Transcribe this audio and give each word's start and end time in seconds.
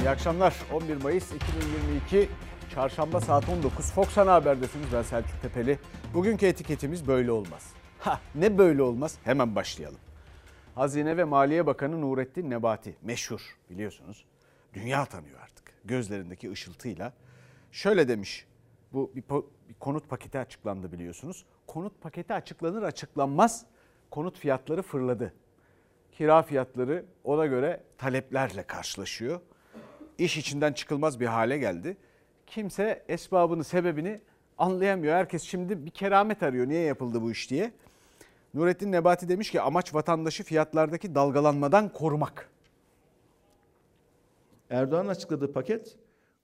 İyi 0.00 0.10
akşamlar. 0.10 0.56
11 0.72 1.02
Mayıs 1.02 1.32
2022 1.32 2.28
Çarşamba 2.74 3.20
saat 3.20 3.48
19 3.48 3.92
Fox 3.92 4.18
Ana 4.18 4.32
Haber'desiniz. 4.32 4.86
Ben 4.92 5.02
Selçuk 5.02 5.42
Tepeli. 5.42 5.78
Bugünkü 6.14 6.46
etiketimiz 6.46 7.08
böyle 7.08 7.32
olmaz. 7.32 7.72
Ha 7.98 8.20
ne 8.34 8.58
böyle 8.58 8.82
olmaz? 8.82 9.18
Hemen 9.24 9.56
başlayalım. 9.56 9.98
Hazine 10.74 11.16
ve 11.16 11.24
Maliye 11.24 11.66
Bakanı 11.66 12.00
Nurettin 12.00 12.50
Nebati 12.50 12.96
meşhur 13.02 13.56
biliyorsunuz. 13.70 14.24
Dünya 14.74 15.04
tanıyor 15.04 15.40
artık 15.40 15.72
gözlerindeki 15.84 16.50
ışıltıyla. 16.50 17.12
Şöyle 17.72 18.08
demiş. 18.08 18.46
Bu 18.92 19.12
bir, 19.14 19.22
bir 19.68 19.74
konut 19.80 20.08
paketi 20.08 20.38
açıklandı 20.38 20.92
biliyorsunuz. 20.92 21.44
Konut 21.66 22.00
paketi 22.00 22.34
açıklanır 22.34 22.82
açıklanmaz 22.82 23.66
konut 24.10 24.38
fiyatları 24.38 24.82
fırladı. 24.82 25.34
Kira 26.12 26.42
fiyatları 26.42 27.04
ona 27.24 27.46
göre 27.46 27.80
taleplerle 27.98 28.62
karşılaşıyor. 28.62 29.40
İş 30.20 30.36
içinden 30.36 30.72
çıkılmaz 30.72 31.20
bir 31.20 31.26
hale 31.26 31.58
geldi. 31.58 31.96
Kimse 32.46 33.04
esbabını, 33.08 33.64
sebebini 33.64 34.20
anlayamıyor. 34.58 35.14
Herkes 35.14 35.42
şimdi 35.42 35.86
bir 35.86 35.90
keramet 35.90 36.42
arıyor. 36.42 36.68
Niye 36.68 36.80
yapıldı 36.80 37.22
bu 37.22 37.30
iş 37.30 37.50
diye. 37.50 37.72
Nurettin 38.54 38.92
Nebati 38.92 39.28
demiş 39.28 39.50
ki 39.50 39.60
amaç 39.60 39.94
vatandaşı 39.94 40.44
fiyatlardaki 40.44 41.14
dalgalanmadan 41.14 41.88
korumak. 41.88 42.50
Erdoğan'ın 44.70 45.08
açıkladığı 45.08 45.52
paket 45.52 45.96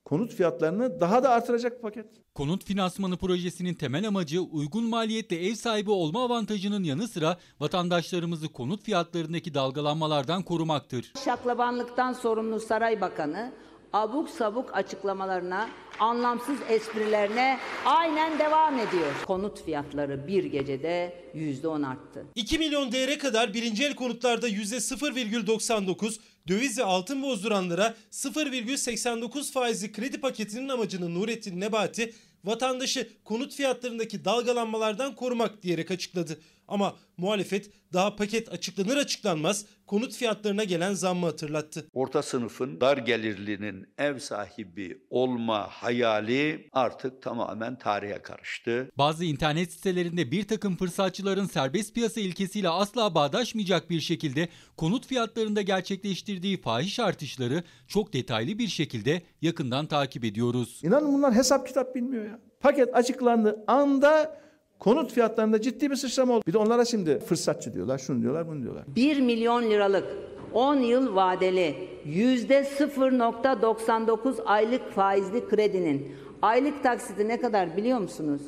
konut 0.05 0.33
fiyatlarını 0.33 1.01
daha 1.01 1.23
da 1.23 1.29
artıracak 1.29 1.77
bir 1.77 1.81
paket. 1.81 2.05
Konut 2.35 2.63
finansmanı 2.65 3.17
projesinin 3.17 3.73
temel 3.73 4.07
amacı 4.07 4.41
uygun 4.41 4.83
maliyetle 4.83 5.47
ev 5.47 5.53
sahibi 5.53 5.91
olma 5.91 6.23
avantajının 6.23 6.83
yanı 6.83 7.07
sıra 7.07 7.37
vatandaşlarımızı 7.59 8.53
konut 8.53 8.83
fiyatlarındaki 8.83 9.53
dalgalanmalardan 9.53 10.43
korumaktır. 10.43 11.13
Şaklabanlıktan 11.25 12.13
sorumlu 12.13 12.59
Saray 12.59 13.01
Bakanı 13.01 13.51
abuk 13.97 14.29
sabuk 14.29 14.75
açıklamalarına, 14.75 15.69
anlamsız 15.99 16.57
esprilerine 16.69 17.57
aynen 17.85 18.39
devam 18.39 18.79
ediyor. 18.79 19.13
Konut 19.25 19.63
fiyatları 19.63 20.27
bir 20.27 20.43
gecede 20.43 21.23
yüzde 21.33 21.67
on 21.67 21.83
arttı. 21.83 22.25
2 22.35 22.59
milyon 22.59 22.91
değere 22.91 23.17
kadar 23.17 23.53
birinci 23.53 23.85
el 23.85 23.95
konutlarda 23.95 24.49
%0,99, 24.49 26.19
döviz 26.47 26.77
ve 26.77 26.83
altın 26.83 27.23
bozduranlara 27.23 27.95
0,89 28.11 29.51
faizli 29.51 29.91
kredi 29.91 30.21
paketinin 30.21 30.69
amacını 30.69 31.15
Nurettin 31.15 31.59
Nebati 31.59 32.13
vatandaşı 32.43 33.09
konut 33.23 33.53
fiyatlarındaki 33.53 34.25
dalgalanmalardan 34.25 35.15
korumak 35.15 35.63
diyerek 35.63 35.91
açıkladı. 35.91 36.39
Ama 36.67 36.95
muhalefet 37.17 37.71
daha 37.93 38.15
paket 38.15 38.53
açıklanır 38.53 38.97
açıklanmaz 38.97 39.65
konut 39.87 40.13
fiyatlarına 40.13 40.63
gelen 40.63 40.93
zammı 40.93 41.25
hatırlattı. 41.25 41.85
orta 41.93 42.21
sınıfın 42.21 42.81
dar 42.81 42.97
gelirlinin 42.97 43.87
ev 43.97 44.19
sahibi 44.19 45.01
olma 45.09 45.67
hayali 45.69 46.69
artık 46.73 47.21
tamamen 47.21 47.77
tarihe 47.77 48.21
karıştı. 48.21 48.91
Bazı 48.97 49.25
internet 49.25 49.71
sitelerinde 49.73 50.31
bir 50.31 50.47
takım 50.47 50.77
fırsatçıların 50.77 51.45
serbest 51.45 51.95
piyasa 51.95 52.21
ilkesiyle 52.21 52.69
asla 52.69 53.15
bağdaşmayacak 53.15 53.89
bir 53.89 53.99
şekilde 53.99 54.49
konut 54.77 55.07
fiyatlarında 55.07 55.61
gerçekleştirdiği 55.61 56.61
fahiş 56.61 56.99
artışları 56.99 57.63
çok 57.87 58.13
detaylı 58.13 58.57
bir 58.57 58.67
şekilde 58.67 59.21
yakından 59.41 59.85
takip 59.85 60.23
ediyoruz. 60.23 60.81
İnanın 60.83 61.13
bunlar 61.13 61.33
hesap 61.33 61.67
kitap 61.67 61.95
bilmiyor 61.95 62.25
ya. 62.25 62.39
Paket 62.59 62.95
açıklandığı 62.95 63.63
anda 63.67 64.39
konut 64.79 65.13
fiyatlarında 65.13 65.61
ciddi 65.61 65.91
bir 65.91 65.95
sıçrama 65.95 66.33
oldu. 66.33 66.43
Bir 66.47 66.53
de 66.53 66.57
onlara 66.57 66.85
şimdi 66.85 67.19
fırsatçı 67.19 67.73
diyorlar, 67.73 67.97
şunu 67.97 68.21
diyorlar, 68.21 68.47
bunu 68.47 68.63
diyorlar. 68.63 68.83
1 68.95 69.19
milyon 69.19 69.63
liralık 69.63 70.05
10 70.53 70.75
yıl 70.75 71.15
vadeli 71.15 71.75
yüzde 72.05 72.59
0.99 72.61 74.43
aylık 74.43 74.91
faizli 74.91 75.47
kredinin 75.47 76.15
aylık 76.41 76.83
taksiti 76.83 77.27
ne 77.27 77.39
kadar 77.39 77.77
biliyor 77.77 77.99
musunuz? 77.99 78.41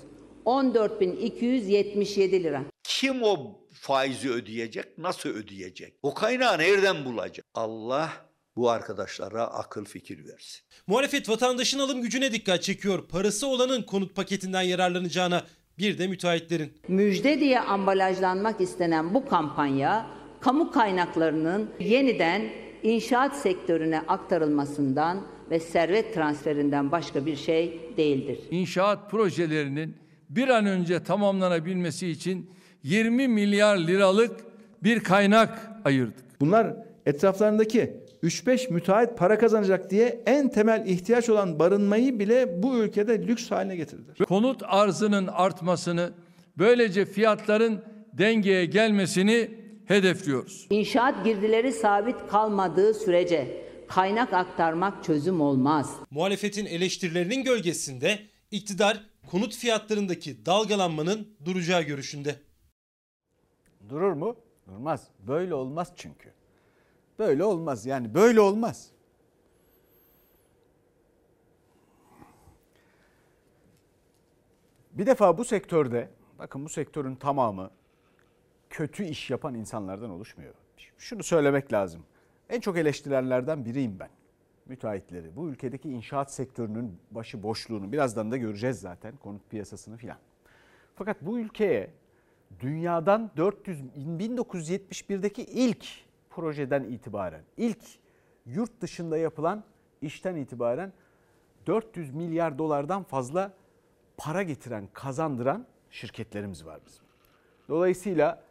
14.277 0.46 2.44
lira. 2.44 2.62
Kim 2.84 3.24
o 3.24 3.60
faizi 3.74 4.30
ödeyecek, 4.32 4.98
nasıl 4.98 5.30
ödeyecek? 5.30 5.94
O 6.04 6.14
kaynağı 6.14 6.58
nereden 6.58 7.06
bulacak? 7.06 7.46
Allah 7.54 8.10
bu 8.56 8.70
arkadaşlara 8.70 9.44
akıl 9.48 9.86
fikir 9.86 10.26
versin. 10.28 10.62
Muhalefet 10.88 11.30
vatandaşın 11.30 11.80
alım 11.80 12.02
gücüne 12.02 12.32
dikkat 12.32 12.64
çekiyor. 12.64 13.08
Parası 13.08 13.48
olanın 13.48 13.82
konut 13.82 14.16
paketinden 14.16 14.62
yararlanacağına 14.62 15.44
bir 15.80 15.98
de 15.98 16.08
müteahhitlerin. 16.08 16.72
Müjde 16.88 17.40
diye 17.40 17.60
ambalajlanmak 17.60 18.62
istenen 18.62 19.14
bu 19.14 19.26
kampanya 19.26 20.06
kamu 20.42 20.72
kaynaklarının 20.72 21.70
yeniden 21.80 22.42
inşaat 22.84 23.36
sektörüne 23.36 24.00
aktarılmasından 24.00 25.22
ve 25.52 25.60
servet 25.60 26.14
transferinden 26.14 26.92
başka 26.92 27.26
bir 27.26 27.36
şey 27.36 27.80
değildir. 27.98 28.40
İnşaat 28.52 29.12
projelerinin 29.12 29.96
bir 30.30 30.48
an 30.48 30.66
önce 30.66 31.04
tamamlanabilmesi 31.04 32.08
için 32.08 32.50
20 32.84 33.28
milyar 33.28 33.78
liralık 33.78 34.32
bir 34.84 35.00
kaynak 35.00 35.72
ayırdık. 35.86 36.42
Bunlar 36.42 36.76
etraflarındaki 37.06 37.94
3-5 38.24 38.74
müteahhit 38.74 39.18
para 39.18 39.38
kazanacak 39.38 39.92
diye 39.92 40.24
en 40.26 40.50
temel 40.50 40.86
ihtiyaç 40.88 41.30
olan 41.30 41.60
barınmayı 41.60 42.20
bile 42.20 42.64
bu 42.64 42.78
ülkede 42.78 43.28
lüks 43.28 43.52
haline 43.52 43.76
getirdiler. 43.76 44.18
Konut 44.28 44.62
arzının 44.66 45.28
artmasını, 45.28 46.12
böylece 46.58 47.06
fiyatların 47.06 47.84
dengeye 48.14 48.66
gelmesini 48.66 49.52
hedefliyoruz. 49.86 50.68
İnşaat 50.70 51.26
girdileri 51.26 51.72
sabit 51.74 52.16
kalmadığı 52.30 52.94
sürece 52.94 53.62
kaynak 53.88 54.34
aktarmak 54.34 55.04
çözüm 55.04 55.42
olmaz. 55.42 55.96
Muhalefetin 56.12 56.66
eleştirilerinin 56.66 57.44
gölgesinde 57.44 58.20
iktidar 58.52 59.04
konut 59.32 59.56
fiyatlarındaki 59.56 60.46
dalgalanmanın 60.46 61.28
duracağı 61.46 61.82
görüşünde. 61.82 62.36
Durur 63.90 64.14
mu? 64.14 64.36
Durmaz. 64.68 65.08
Böyle 65.28 65.54
olmaz 65.54 65.92
çünkü. 65.96 66.39
Böyle 67.20 67.44
olmaz 67.44 67.86
yani 67.86 68.14
böyle 68.14 68.42
olmaz. 68.42 68.92
Bir 74.92 75.06
defa 75.06 75.38
bu 75.38 75.46
sektörde 75.46 76.10
bakın 76.40 76.66
bu 76.66 76.70
sektörün 76.70 77.16
tamamı 77.16 77.72
kötü 78.70 79.04
iş 79.04 79.30
yapan 79.30 79.56
insanlardan 79.56 80.10
oluşmuyor. 80.10 80.54
Şunu 80.98 81.24
söylemek 81.24 81.74
lazım. 81.74 82.04
En 82.50 82.60
çok 82.60 82.78
eleştirilenlerden 82.78 83.66
biriyim 83.66 84.00
ben. 84.00 84.10
Müteahhitleri. 84.66 85.36
Bu 85.36 85.50
ülkedeki 85.50 85.90
inşaat 85.90 86.34
sektörünün 86.34 86.98
başı 87.12 87.44
boşluğunu 87.44 87.92
birazdan 87.92 88.32
da 88.32 88.38
göreceğiz 88.38 88.80
zaten 88.80 89.18
konut 89.18 89.50
piyasasını 89.50 89.98
filan. 89.98 90.18
Fakat 90.96 91.22
bu 91.22 91.40
ülkeye 91.40 91.92
dünyadan 92.60 93.32
400 93.38 93.82
1971'deki 93.82 95.44
ilk 95.44 95.86
projeden 96.30 96.84
itibaren, 96.84 97.44
ilk 97.58 97.84
yurt 98.46 98.82
dışında 98.82 99.18
yapılan 99.18 99.64
işten 100.02 100.36
itibaren 100.36 100.94
400 101.68 102.16
milyar 102.16 102.58
dolardan 102.58 103.04
fazla 103.04 103.54
para 104.18 104.44
getiren, 104.44 104.90
kazandıran 104.94 105.66
şirketlerimiz 105.90 106.66
var 106.66 106.80
bizim. 106.86 107.04
Dolayısıyla 107.70 108.44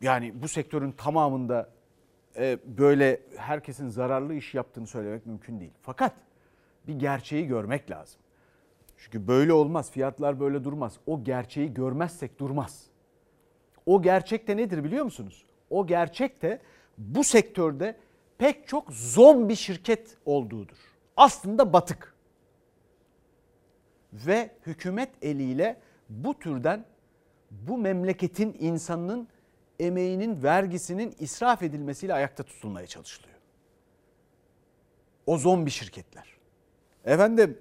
yani 0.00 0.42
bu 0.42 0.48
sektörün 0.48 0.92
tamamında 0.92 1.70
e, 2.36 2.58
böyle 2.64 3.20
herkesin 3.36 3.88
zararlı 3.88 4.34
iş 4.34 4.54
yaptığını 4.54 4.86
söylemek 4.86 5.26
mümkün 5.26 5.60
değil. 5.60 5.72
Fakat 5.82 6.12
bir 6.86 6.94
gerçeği 6.98 7.46
görmek 7.46 7.90
lazım. 7.90 8.20
Çünkü 8.96 9.28
böyle 9.28 9.52
olmaz, 9.52 9.90
fiyatlar 9.90 10.40
böyle 10.40 10.64
durmaz. 10.64 10.98
O 11.06 11.24
gerçeği 11.24 11.74
görmezsek 11.74 12.38
durmaz. 12.38 12.86
O 13.86 14.02
gerçek 14.02 14.48
de 14.48 14.56
nedir 14.56 14.84
biliyor 14.84 15.04
musunuz? 15.04 15.44
O 15.70 15.86
gerçek 15.86 16.42
de 16.42 16.60
bu 16.98 17.24
sektörde 17.24 17.96
pek 18.38 18.68
çok 18.68 18.92
zombi 18.92 19.56
şirket 19.56 20.16
olduğudur. 20.24 20.76
Aslında 21.16 21.72
batık. 21.72 22.14
Ve 24.12 24.50
hükümet 24.66 25.10
eliyle 25.22 25.80
bu 26.08 26.38
türden 26.38 26.84
bu 27.50 27.78
memleketin 27.78 28.56
insanının 28.60 29.28
emeğinin, 29.80 30.42
vergisinin 30.42 31.14
israf 31.18 31.62
edilmesiyle 31.62 32.14
ayakta 32.14 32.42
tutulmaya 32.42 32.86
çalışılıyor. 32.86 33.36
O 35.26 35.38
zombi 35.38 35.70
şirketler. 35.70 36.36
Efendim 37.04 37.58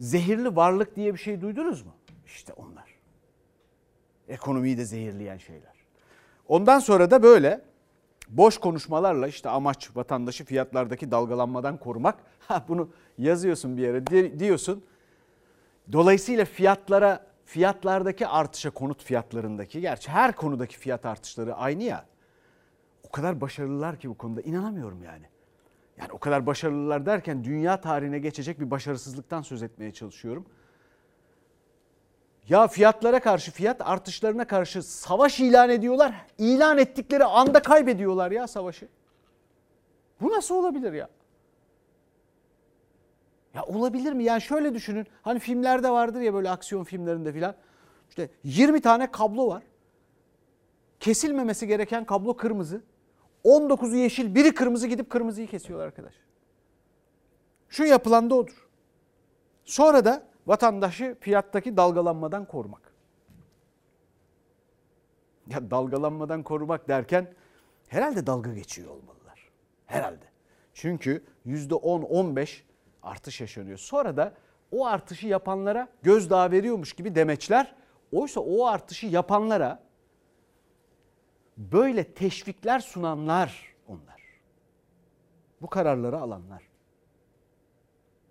zehirli 0.00 0.56
varlık 0.56 0.96
diye 0.96 1.14
bir 1.14 1.18
şey 1.18 1.40
duydunuz 1.40 1.82
mu? 1.82 1.92
İşte 2.26 2.52
onlar. 2.52 2.94
Ekonomiyi 4.28 4.78
de 4.78 4.84
zehirleyen 4.84 5.38
şeyler. 5.38 5.76
Ondan 6.48 6.78
sonra 6.78 7.10
da 7.10 7.22
böyle 7.22 7.60
boş 8.28 8.58
konuşmalarla 8.58 9.28
işte 9.28 9.48
amaç 9.48 9.96
vatandaşı 9.96 10.44
fiyatlardaki 10.44 11.10
dalgalanmadan 11.10 11.76
korumak. 11.76 12.18
Ha 12.48 12.64
bunu 12.68 12.88
yazıyorsun 13.18 13.76
bir 13.76 13.82
yere 13.82 14.06
di- 14.06 14.38
diyorsun. 14.38 14.84
Dolayısıyla 15.92 16.44
fiyatlara 16.44 17.26
fiyatlardaki 17.44 18.26
artışa 18.26 18.70
konut 18.70 19.02
fiyatlarındaki 19.02 19.80
gerçi 19.80 20.10
her 20.10 20.36
konudaki 20.36 20.78
fiyat 20.78 21.06
artışları 21.06 21.54
aynı 21.54 21.82
ya. 21.82 22.06
O 23.02 23.10
kadar 23.10 23.40
başarılılar 23.40 23.96
ki 23.98 24.08
bu 24.10 24.14
konuda 24.18 24.40
inanamıyorum 24.40 25.02
yani. 25.02 25.26
Yani 25.98 26.12
o 26.12 26.18
kadar 26.18 26.46
başarılılar 26.46 27.06
derken 27.06 27.44
dünya 27.44 27.80
tarihine 27.80 28.18
geçecek 28.18 28.60
bir 28.60 28.70
başarısızlıktan 28.70 29.42
söz 29.42 29.62
etmeye 29.62 29.92
çalışıyorum. 29.92 30.46
Ya 32.48 32.68
fiyatlara 32.68 33.20
karşı, 33.20 33.50
fiyat 33.50 33.80
artışlarına 33.80 34.46
karşı 34.46 34.82
savaş 34.82 35.40
ilan 35.40 35.70
ediyorlar. 35.70 36.14
İlan 36.38 36.78
ettikleri 36.78 37.24
anda 37.24 37.62
kaybediyorlar 37.62 38.30
ya 38.30 38.46
savaşı. 38.46 38.88
Bu 40.20 40.30
nasıl 40.30 40.54
olabilir 40.54 40.92
ya? 40.92 41.08
Ya 43.54 43.64
olabilir 43.64 44.12
mi? 44.12 44.24
Yani 44.24 44.42
şöyle 44.42 44.74
düşünün. 44.74 45.06
Hani 45.22 45.38
filmlerde 45.38 45.90
vardır 45.90 46.20
ya 46.20 46.34
böyle 46.34 46.50
aksiyon 46.50 46.84
filmlerinde 46.84 47.32
filan. 47.32 47.54
İşte 48.08 48.30
20 48.44 48.80
tane 48.80 49.10
kablo 49.10 49.48
var. 49.48 49.62
Kesilmemesi 51.00 51.66
gereken 51.66 52.04
kablo 52.04 52.36
kırmızı. 52.36 52.82
19'u 53.44 53.96
yeşil, 53.96 54.34
biri 54.34 54.54
kırmızı 54.54 54.86
gidip 54.86 55.10
kırmızıyı 55.10 55.46
kesiyorlar 55.46 55.86
arkadaş. 55.86 56.14
Şu 57.68 57.84
yapılan 57.84 58.30
da 58.30 58.34
odur. 58.34 58.68
Sonra 59.64 60.04
da 60.04 60.25
vatandaşı 60.46 61.16
fiyattaki 61.20 61.76
dalgalanmadan 61.76 62.44
korumak. 62.44 62.92
Ya 65.46 65.70
dalgalanmadan 65.70 66.42
korumak 66.42 66.88
derken 66.88 67.34
herhalde 67.88 68.26
dalga 68.26 68.52
geçiyor 68.54 68.90
olmalılar. 68.90 69.50
Herhalde. 69.86 70.24
Çünkü 70.74 71.24
%10-15 71.46 72.62
artış 73.02 73.40
yaşanıyor. 73.40 73.78
Sonra 73.78 74.16
da 74.16 74.34
o 74.72 74.86
artışı 74.86 75.26
yapanlara 75.26 75.88
gözdağı 76.02 76.50
veriyormuş 76.50 76.92
gibi 76.92 77.14
demeçler. 77.14 77.74
Oysa 78.12 78.40
o 78.40 78.66
artışı 78.66 79.06
yapanlara 79.06 79.82
böyle 81.56 82.04
teşvikler 82.04 82.80
sunanlar 82.80 83.74
onlar. 83.88 84.22
Bu 85.62 85.66
kararları 85.66 86.18
alanlar. 86.18 86.62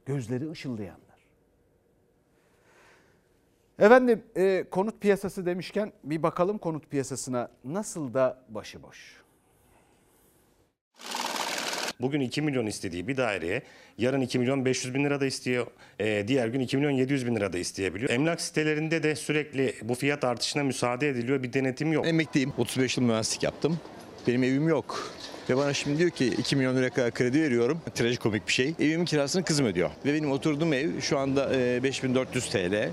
Gözleri 0.06 0.52
ışıldayanlar. 0.52 1.05
Efendim 3.80 4.24
e, 4.36 4.66
konut 4.72 5.02
piyasası 5.02 5.46
demişken 5.46 5.94
bir 6.04 6.24
bakalım 6.24 6.58
konut 6.58 6.90
piyasasına 6.90 7.50
nasıl 7.64 8.14
da 8.14 8.42
başıboş. 8.50 9.26
Bugün 12.02 12.22
2 12.22 12.42
milyon 12.42 12.66
istediği 12.66 13.08
bir 13.08 13.18
daireye 13.18 13.62
yarın 13.98 14.22
2 14.22 14.40
milyon 14.40 14.66
500 14.66 14.94
bin 14.94 15.06
lira 15.06 15.22
da 15.22 15.26
istiyor. 15.26 15.68
Ee, 16.00 16.24
diğer 16.28 16.48
gün 16.48 16.60
2 16.60 16.78
milyon 16.78 16.92
700 16.92 17.28
bin 17.28 17.36
lira 17.36 17.54
da 17.54 17.58
isteyebiliyor. 17.58 18.10
Emlak 18.10 18.42
sitelerinde 18.42 19.04
de 19.04 19.16
sürekli 19.16 19.76
bu 19.82 19.96
fiyat 19.96 20.24
artışına 20.24 20.64
müsaade 20.64 21.10
ediliyor. 21.10 21.44
Bir 21.44 21.54
denetim 21.54 21.94
yok. 21.94 22.08
Emekliyim. 22.08 22.54
35 22.58 22.98
yıl 22.98 23.04
mühendislik 23.04 23.44
yaptım. 23.44 23.80
Benim 24.28 24.44
evim 24.44 24.68
yok. 24.68 25.12
Ve 25.50 25.58
bana 25.58 25.74
şimdi 25.74 26.00
diyor 26.00 26.10
ki 26.10 26.28
2 26.28 26.56
milyon 26.56 26.76
lira 26.76 26.90
kadar 26.90 27.12
kredi 27.12 27.42
veriyorum. 27.42 27.82
Trajikomik 27.96 28.48
bir 28.48 28.54
şey. 28.54 28.74
Evimin 28.80 29.06
kirasını 29.06 29.44
kızım 29.44 29.66
ödüyor. 29.66 29.90
Ve 30.06 30.14
benim 30.14 30.32
oturduğum 30.32 30.74
ev 30.74 31.02
şu 31.02 31.18
anda 31.20 31.56
e, 31.56 31.84
5400 31.84 32.50
TL 32.50 32.56
e, 32.56 32.92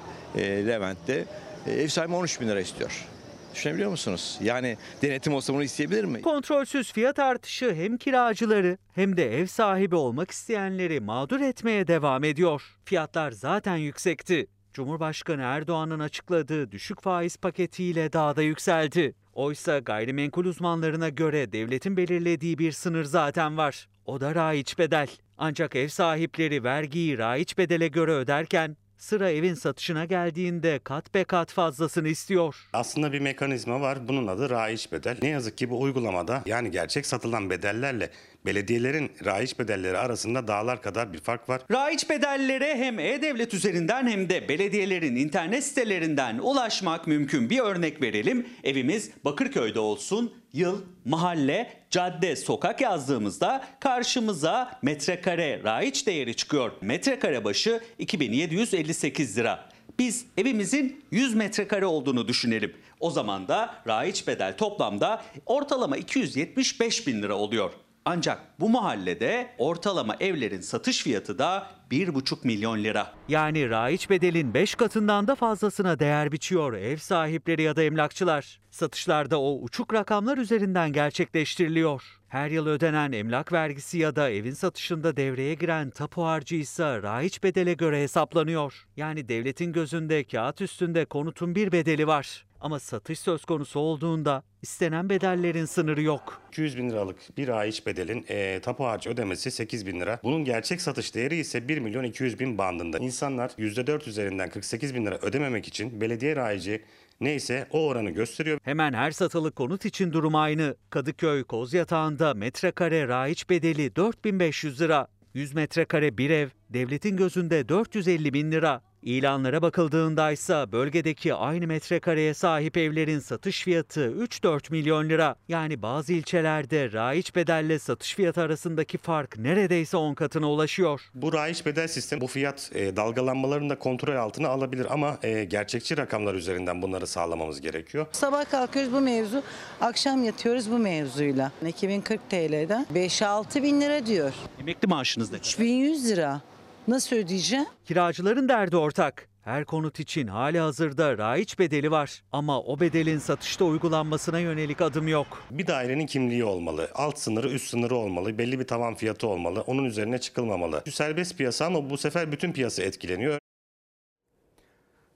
Levent'te. 0.66 1.25
E, 1.66 1.72
ev 1.72 1.88
sahibi 1.88 2.14
13 2.14 2.40
bin 2.40 2.49
lira 2.49 2.60
istiyor. 2.60 3.06
Düşünebiliyor 3.54 3.90
musunuz? 3.90 4.38
Yani 4.43 4.76
denetim 5.02 5.34
olsa 5.34 5.54
bunu 5.54 5.62
isteyebilir 5.62 6.04
mi? 6.04 6.22
Kontrolsüz 6.22 6.93
fiyat 6.93 7.19
artışı 7.19 7.75
hem 7.75 7.96
kiracıları 7.96 8.78
hem 8.94 9.16
de 9.16 9.38
ev 9.38 9.46
sahibi 9.46 9.94
olmak 9.94 10.31
isteyenleri 10.31 11.00
mağdur 11.00 11.40
etmeye 11.40 11.87
devam 11.87 12.25
ediyor. 12.25 12.62
Fiyatlar 12.84 13.31
zaten 13.31 13.76
yüksekti. 13.76 14.46
Cumhurbaşkanı 14.75 15.43
Erdoğan'ın 15.43 16.00
açıkladığı 16.00 16.72
düşük 16.72 17.02
faiz 17.02 17.37
paketiyle 17.37 18.12
daha 18.12 18.37
da 18.37 18.43
yükseldi. 18.43 19.14
Oysa 19.32 19.79
gayrimenkul 19.79 20.44
uzmanlarına 20.44 21.08
göre 21.08 21.52
devletin 21.52 21.96
belirlediği 21.96 22.58
bir 22.58 22.73
sınır 22.73 23.05
zaten 23.05 23.56
var. 23.56 23.88
O 24.05 24.20
da 24.20 24.34
raiç 24.34 24.79
bedel. 24.79 25.08
Ancak 25.38 25.76
ev 25.76 25.88
sahipleri 25.88 26.64
vergiyi 26.64 27.19
raiç 27.19 27.58
bedele 27.58 27.88
göre 27.88 28.12
öderken 28.12 28.76
sıra 29.02 29.31
evin 29.31 29.54
satışına 29.54 30.04
geldiğinde 30.04 30.81
kat 30.84 31.14
be 31.14 31.25
kat 31.25 31.52
fazlasını 31.52 32.08
istiyor. 32.08 32.69
Aslında 32.72 33.12
bir 33.12 33.20
mekanizma 33.20 33.81
var. 33.81 34.08
Bunun 34.08 34.26
adı 34.26 34.50
raiç 34.50 34.93
bedel. 34.93 35.19
Ne 35.22 35.28
yazık 35.28 35.58
ki 35.58 35.70
bu 35.70 35.81
uygulamada 35.81 36.43
yani 36.46 36.70
gerçek 36.70 37.06
satılan 37.06 37.50
bedellerle 37.50 38.10
belediyelerin 38.46 39.12
raiç 39.25 39.58
bedelleri 39.58 39.99
arasında 39.99 40.49
dağlar 40.49 40.82
kadar 40.82 41.12
bir 41.12 41.19
fark 41.19 41.49
var. 41.49 41.62
Raiç 41.70 42.10
bedellere 42.10 42.76
hem 42.76 42.99
E-Devlet 42.99 43.54
üzerinden 43.54 44.06
hem 44.06 44.28
de 44.28 44.49
belediyelerin 44.49 45.16
internet 45.16 45.64
sitelerinden 45.64 46.38
ulaşmak 46.38 47.06
mümkün. 47.06 47.50
Bir 47.50 47.58
örnek 47.58 48.02
verelim. 48.02 48.46
Evimiz 48.64 49.10
Bakırköy'de 49.25 49.81
olsun. 49.81 50.41
Yıl, 50.52 50.82
mahalle, 51.04 51.72
cadde, 51.90 52.37
sokak 52.37 52.81
yazdığımızda 52.81 53.64
karşımıza 53.81 54.78
metrekare 54.82 55.60
raiç 55.64 56.06
değeri 56.06 56.37
çıkıyor. 56.37 56.72
Metrekare 56.81 57.44
başı 57.44 57.81
2758 57.99 59.38
lira. 59.38 59.69
Biz 59.99 60.26
evimizin 60.37 61.04
100 61.10 61.34
metrekare 61.34 61.87
olduğunu 61.87 62.28
düşünelim. 62.28 62.76
O 63.00 63.10
zaman 63.10 63.49
da 63.49 63.75
raiç 63.87 64.26
bedel 64.26 64.56
toplamda 64.56 65.22
ortalama 65.46 65.96
275 65.96 67.06
bin 67.06 67.22
lira 67.22 67.34
oluyor. 67.34 67.70
Ancak 68.04 68.60
bu 68.60 68.69
mahallede 68.69 69.50
ortalama 69.58 70.16
evlerin 70.20 70.60
satış 70.60 71.02
fiyatı 71.02 71.38
da 71.38 71.66
1,5 71.90 72.46
milyon 72.46 72.84
lira. 72.84 73.12
Yani 73.28 73.70
raiç 73.70 74.10
bedelin 74.10 74.54
5 74.54 74.75
katından 74.75 75.26
da 75.26 75.34
fazlasına 75.34 75.99
değer 75.99 76.32
biçiyor 76.32 76.72
ev 76.72 76.96
sahipleri 76.96 77.62
ya 77.62 77.76
da 77.76 77.82
emlakçılar. 77.82 78.60
Satışlarda 78.70 79.40
o 79.40 79.58
uçuk 79.62 79.94
rakamlar 79.94 80.38
üzerinden 80.38 80.93
gerçekleştiriliyor. 80.93 82.02
Her 82.28 82.50
yıl 82.50 82.66
ödenen 82.66 83.12
emlak 83.12 83.52
vergisi 83.52 83.99
ya 83.99 84.16
da 84.16 84.31
evin 84.31 84.55
satışında 84.55 85.16
devreye 85.16 85.55
giren 85.55 85.90
tapu 85.90 86.25
harcı 86.25 86.56
ise 86.56 87.02
raiç 87.02 87.43
bedele 87.43 87.75
göre 87.75 88.02
hesaplanıyor. 88.02 88.87
Yani 88.96 89.28
devletin 89.28 89.72
gözünde 89.72 90.25
kağıt 90.25 90.60
üstünde 90.60 91.05
konutun 91.05 91.55
bir 91.55 91.72
bedeli 91.72 92.06
var. 92.06 92.44
Ama 92.62 92.80
satış 92.80 93.20
söz 93.20 93.44
konusu 93.44 93.80
olduğunda 93.80 94.42
istenen 94.62 95.08
bedellerin 95.08 95.64
sınırı 95.64 96.02
yok. 96.02 96.42
200 96.48 96.76
bin 96.76 96.90
liralık 96.90 97.36
bir 97.36 97.48
raiç 97.48 97.86
bedelin 97.86 98.24
e, 98.28 98.60
tapu 98.60 98.84
harcı 98.84 99.10
ödemesi 99.10 99.50
8 99.50 99.86
bin 99.86 100.00
lira. 100.00 100.20
Bunun 100.22 100.44
gerçek 100.44 100.80
satış 100.80 101.14
değeri 101.14 101.36
ise 101.36 101.68
1 101.68 101.78
milyon 101.78 102.04
200 102.04 102.40
bin 102.40 102.58
bandında. 102.58 102.98
İnsanlar 102.98 103.48
%4 103.48 104.08
üzerinden 104.08 104.50
48 104.50 104.94
bin 104.94 105.06
lira 105.06 105.18
ödememek 105.18 105.68
için 105.68 106.00
belediye 106.00 106.36
raici 106.36 106.82
neyse 107.20 107.66
o 107.70 107.86
oranı 107.86 108.10
gösteriyor. 108.10 108.58
Hemen 108.62 108.92
her 108.92 109.10
satılık 109.10 109.56
konut 109.56 109.84
için 109.84 110.12
durum 110.12 110.34
aynı. 110.34 110.76
Kadıköy 110.90 111.44
Kozyatağı'nda 111.44 112.34
metrekare 112.34 113.08
raiç 113.08 113.50
bedeli 113.50 113.96
4500 113.96 114.81
lira. 114.81 115.08
100 115.34 115.54
metrekare 115.54 116.19
bir 116.19 116.31
ev 116.31 116.48
devletin 116.70 117.16
gözünde 117.16 117.69
450 117.69 118.34
bin 118.34 118.52
lira. 118.52 118.82
İlanlara 119.02 119.62
bakıldığında 119.62 120.32
ise 120.32 120.72
bölgedeki 120.72 121.34
aynı 121.34 121.66
metrekareye 121.66 122.34
sahip 122.34 122.76
evlerin 122.76 123.18
satış 123.18 123.62
fiyatı 123.62 124.00
3-4 124.10 124.70
milyon 124.70 125.08
lira. 125.08 125.36
Yani 125.48 125.82
bazı 125.82 126.12
ilçelerde 126.12 126.92
raiç 126.92 127.36
bedelle 127.36 127.78
satış 127.78 128.14
fiyatı 128.14 128.40
arasındaki 128.40 128.98
fark 128.98 129.38
neredeyse 129.38 129.96
10 129.96 130.14
katına 130.14 130.50
ulaşıyor. 130.50 131.00
Bu 131.14 131.32
raiç 131.32 131.66
bedel 131.66 131.88
sistemi 131.88 132.20
bu 132.20 132.26
fiyat 132.26 132.70
e, 132.74 132.96
dalgalanmalarını 132.96 133.70
da 133.70 133.78
kontrol 133.78 134.16
altına 134.16 134.48
alabilir 134.48 134.86
ama 134.90 135.18
e, 135.22 135.44
gerçekçi 135.44 135.96
rakamlar 135.96 136.34
üzerinden 136.34 136.82
bunları 136.82 137.06
sağlamamız 137.06 137.60
gerekiyor. 137.60 138.06
Sabah 138.12 138.50
kalkıyoruz 138.50 138.92
bu 138.92 139.00
mevzu, 139.00 139.42
akşam 139.80 140.24
yatıyoruz 140.24 140.70
bu 140.70 140.78
mevzuyla. 140.78 141.52
2040 141.68 142.30
TL'den 142.30 142.86
5-6 142.94 143.62
bin 143.62 143.80
lira 143.80 144.06
diyor. 144.06 144.32
Emekli 144.60 144.88
maaşınız 144.88 145.32
ne? 145.32 145.38
3100 145.38 146.08
lira. 146.08 146.40
Nasıl 146.89 147.17
ödeyeceğim? 147.17 147.67
Kiracıların 147.84 148.48
derdi 148.48 148.77
ortak. 148.77 149.29
Her 149.43 149.65
konut 149.65 150.01
için 150.01 150.27
hali 150.27 150.58
hazırda 150.58 151.19
raiç 151.19 151.58
bedeli 151.58 151.91
var 151.91 152.22
ama 152.32 152.60
o 152.60 152.81
bedelin 152.81 153.19
satışta 153.19 153.65
uygulanmasına 153.65 154.39
yönelik 154.39 154.81
adım 154.81 155.08
yok. 155.08 155.27
Bir 155.51 155.67
dairenin 155.67 156.06
kimliği 156.06 156.44
olmalı. 156.44 156.91
Alt 156.94 157.19
sınırı, 157.19 157.48
üst 157.48 157.70
sınırı 157.70 157.96
olmalı. 157.96 158.39
Belli 158.39 158.58
bir 158.60 158.67
tavan 158.67 158.94
fiyatı 158.94 159.27
olmalı. 159.27 159.60
Onun 159.67 159.84
üzerine 159.84 160.19
çıkılmamalı. 160.19 160.82
Serbest 160.91 161.39
piyasa 161.39 161.67
ama 161.67 161.91
bu 161.91 161.98
sefer 161.98 162.32
bütün 162.32 162.53
piyasa 162.53 162.82
etkileniyor. 162.82 163.39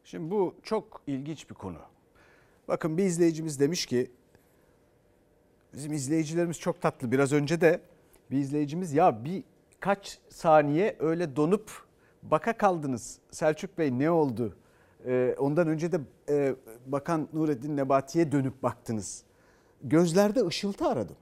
Şimdi 0.04 0.30
bu 0.30 0.54
çok 0.62 1.02
ilginç 1.06 1.50
bir 1.50 1.54
konu. 1.54 1.78
Bakın 2.68 2.98
bir 2.98 3.04
izleyicimiz 3.04 3.60
demiş 3.60 3.86
ki 3.86 4.10
bizim 5.74 5.92
izleyicilerimiz 5.92 6.60
çok 6.60 6.82
tatlı. 6.82 7.12
Biraz 7.12 7.32
önce 7.32 7.60
de 7.60 7.80
bir 8.30 8.38
izleyicimiz 8.38 8.92
ya 8.92 9.24
bir 9.24 9.42
kaç 9.86 10.18
saniye 10.28 10.96
öyle 10.98 11.36
donup 11.36 11.70
baka 12.22 12.52
kaldınız. 12.52 13.18
Selçuk 13.30 13.78
Bey 13.78 13.98
ne 13.98 14.10
oldu? 14.10 14.56
Ee, 15.06 15.36
ondan 15.38 15.68
önce 15.68 15.92
de 15.92 16.00
e, 16.28 16.54
Bakan 16.86 17.28
Nureddin 17.32 17.76
Nebati'ye 17.76 18.32
dönüp 18.32 18.62
baktınız. 18.62 19.22
Gözlerde 19.82 20.46
ışıltı 20.46 20.86
aradım. 20.88 21.16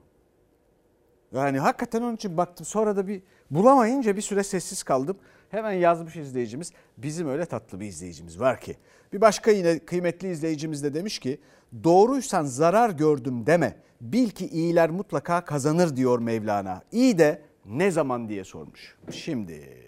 Yani 1.33 1.59
hakikaten 1.59 2.01
onun 2.01 2.15
için 2.15 2.37
baktım. 2.37 2.65
Sonra 2.65 2.95
da 2.95 3.07
bir 3.07 3.21
bulamayınca 3.51 4.15
bir 4.15 4.21
süre 4.21 4.43
sessiz 4.43 4.83
kaldım. 4.83 5.17
Hemen 5.49 5.71
yazmış 5.71 6.15
izleyicimiz. 6.15 6.71
Bizim 6.97 7.27
öyle 7.27 7.45
tatlı 7.45 7.79
bir 7.79 7.85
izleyicimiz 7.85 8.39
var 8.39 8.61
ki. 8.61 8.77
Bir 9.13 9.21
başka 9.21 9.51
yine 9.51 9.79
kıymetli 9.79 10.31
izleyicimiz 10.31 10.83
de 10.83 10.93
demiş 10.93 11.19
ki 11.19 11.39
doğruysan 11.83 12.43
zarar 12.43 12.89
gördüm 12.89 13.45
deme. 13.45 13.77
Bil 14.01 14.29
ki 14.29 14.47
iyiler 14.47 14.89
mutlaka 14.89 15.45
kazanır 15.45 15.95
diyor 15.95 16.19
Mevlana. 16.19 16.81
İyi 16.91 17.17
de 17.17 17.41
Ne 17.65 17.91
zaman 17.91 18.29
diye 18.29 18.43
sormuş. 18.43 18.97
Şimdi, 19.11 19.83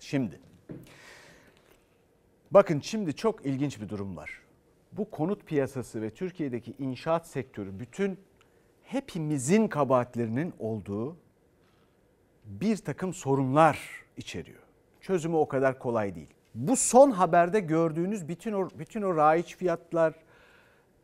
şimdi. 0.00 0.40
Bakın 2.50 2.80
şimdi 2.80 3.16
çok 3.16 3.46
ilginç 3.46 3.80
bir 3.80 3.88
durum 3.88 4.16
var. 4.16 4.40
Bu 4.92 5.10
konut 5.10 5.46
piyasası 5.46 6.02
ve 6.02 6.10
Türkiye'deki 6.10 6.74
inşaat 6.78 7.26
sektörü 7.26 7.78
bütün 7.78 8.18
hepimizin 8.82 9.68
kabahatlerinin 9.68 10.54
olduğu 10.58 11.16
bir 12.44 12.76
takım 12.76 13.14
sorunlar 13.14 13.78
içeriyor. 14.16 14.62
Çözümü 15.00 15.36
o 15.36 15.48
kadar 15.48 15.78
kolay 15.78 16.14
değil. 16.14 16.28
Bu 16.54 16.76
son 16.76 17.10
haberde 17.10 17.60
gördüğünüz 17.60 18.28
bütün 18.28 18.52
o 18.52 18.68
bütün 18.78 19.02
o 19.02 19.16
raiç 19.16 19.56
fiyatlar 19.56 20.14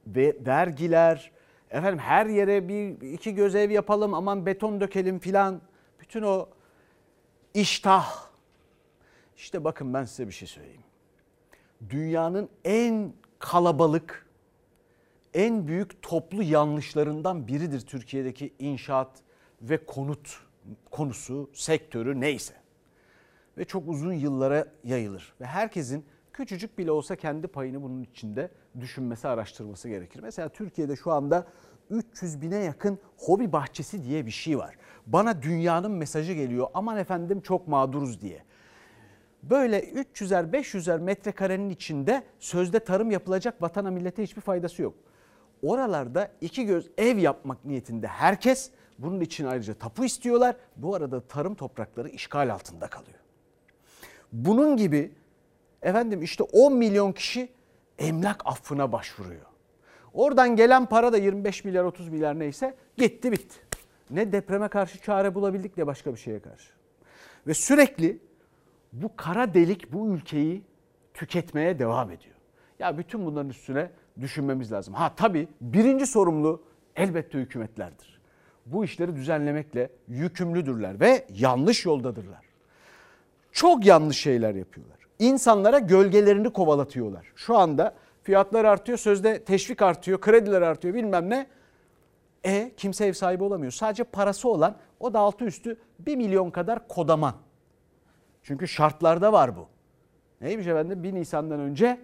ve 0.06 0.36
vergiler, 0.46 1.32
efendim 1.70 1.98
her 1.98 2.26
yere 2.26 2.68
bir 2.68 3.12
iki 3.12 3.34
göz 3.34 3.54
ev 3.54 3.70
yapalım, 3.70 4.14
aman 4.14 4.46
beton 4.46 4.80
dökelim 4.80 5.18
filan. 5.18 5.60
Bütün 6.00 6.22
o 6.22 6.48
iştah. 7.54 8.30
İşte 9.36 9.64
bakın 9.64 9.94
ben 9.94 10.04
size 10.04 10.26
bir 10.26 10.32
şey 10.32 10.48
söyleyeyim. 10.48 10.82
Dünyanın 11.90 12.48
en 12.64 13.12
kalabalık, 13.38 14.26
en 15.34 15.68
büyük 15.68 16.02
toplu 16.02 16.42
yanlışlarından 16.42 17.48
biridir 17.48 17.80
Türkiye'deki 17.80 18.54
inşaat 18.58 19.10
ve 19.62 19.84
konut 19.86 20.40
konusu, 20.90 21.50
sektörü 21.52 22.20
neyse. 22.20 22.54
Ve 23.58 23.64
çok 23.64 23.88
uzun 23.88 24.12
yıllara 24.12 24.66
yayılır. 24.84 25.32
Ve 25.40 25.46
herkesin 25.46 26.04
küçücük 26.32 26.78
bile 26.78 26.90
olsa 26.90 27.16
kendi 27.16 27.46
payını 27.46 27.82
bunun 27.82 28.02
içinde 28.02 28.50
düşünmesi, 28.80 29.28
araştırması 29.28 29.88
gerekir. 29.88 30.20
Mesela 30.22 30.48
Türkiye'de 30.48 30.96
şu 30.96 31.12
anda 31.12 31.46
300 31.90 32.42
bine 32.42 32.56
yakın 32.56 32.98
hobi 33.16 33.52
bahçesi 33.52 34.04
diye 34.04 34.26
bir 34.26 34.30
şey 34.30 34.58
var. 34.58 34.74
Bana 35.06 35.42
dünyanın 35.42 35.90
mesajı 35.90 36.32
geliyor 36.32 36.66
aman 36.74 36.98
efendim 36.98 37.40
çok 37.40 37.68
mağduruz 37.68 38.20
diye. 38.20 38.42
Böyle 39.42 39.80
300'er 39.80 40.52
500'er 40.52 41.00
metrekarenin 41.00 41.70
içinde 41.70 42.22
sözde 42.38 42.80
tarım 42.80 43.10
yapılacak 43.10 43.62
vatana 43.62 43.90
millete 43.90 44.22
hiçbir 44.22 44.40
faydası 44.40 44.82
yok. 44.82 44.94
Oralarda 45.62 46.30
iki 46.40 46.66
göz 46.66 46.90
ev 46.98 47.18
yapmak 47.18 47.64
niyetinde 47.64 48.06
herkes 48.06 48.70
bunun 48.98 49.20
için 49.20 49.44
ayrıca 49.44 49.74
tapu 49.74 50.04
istiyorlar. 50.04 50.56
Bu 50.76 50.94
arada 50.94 51.20
tarım 51.20 51.54
toprakları 51.54 52.08
işgal 52.08 52.52
altında 52.52 52.86
kalıyor. 52.86 53.18
Bunun 54.32 54.76
gibi 54.76 55.12
efendim 55.82 56.22
işte 56.22 56.44
10 56.44 56.74
milyon 56.74 57.12
kişi 57.12 57.48
emlak 58.00 58.46
affına 58.46 58.92
başvuruyor. 58.92 59.46
Oradan 60.12 60.56
gelen 60.56 60.86
para 60.86 61.12
da 61.12 61.16
25 61.18 61.64
milyar 61.64 61.84
30 61.84 62.08
milyar 62.08 62.38
neyse 62.38 62.74
gitti 62.96 63.32
bitti. 63.32 63.56
Ne 64.10 64.32
depreme 64.32 64.68
karşı 64.68 65.02
çare 65.02 65.34
bulabildik 65.34 65.76
ne 65.76 65.86
başka 65.86 66.12
bir 66.12 66.18
şeye 66.18 66.40
karşı. 66.40 66.70
Ve 67.46 67.54
sürekli 67.54 68.18
bu 68.92 69.16
kara 69.16 69.54
delik 69.54 69.92
bu 69.92 70.14
ülkeyi 70.14 70.62
tüketmeye 71.14 71.78
devam 71.78 72.10
ediyor. 72.10 72.34
Ya 72.78 72.98
bütün 72.98 73.26
bunların 73.26 73.50
üstüne 73.50 73.90
düşünmemiz 74.20 74.72
lazım. 74.72 74.94
Ha 74.94 75.14
tabii 75.16 75.48
birinci 75.60 76.06
sorumlu 76.06 76.62
elbette 76.96 77.38
hükümetlerdir. 77.38 78.20
Bu 78.66 78.84
işleri 78.84 79.16
düzenlemekle 79.16 79.90
yükümlüdürler 80.08 81.00
ve 81.00 81.26
yanlış 81.34 81.84
yoldadırlar. 81.86 82.44
Çok 83.52 83.86
yanlış 83.86 84.18
şeyler 84.18 84.54
yapıyorlar. 84.54 84.99
İnsanlara 85.20 85.78
gölgelerini 85.78 86.52
kovalatıyorlar. 86.52 87.32
Şu 87.36 87.58
anda 87.58 87.94
fiyatlar 88.22 88.64
artıyor, 88.64 88.98
sözde 88.98 89.44
teşvik 89.44 89.82
artıyor, 89.82 90.20
krediler 90.20 90.62
artıyor 90.62 90.94
bilmem 90.94 91.30
ne. 91.30 91.46
E 92.44 92.72
kimse 92.76 93.06
ev 93.06 93.12
sahibi 93.12 93.44
olamıyor. 93.44 93.72
Sadece 93.72 94.04
parası 94.04 94.48
olan 94.48 94.76
o 95.00 95.14
da 95.14 95.18
altı 95.18 95.44
üstü 95.44 95.76
1 95.98 96.16
milyon 96.16 96.50
kadar 96.50 96.88
kodaman. 96.88 97.34
Çünkü 98.42 98.68
şartlarda 98.68 99.32
var 99.32 99.56
bu. 99.56 99.68
Neymiş 100.40 100.66
efendim 100.66 101.02
1 101.02 101.14
Nisan'dan 101.14 101.60
önce 101.60 102.00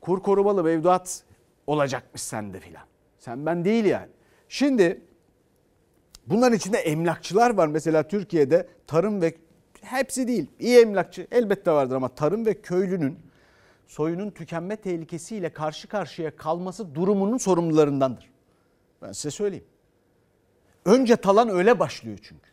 kur 0.00 0.22
korumalı 0.22 0.64
mevduat 0.64 1.22
olacakmış 1.66 2.22
sende 2.22 2.60
filan. 2.60 2.84
Sen 3.18 3.46
ben 3.46 3.64
değil 3.64 3.84
yani. 3.84 4.10
Şimdi 4.48 5.00
bunların 6.26 6.56
içinde 6.56 6.78
emlakçılar 6.78 7.54
var. 7.54 7.66
Mesela 7.66 8.02
Türkiye'de 8.02 8.68
tarım 8.86 9.22
ve 9.22 9.34
hepsi 9.82 10.28
değil 10.28 10.46
iyi 10.58 10.78
emlakçı 10.78 11.26
elbette 11.30 11.70
vardır 11.70 11.96
ama 11.96 12.08
tarım 12.08 12.46
ve 12.46 12.60
köylünün 12.60 13.18
soyunun 13.86 14.30
tükenme 14.30 14.76
tehlikesiyle 14.76 15.52
karşı 15.52 15.88
karşıya 15.88 16.36
kalması 16.36 16.94
durumunun 16.94 17.38
sorumlularındandır. 17.38 18.30
Ben 19.02 19.12
size 19.12 19.30
söyleyeyim. 19.30 19.64
Önce 20.84 21.16
talan 21.16 21.48
öyle 21.48 21.78
başlıyor 21.78 22.18
çünkü. 22.22 22.52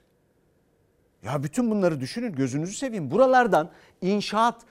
Ya 1.23 1.43
bütün 1.43 1.71
bunları 1.71 1.99
düşünün 1.99 2.35
gözünüzü 2.35 2.73
seveyim. 2.73 3.11
Buralardan 3.11 3.69
inşaat, 4.01 4.61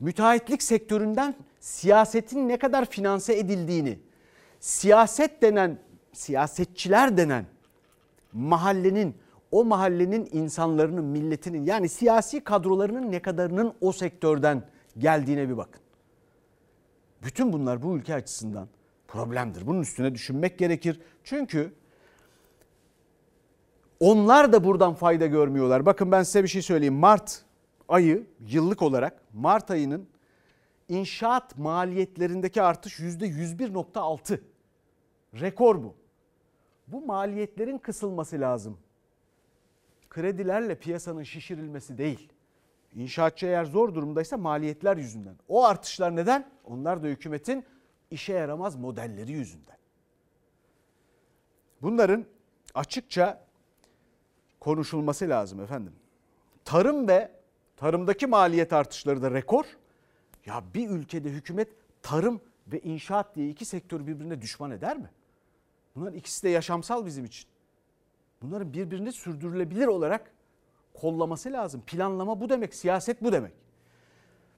müteahhitlik 0.00 0.62
sektöründen 0.62 1.34
siyasetin 1.60 2.48
ne 2.48 2.58
kadar 2.58 2.84
finanse 2.84 3.38
edildiğini, 3.38 3.98
siyaset 4.60 5.42
denen, 5.42 5.78
siyasetçiler 6.12 7.16
denen 7.16 7.46
mahallenin, 8.32 9.14
o 9.50 9.64
mahallenin 9.64 10.28
insanların, 10.32 11.04
milletinin 11.04 11.64
yani 11.64 11.88
siyasi 11.88 12.44
kadrolarının 12.44 13.12
ne 13.12 13.22
kadarının 13.22 13.74
o 13.80 13.92
sektörden 13.92 14.62
geldiğine 14.98 15.48
bir 15.48 15.56
bakın. 15.56 15.80
Bütün 17.22 17.52
bunlar 17.52 17.82
bu 17.82 17.96
ülke 17.96 18.14
açısından 18.14 18.68
problemdir. 19.08 19.66
Bunun 19.66 19.80
üstüne 19.80 20.14
düşünmek 20.14 20.58
gerekir. 20.58 21.00
Çünkü 21.24 21.74
onlar 24.00 24.52
da 24.52 24.64
buradan 24.64 24.94
fayda 24.94 25.26
görmüyorlar. 25.26 25.86
Bakın 25.86 26.12
ben 26.12 26.22
size 26.22 26.42
bir 26.42 26.48
şey 26.48 26.62
söyleyeyim. 26.62 26.94
Mart 26.94 27.42
ayı 27.88 28.26
yıllık 28.40 28.82
olarak 28.82 29.22
Mart 29.32 29.70
ayının 29.70 30.08
inşaat 30.88 31.58
maliyetlerindeki 31.58 32.62
artış 32.62 33.00
%101.6. 33.00 34.40
Rekor 35.40 35.82
bu. 35.82 35.94
Bu 36.86 37.06
maliyetlerin 37.06 37.78
kısılması 37.78 38.40
lazım. 38.40 38.78
Kredilerle 40.18 40.74
piyasanın 40.74 41.22
şişirilmesi 41.22 41.98
değil. 41.98 42.32
İnşaatçı 42.94 43.46
eğer 43.46 43.64
zor 43.64 43.94
durumdaysa 43.94 44.36
maliyetler 44.36 44.96
yüzünden. 44.96 45.36
O 45.48 45.64
artışlar 45.64 46.16
neden? 46.16 46.50
Onlar 46.64 47.02
da 47.02 47.06
hükümetin 47.06 47.64
işe 48.10 48.32
yaramaz 48.32 48.76
modelleri 48.76 49.32
yüzünden. 49.32 49.76
Bunların 51.82 52.24
açıkça 52.74 53.44
konuşulması 54.60 55.28
lazım 55.28 55.60
efendim. 55.60 55.92
Tarım 56.64 57.08
ve 57.08 57.30
tarımdaki 57.76 58.26
maliyet 58.26 58.72
artışları 58.72 59.22
da 59.22 59.30
rekor. 59.30 59.64
Ya 60.46 60.64
bir 60.74 60.90
ülkede 60.90 61.28
hükümet 61.28 61.68
tarım 62.02 62.40
ve 62.66 62.80
inşaat 62.80 63.36
diye 63.36 63.48
iki 63.48 63.64
sektör 63.64 64.06
birbirine 64.06 64.42
düşman 64.42 64.70
eder 64.70 64.96
mi? 64.96 65.10
Bunların 65.96 66.18
ikisi 66.18 66.42
de 66.42 66.48
yaşamsal 66.48 67.06
bizim 67.06 67.24
için. 67.24 67.48
Bunların 68.42 68.72
birbirini 68.72 69.12
sürdürülebilir 69.12 69.86
olarak 69.86 70.30
kollaması 70.94 71.52
lazım. 71.52 71.82
Planlama 71.86 72.40
bu 72.40 72.48
demek, 72.48 72.74
siyaset 72.74 73.22
bu 73.22 73.32
demek. 73.32 73.52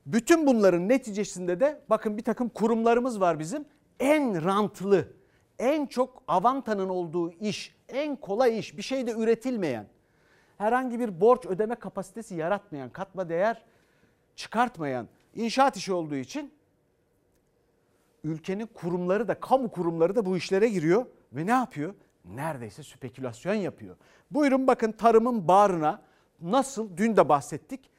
Bütün 0.06 0.46
bunların 0.46 0.88
neticesinde 0.88 1.60
de 1.60 1.80
bakın 1.90 2.16
bir 2.16 2.24
takım 2.24 2.48
kurumlarımız 2.48 3.20
var 3.20 3.38
bizim. 3.38 3.64
En 4.00 4.44
rantlı, 4.44 5.08
en 5.58 5.86
çok 5.86 6.22
avantanın 6.28 6.88
olduğu 6.88 7.32
iş, 7.32 7.76
en 7.88 8.16
kolay 8.16 8.58
iş, 8.58 8.76
bir 8.76 8.82
şey 8.82 9.06
de 9.06 9.12
üretilmeyen, 9.12 9.86
herhangi 10.58 11.00
bir 11.00 11.20
borç 11.20 11.46
ödeme 11.46 11.74
kapasitesi 11.74 12.34
yaratmayan, 12.34 12.90
katma 12.90 13.28
değer 13.28 13.64
çıkartmayan 14.36 15.08
inşaat 15.34 15.76
işi 15.76 15.92
olduğu 15.92 16.16
için 16.16 16.52
ülkenin 18.24 18.66
kurumları 18.66 19.28
da, 19.28 19.40
kamu 19.40 19.70
kurumları 19.70 20.16
da 20.16 20.26
bu 20.26 20.36
işlere 20.36 20.68
giriyor 20.68 21.06
ve 21.32 21.46
ne 21.46 21.50
yapıyor? 21.50 21.94
Neredeyse 22.24 22.82
spekülasyon 22.82 23.54
yapıyor. 23.54 23.96
Buyurun 24.30 24.66
bakın 24.66 24.92
tarımın 24.92 25.48
bağrına 25.48 26.02
nasıl 26.40 26.96
dün 26.96 27.16
de 27.16 27.28
bahsettik. 27.28 27.90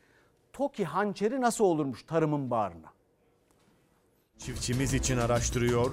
TOKİ 0.54 0.86
hançeri 0.86 1.42
nasıl 1.42 1.64
olurmuş 1.64 2.04
tarımın 2.04 2.52
bağrına? 2.52 2.94
Çiftçimiz 4.38 4.94
için 4.94 5.18
araştırıyor, 5.18 5.92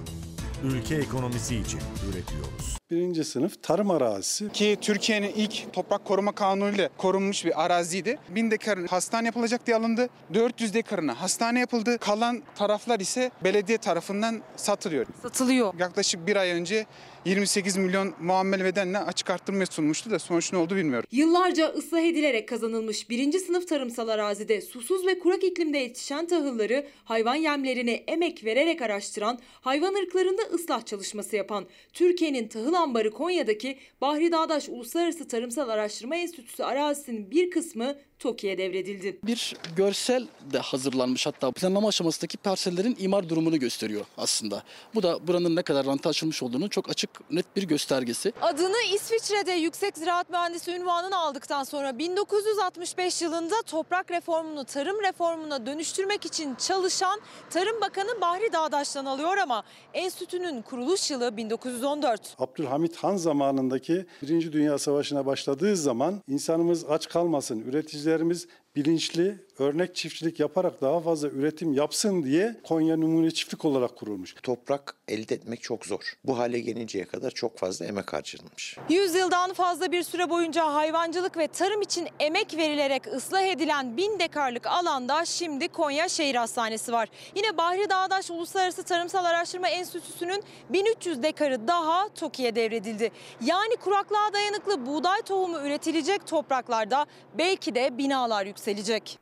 ülke 0.64 0.94
ekonomisi 0.94 1.56
için 1.56 1.80
üretiyoruz. 2.10 2.78
Birinci 2.90 3.24
sınıf 3.24 3.62
tarım 3.62 3.90
arazisi. 3.90 4.52
Ki 4.52 4.76
Türkiye'nin 4.80 5.32
ilk 5.36 5.72
toprak 5.72 6.04
koruma 6.04 6.32
kanunu 6.32 6.74
ile 6.74 6.88
korunmuş 6.96 7.44
bir 7.44 7.64
araziydi. 7.64 8.18
1000 8.28 8.50
dekarın 8.50 8.86
hastane 8.86 9.26
yapılacak 9.26 9.66
diye 9.66 9.76
alındı. 9.76 10.08
400 10.34 10.74
dekarına 10.74 11.20
hastane 11.20 11.60
yapıldı. 11.60 11.98
Kalan 11.98 12.42
taraflar 12.54 13.00
ise 13.00 13.30
belediye 13.44 13.78
tarafından 13.78 14.42
satılıyor. 14.56 15.06
Satılıyor. 15.22 15.74
Yaklaşık 15.78 16.26
bir 16.26 16.36
ay 16.36 16.50
önce 16.50 16.86
28 17.24 17.76
milyon 17.76 18.14
muamele 18.20 18.64
bedenle 18.64 18.98
açık 18.98 19.30
arttırmaya 19.30 19.66
sunmuştu 19.66 20.10
da 20.10 20.18
sonuç 20.18 20.52
ne 20.52 20.58
oldu 20.58 20.76
bilmiyorum. 20.76 21.08
Yıllarca 21.12 21.68
ıslah 21.68 22.00
edilerek 22.00 22.48
kazanılmış 22.48 23.10
birinci 23.10 23.40
sınıf 23.40 23.68
tarımsal 23.68 24.08
arazide 24.08 24.60
susuz 24.60 25.06
ve 25.06 25.18
kurak 25.18 25.44
iklimde 25.44 25.78
yetişen 25.78 26.26
tahılları 26.26 26.86
hayvan 27.04 27.34
yemlerine 27.34 27.92
emek 27.92 28.44
vererek 28.44 28.82
araştıran, 28.82 29.38
hayvan 29.60 29.94
ırklarında 29.94 30.42
ıslah 30.42 30.86
çalışması 30.86 31.36
yapan, 31.36 31.66
Türkiye'nin 31.92 32.48
tahıl 32.48 32.74
Ambarı 32.78 33.10
Konya'daki 33.10 33.78
Bahri 34.00 34.32
Dağdaş 34.32 34.68
Uluslararası 34.68 35.28
Tarımsal 35.28 35.68
Araştırma 35.68 36.16
Enstitüsü 36.16 36.62
arazisinin 36.62 37.30
bir 37.30 37.50
kısmı 37.50 37.96
TOKİ'ye 38.18 38.58
devredildi. 38.58 39.18
Bir 39.24 39.56
görsel 39.76 40.26
de 40.52 40.58
hazırlanmış 40.58 41.26
hatta 41.26 41.50
planlama 41.50 41.88
aşamasındaki 41.88 42.36
parsellerin 42.36 42.96
imar 43.00 43.28
durumunu 43.28 43.58
gösteriyor 43.58 44.04
aslında. 44.16 44.62
Bu 44.94 45.02
da 45.02 45.26
buranın 45.26 45.56
ne 45.56 45.62
kadar 45.62 45.86
ranta 45.86 46.10
açılmış 46.10 46.42
olduğunu 46.42 46.70
çok 46.70 46.90
açık 46.90 47.30
net 47.30 47.56
bir 47.56 47.62
göstergesi. 47.62 48.32
Adını 48.42 48.76
İsviçre'de 48.94 49.52
yüksek 49.52 49.98
ziraat 49.98 50.30
mühendisi 50.30 50.70
ünvanını 50.70 51.18
aldıktan 51.18 51.64
sonra 51.64 51.98
1965 51.98 53.22
yılında 53.22 53.62
toprak 53.66 54.10
reformunu 54.10 54.64
tarım 54.64 55.02
reformuna 55.02 55.66
dönüştürmek 55.66 56.26
için 56.26 56.54
çalışan 56.54 57.20
Tarım 57.50 57.80
Bakanı 57.80 58.20
Bahri 58.20 58.52
Dağdaş'tan 58.52 59.04
alıyor 59.04 59.36
ama 59.36 59.62
enstitünün 59.94 60.62
kuruluş 60.62 61.10
yılı 61.10 61.36
1914. 61.36 62.34
Abdülhamit 62.38 62.96
Han 62.96 63.16
zamanındaki 63.16 64.06
Birinci 64.22 64.52
Dünya 64.52 64.78
Savaşı'na 64.78 65.26
başladığı 65.26 65.76
zaman 65.76 66.22
insanımız 66.28 66.84
aç 66.84 67.08
kalmasın, 67.08 67.64
üreticilerimiz 68.08 68.48
bilinçli 68.76 69.48
örnek 69.58 69.96
çiftçilik 69.96 70.40
yaparak 70.40 70.80
daha 70.80 71.00
fazla 71.00 71.28
üretim 71.28 71.72
yapsın 71.74 72.22
diye 72.22 72.56
Konya 72.64 72.96
Numune 72.96 73.30
Çiftlik 73.30 73.64
olarak 73.64 73.96
kurulmuş. 73.96 74.34
Toprak 74.42 74.94
elde 75.08 75.34
etmek 75.34 75.62
çok 75.62 75.86
zor. 75.86 76.12
Bu 76.24 76.38
hale 76.38 76.60
gelinceye 76.60 77.04
kadar 77.04 77.30
çok 77.30 77.58
fazla 77.58 77.86
emek 77.86 78.12
harcanmış. 78.12 78.76
100 78.88 79.14
yıldan 79.14 79.52
fazla 79.52 79.92
bir 79.92 80.02
süre 80.02 80.30
boyunca 80.30 80.74
hayvancılık 80.74 81.36
ve 81.36 81.48
tarım 81.48 81.82
için 81.82 82.08
emek 82.20 82.56
verilerek 82.56 83.06
ıslah 83.06 83.42
edilen 83.42 83.96
1000 83.96 84.18
dekarlık 84.18 84.66
alanda 84.66 85.24
şimdi 85.24 85.68
Konya 85.68 86.08
Şehir 86.08 86.34
Hastanesi 86.34 86.92
var. 86.92 87.08
Yine 87.34 87.56
Bahri 87.56 87.90
Dağdaş 87.90 88.30
Uluslararası 88.30 88.82
Tarımsal 88.82 89.24
Araştırma 89.24 89.68
Enstitüsü'nün 89.68 90.42
1300 90.70 91.22
dekarı 91.22 91.68
daha 91.68 92.08
TOKİ'ye 92.08 92.54
devredildi. 92.54 93.10
Yani 93.44 93.76
kuraklığa 93.76 94.32
dayanıklı 94.32 94.86
buğday 94.86 95.22
tohumu 95.22 95.60
üretilecek 95.60 96.26
topraklarda 96.26 97.06
belki 97.38 97.74
de 97.74 97.98
binalar 97.98 98.46
yükselecek. 98.46 98.57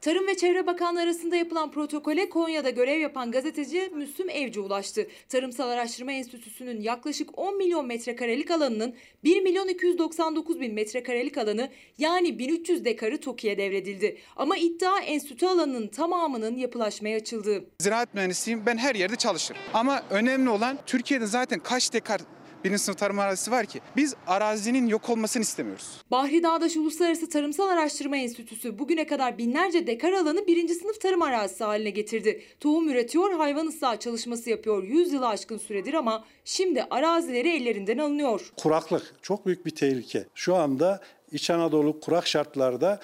Tarım 0.01 0.27
ve 0.27 0.37
Çevre 0.37 0.67
Bakanlığı 0.67 1.01
arasında 1.01 1.37
yapılan 1.37 1.71
protokole 1.71 2.29
Konya'da 2.29 2.71
görev 2.71 3.01
yapan 3.01 3.31
gazeteci 3.31 3.91
Müslüm 3.95 4.31
Evci 4.31 4.61
ulaştı. 4.61 5.07
Tarımsal 5.29 5.69
Araştırma 5.69 6.13
Enstitüsü'nün 6.13 6.81
yaklaşık 6.81 7.39
10 7.39 7.57
milyon 7.57 7.87
metrekarelik 7.87 8.51
alanının 8.51 8.95
1 9.25 9.43
milyon 9.43 9.69
299 9.69 10.61
bin 10.61 10.75
metrekarelik 10.75 11.39
alanı 11.39 11.71
yani 11.99 12.39
1300 12.39 12.85
dekarı 12.85 13.21
TOKİ'ye 13.21 13.59
devredildi. 13.59 14.19
Ama 14.37 14.57
iddia 14.57 15.01
enstitü 15.01 15.47
alanının 15.47 15.89
tamamının 15.89 16.57
yapılaşmaya 16.57 17.17
açıldığı. 17.17 17.65
Ziraat 17.81 18.15
mühendisiyim 18.15 18.67
ben 18.67 18.77
her 18.77 18.95
yerde 18.95 19.17
çalışırım. 19.17 19.61
Ama 19.75 20.03
önemli 20.11 20.51
olan 20.51 20.79
Türkiye'de 20.87 21.27
zaten 21.27 21.61
kaç 21.61 21.93
dekar 21.93 22.21
birinci 22.67 22.83
sınıf 22.83 22.99
tarım 22.99 23.19
arazisi 23.19 23.51
var 23.51 23.67
ki 23.67 23.81
biz 23.97 24.15
arazinin 24.27 24.87
yok 24.87 25.11
olmasını 25.11 25.43
istemiyoruz. 25.43 25.89
Bahri 26.11 26.43
Dağdaş 26.43 26.77
Uluslararası 26.77 27.29
Tarımsal 27.29 27.69
Araştırma 27.69 28.17
Enstitüsü 28.17 28.79
bugüne 28.79 29.07
kadar 29.07 29.39
binlerce 29.39 29.87
dekar 29.87 30.13
alanı 30.13 30.47
birinci 30.47 30.75
sınıf 30.75 31.01
tarım 31.01 31.23
arazisi 31.23 31.65
haline 31.65 31.91
getirdi. 31.91 32.43
Tohum 32.61 32.89
üretiyor, 32.89 33.33
hayvan 33.33 33.67
ıslah 33.67 34.01
çalışması 34.01 34.51
yapıyor 34.51 34.83
100 34.83 35.13
yılı 35.13 35.29
aşkın 35.29 35.59
süredir 35.59 35.95
ama 35.95 36.25
şimdi 36.45 36.87
arazileri 36.91 37.49
ellerinden 37.49 37.99
alınıyor. 37.99 38.53
Kuraklık 38.57 39.15
çok 39.23 39.47
büyük 39.47 39.67
bir 39.67 39.71
tehlike. 39.71 40.25
Şu 40.35 40.55
anda 40.55 41.01
İç 41.33 41.51
Anadolu 41.51 42.01
kurak 42.01 42.27
şartlarda 42.27 43.01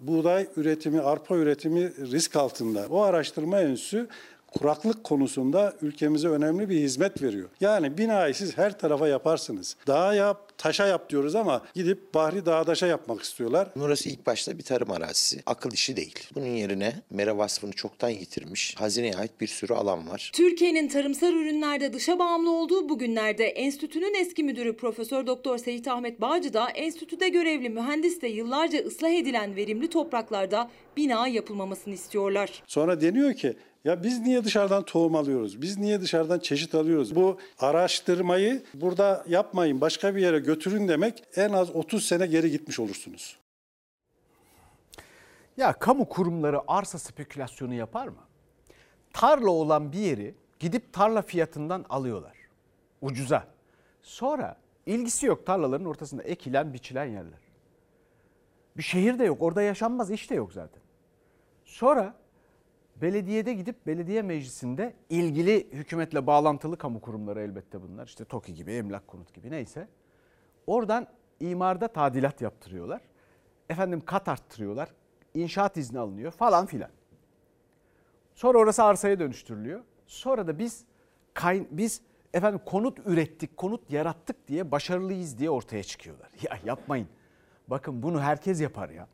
buğday 0.00 0.46
üretimi, 0.56 1.00
arpa 1.00 1.36
üretimi 1.36 1.92
risk 2.12 2.36
altında. 2.36 2.86
O 2.90 3.02
araştırma 3.02 3.60
enstitüsü 3.60 4.08
kuraklık 4.58 5.04
konusunda 5.04 5.72
ülkemize 5.82 6.28
önemli 6.28 6.68
bir 6.68 6.76
hizmet 6.76 7.22
veriyor. 7.22 7.48
Yani 7.60 7.98
binayı 7.98 8.34
siz 8.34 8.58
her 8.58 8.78
tarafa 8.78 9.08
yaparsınız. 9.08 9.76
Dağa 9.86 10.14
yap, 10.14 10.58
taşa 10.58 10.86
yap 10.86 11.10
diyoruz 11.10 11.34
ama 11.34 11.62
gidip 11.74 12.14
Bahri 12.14 12.46
Dağdaş'a 12.46 12.86
yapmak 12.86 13.22
istiyorlar. 13.22 13.68
Burası 13.76 14.08
ilk 14.08 14.26
başta 14.26 14.58
bir 14.58 14.62
tarım 14.62 14.90
arazisi. 14.90 15.42
Akıl 15.46 15.72
işi 15.72 15.96
değil. 15.96 16.28
Bunun 16.34 16.46
yerine 16.46 16.92
mera 17.10 17.38
vasfını 17.38 17.72
çoktan 17.72 18.08
yitirmiş. 18.08 18.74
Hazineye 18.78 19.14
ait 19.14 19.40
bir 19.40 19.46
sürü 19.46 19.74
alan 19.74 20.08
var. 20.08 20.30
Türkiye'nin 20.34 20.88
tarımsal 20.88 21.32
ürünlerde 21.32 21.92
dışa 21.92 22.18
bağımlı 22.18 22.50
olduğu 22.50 22.88
bugünlerde 22.88 23.44
enstitünün 23.44 24.14
eski 24.14 24.44
müdürü 24.44 24.76
Profesör 24.76 25.26
Doktor 25.26 25.58
Seyit 25.58 25.88
Ahmet 25.88 26.20
Bağcı 26.20 26.52
da 26.52 26.70
enstitüde 26.70 27.28
görevli 27.28 27.68
mühendis 27.68 28.22
de 28.22 28.28
yıllarca 28.28 28.78
ıslah 28.78 29.10
edilen 29.10 29.56
verimli 29.56 29.90
topraklarda 29.90 30.70
bina 30.96 31.28
yapılmamasını 31.28 31.94
istiyorlar. 31.94 32.62
Sonra 32.66 33.00
deniyor 33.00 33.34
ki 33.34 33.56
ya 33.84 34.02
biz 34.02 34.20
niye 34.20 34.44
dışarıdan 34.44 34.82
tohum 34.82 35.14
alıyoruz? 35.14 35.62
Biz 35.62 35.78
niye 35.78 36.00
dışarıdan 36.00 36.38
çeşit 36.38 36.74
alıyoruz? 36.74 37.16
Bu 37.16 37.38
araştırmayı 37.58 38.62
burada 38.74 39.24
yapmayın, 39.28 39.80
başka 39.80 40.16
bir 40.16 40.22
yere 40.22 40.38
götürün 40.38 40.88
demek 40.88 41.24
en 41.36 41.52
az 41.52 41.70
30 41.70 42.06
sene 42.06 42.26
geri 42.26 42.50
gitmiş 42.50 42.80
olursunuz. 42.80 43.36
Ya 45.56 45.72
kamu 45.72 46.08
kurumları 46.08 46.60
arsa 46.66 46.98
spekülasyonu 46.98 47.74
yapar 47.74 48.08
mı? 48.08 48.20
Tarla 49.12 49.50
olan 49.50 49.92
bir 49.92 49.98
yeri 49.98 50.34
gidip 50.60 50.92
tarla 50.92 51.22
fiyatından 51.22 51.84
alıyorlar. 51.88 52.36
Ucuza. 53.00 53.46
Sonra 54.02 54.56
ilgisi 54.86 55.26
yok 55.26 55.46
tarlaların 55.46 55.86
ortasında 55.86 56.22
ekilen 56.22 56.74
biçilen 56.74 57.04
yerler. 57.04 57.40
Bir 58.76 58.82
şehir 58.82 59.18
de 59.18 59.24
yok. 59.24 59.42
Orada 59.42 59.62
yaşanmaz 59.62 60.10
iş 60.10 60.30
de 60.30 60.34
yok 60.34 60.52
zaten. 60.52 60.82
Sonra 61.64 62.14
belediyede 63.02 63.54
gidip 63.54 63.86
belediye 63.86 64.22
meclisinde 64.22 64.94
ilgili 65.10 65.72
hükümetle 65.72 66.26
bağlantılı 66.26 66.78
kamu 66.78 67.00
kurumları 67.00 67.40
elbette 67.40 67.82
bunlar. 67.82 68.06
İşte 68.06 68.24
TOKİ 68.24 68.54
gibi, 68.54 68.72
emlak 68.72 69.08
konut 69.08 69.34
gibi 69.34 69.50
neyse. 69.50 69.88
Oradan 70.66 71.06
imarda 71.40 71.88
tadilat 71.88 72.40
yaptırıyorlar. 72.40 73.00
Efendim 73.68 74.02
kat 74.06 74.28
arttırıyorlar. 74.28 74.92
İnşaat 75.34 75.76
izni 75.76 75.98
alınıyor 75.98 76.32
falan 76.32 76.66
filan. 76.66 76.90
Sonra 78.34 78.58
orası 78.58 78.84
arsaya 78.84 79.18
dönüştürülüyor. 79.18 79.80
Sonra 80.06 80.46
da 80.46 80.58
biz 80.58 80.84
kay, 81.34 81.66
biz 81.70 82.00
efendim 82.34 82.60
konut 82.66 82.98
ürettik, 83.06 83.56
konut 83.56 83.90
yarattık 83.90 84.48
diye 84.48 84.70
başarılıyız 84.70 85.38
diye 85.38 85.50
ortaya 85.50 85.82
çıkıyorlar. 85.82 86.30
Ya 86.42 86.58
yapmayın. 86.64 87.08
Bakın 87.68 88.02
bunu 88.02 88.20
herkes 88.20 88.60
yapar 88.60 88.88
ya 88.90 89.08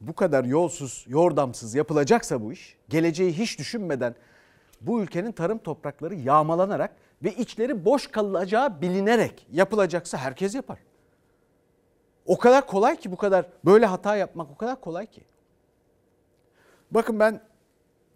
bu 0.00 0.12
kadar 0.12 0.44
yolsuz, 0.44 1.04
yordamsız 1.08 1.74
yapılacaksa 1.74 2.42
bu 2.42 2.52
iş, 2.52 2.76
geleceği 2.88 3.32
hiç 3.32 3.58
düşünmeden 3.58 4.14
bu 4.80 5.02
ülkenin 5.02 5.32
tarım 5.32 5.58
toprakları 5.58 6.14
yağmalanarak 6.14 6.96
ve 7.24 7.32
içleri 7.32 7.84
boş 7.84 8.06
kalacağı 8.06 8.80
bilinerek 8.82 9.46
yapılacaksa 9.52 10.18
herkes 10.18 10.54
yapar. 10.54 10.78
O 12.26 12.38
kadar 12.38 12.66
kolay 12.66 12.96
ki 12.96 13.12
bu 13.12 13.16
kadar 13.16 13.46
böyle 13.64 13.86
hata 13.86 14.16
yapmak 14.16 14.50
o 14.50 14.56
kadar 14.56 14.80
kolay 14.80 15.06
ki. 15.06 15.22
Bakın 16.90 17.20
ben 17.20 17.40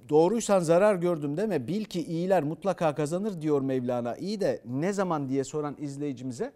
doğruysan 0.08 0.60
zarar 0.60 0.94
gördüm 0.94 1.36
deme 1.36 1.66
bil 1.66 1.84
ki 1.84 2.04
iyiler 2.04 2.42
mutlaka 2.42 2.94
kazanır 2.94 3.42
diyor 3.42 3.60
Mevlana. 3.60 4.16
İyi 4.16 4.40
de 4.40 4.62
ne 4.64 4.92
zaman 4.92 5.28
diye 5.28 5.44
soran 5.44 5.76
izleyicimize 5.78 6.52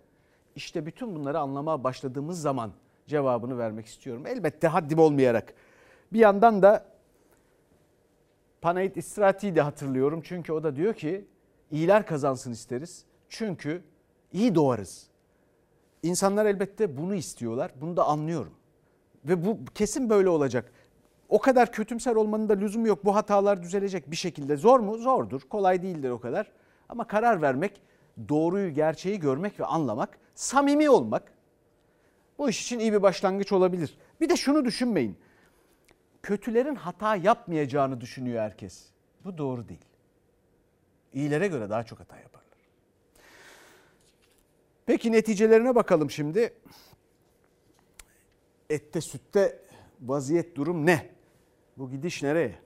işte 0.56 0.86
bütün 0.86 1.14
bunları 1.16 1.38
anlamaya 1.38 1.84
başladığımız 1.84 2.40
zaman 2.40 2.72
cevabını 3.06 3.58
vermek 3.58 3.86
istiyorum. 3.86 4.26
Elbette 4.26 4.68
haddim 4.68 4.98
olmayarak. 4.98 5.54
Bir 6.12 6.18
yandan 6.18 6.62
da 6.62 6.86
Panayit 8.60 8.96
İstrati'yi 8.96 9.56
de 9.56 9.60
hatırlıyorum. 9.60 10.20
Çünkü 10.24 10.52
o 10.52 10.62
da 10.62 10.76
diyor 10.76 10.94
ki 10.94 11.24
iyiler 11.70 12.06
kazansın 12.06 12.52
isteriz. 12.52 13.04
Çünkü 13.28 13.82
iyi 14.32 14.54
doğarız. 14.54 15.06
İnsanlar 16.02 16.46
elbette 16.46 16.96
bunu 16.96 17.14
istiyorlar. 17.14 17.72
Bunu 17.80 17.96
da 17.96 18.04
anlıyorum. 18.04 18.52
Ve 19.24 19.44
bu 19.44 19.58
kesin 19.74 20.10
böyle 20.10 20.28
olacak. 20.28 20.72
O 21.28 21.38
kadar 21.38 21.72
kötümser 21.72 22.16
olmanın 22.16 22.48
da 22.48 22.54
lüzumu 22.54 22.88
yok. 22.88 23.04
Bu 23.04 23.14
hatalar 23.14 23.62
düzelecek 23.62 24.10
bir 24.10 24.16
şekilde. 24.16 24.56
Zor 24.56 24.80
mu? 24.80 24.98
Zordur. 24.98 25.40
Kolay 25.40 25.82
değildir 25.82 26.10
o 26.10 26.20
kadar. 26.20 26.52
Ama 26.88 27.06
karar 27.06 27.42
vermek, 27.42 27.82
doğruyu, 28.28 28.74
gerçeği 28.74 29.20
görmek 29.20 29.60
ve 29.60 29.64
anlamak, 29.64 30.18
samimi 30.34 30.90
olmak 30.90 31.33
bu 32.38 32.48
iş 32.48 32.62
için 32.62 32.78
iyi 32.78 32.92
bir 32.92 33.02
başlangıç 33.02 33.52
olabilir. 33.52 33.98
Bir 34.20 34.28
de 34.28 34.36
şunu 34.36 34.64
düşünmeyin. 34.64 35.18
Kötülerin 36.22 36.74
hata 36.74 37.16
yapmayacağını 37.16 38.00
düşünüyor 38.00 38.42
herkes. 38.42 38.84
Bu 39.24 39.38
doğru 39.38 39.68
değil. 39.68 39.84
İyilere 41.12 41.48
göre 41.48 41.70
daha 41.70 41.84
çok 41.84 42.00
hata 42.00 42.16
yaparlar. 42.16 42.44
Peki 44.86 45.12
neticelerine 45.12 45.74
bakalım 45.74 46.10
şimdi. 46.10 46.54
Ette 48.70 49.00
sütte 49.00 49.58
vaziyet 50.00 50.56
durum 50.56 50.86
ne? 50.86 51.10
Bu 51.78 51.90
gidiş 51.90 52.22
nereye? 52.22 52.63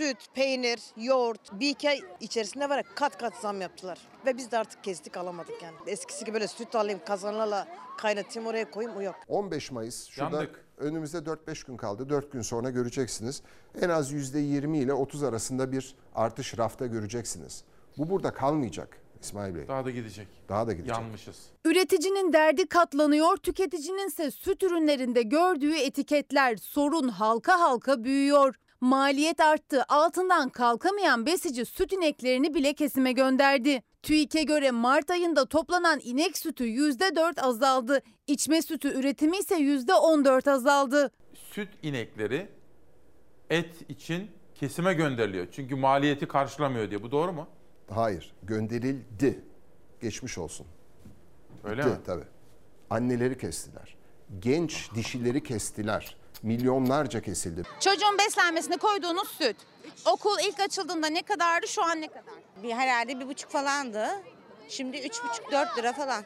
Süt, 0.00 0.34
peynir, 0.34 0.80
yoğurt 0.96 1.60
bir 1.60 1.70
iki 1.70 1.90
ay 1.90 2.00
içerisinde 2.20 2.68
var 2.68 2.76
ya 2.76 2.84
kat 2.94 3.18
kat 3.18 3.34
zam 3.36 3.60
yaptılar. 3.60 3.98
Ve 4.26 4.36
biz 4.36 4.50
de 4.52 4.58
artık 4.58 4.84
kestik 4.84 5.16
alamadık 5.16 5.62
yani. 5.62 5.76
Eskisi 5.86 6.24
gibi 6.24 6.34
böyle 6.34 6.48
süt 6.48 6.74
alayım 6.74 7.00
kazanlarla 7.06 7.68
kaynatayım 7.98 8.48
oraya 8.48 8.70
koyayım 8.70 8.98
o 8.98 9.02
yok. 9.02 9.14
15 9.28 9.70
Mayıs 9.70 10.08
şurada 10.08 10.36
Yandık. 10.36 10.64
önümüzde 10.78 11.18
4-5 11.18 11.66
gün 11.66 11.76
kaldı. 11.76 12.08
4 12.08 12.32
gün 12.32 12.42
sonra 12.42 12.70
göreceksiniz. 12.70 13.42
En 13.80 13.88
az 13.88 14.12
%20 14.12 14.76
ile 14.76 14.92
30 14.92 15.22
arasında 15.22 15.72
bir 15.72 15.94
artış 16.14 16.58
rafta 16.58 16.86
göreceksiniz. 16.86 17.64
Bu 17.98 18.10
burada 18.10 18.34
kalmayacak 18.34 19.00
İsmail 19.22 19.54
Bey. 19.54 19.68
Daha 19.68 19.84
da 19.84 19.90
gidecek. 19.90 20.28
Daha 20.48 20.66
da 20.66 20.72
gidecek. 20.72 20.96
Yanmışız. 20.96 21.36
Üreticinin 21.64 22.32
derdi 22.32 22.66
katlanıyor, 22.68 23.36
tüketicinin 23.36 24.08
ise 24.08 24.30
süt 24.30 24.62
ürünlerinde 24.62 25.22
gördüğü 25.22 25.74
etiketler 25.74 26.56
sorun 26.56 27.08
halka 27.08 27.60
halka 27.60 28.04
büyüyor. 28.04 28.54
Maliyet 28.80 29.40
arttı, 29.40 29.84
altından 29.88 30.48
kalkamayan 30.48 31.26
besici 31.26 31.64
süt 31.64 31.92
ineklerini 31.92 32.54
bile 32.54 32.72
kesime 32.72 33.12
gönderdi. 33.12 33.82
TÜİK'e 34.02 34.42
göre 34.42 34.70
Mart 34.70 35.10
ayında 35.10 35.46
toplanan 35.46 36.00
inek 36.04 36.38
sütü 36.38 36.64
%4 36.64 37.40
azaldı. 37.40 38.02
İçme 38.26 38.62
sütü 38.62 38.88
üretimi 38.88 39.36
ise 39.38 39.54
%14 39.54 40.50
azaldı. 40.50 41.10
Süt 41.34 41.68
inekleri 41.82 42.48
et 43.50 43.90
için 43.90 44.30
kesime 44.54 44.94
gönderiliyor. 44.94 45.46
Çünkü 45.52 45.76
maliyeti 45.76 46.28
karşılamıyor 46.28 46.90
diye. 46.90 47.02
Bu 47.02 47.10
doğru 47.10 47.32
mu? 47.32 47.48
Hayır, 47.90 48.32
gönderildi. 48.42 49.44
Geçmiş 50.00 50.38
olsun. 50.38 50.66
Öyle 51.64 51.82
Gitti, 51.82 51.94
mi? 51.94 52.00
Tabii. 52.06 52.24
Anneleri 52.90 53.38
kestiler. 53.38 53.96
Genç 54.38 54.94
dişileri 54.94 55.42
kestiler. 55.42 56.16
Milyonlarca 56.42 57.20
kesildi. 57.22 57.62
Çocuğun 57.80 58.18
beslenmesine 58.18 58.76
koyduğunuz 58.76 59.28
süt. 59.28 59.56
Okul 60.06 60.36
ilk 60.48 60.60
açıldığında 60.60 61.06
ne 61.06 61.22
kadardı 61.22 61.68
şu 61.68 61.84
an 61.84 62.00
ne 62.00 62.08
kadar? 62.08 62.34
Bir 62.62 62.72
herhalde 62.72 63.20
bir 63.20 63.28
buçuk 63.28 63.50
falandı. 63.50 64.06
Şimdi 64.68 64.96
üç 64.98 65.24
buçuk 65.24 65.52
dört 65.52 65.78
lira 65.78 65.92
falan. 65.92 66.24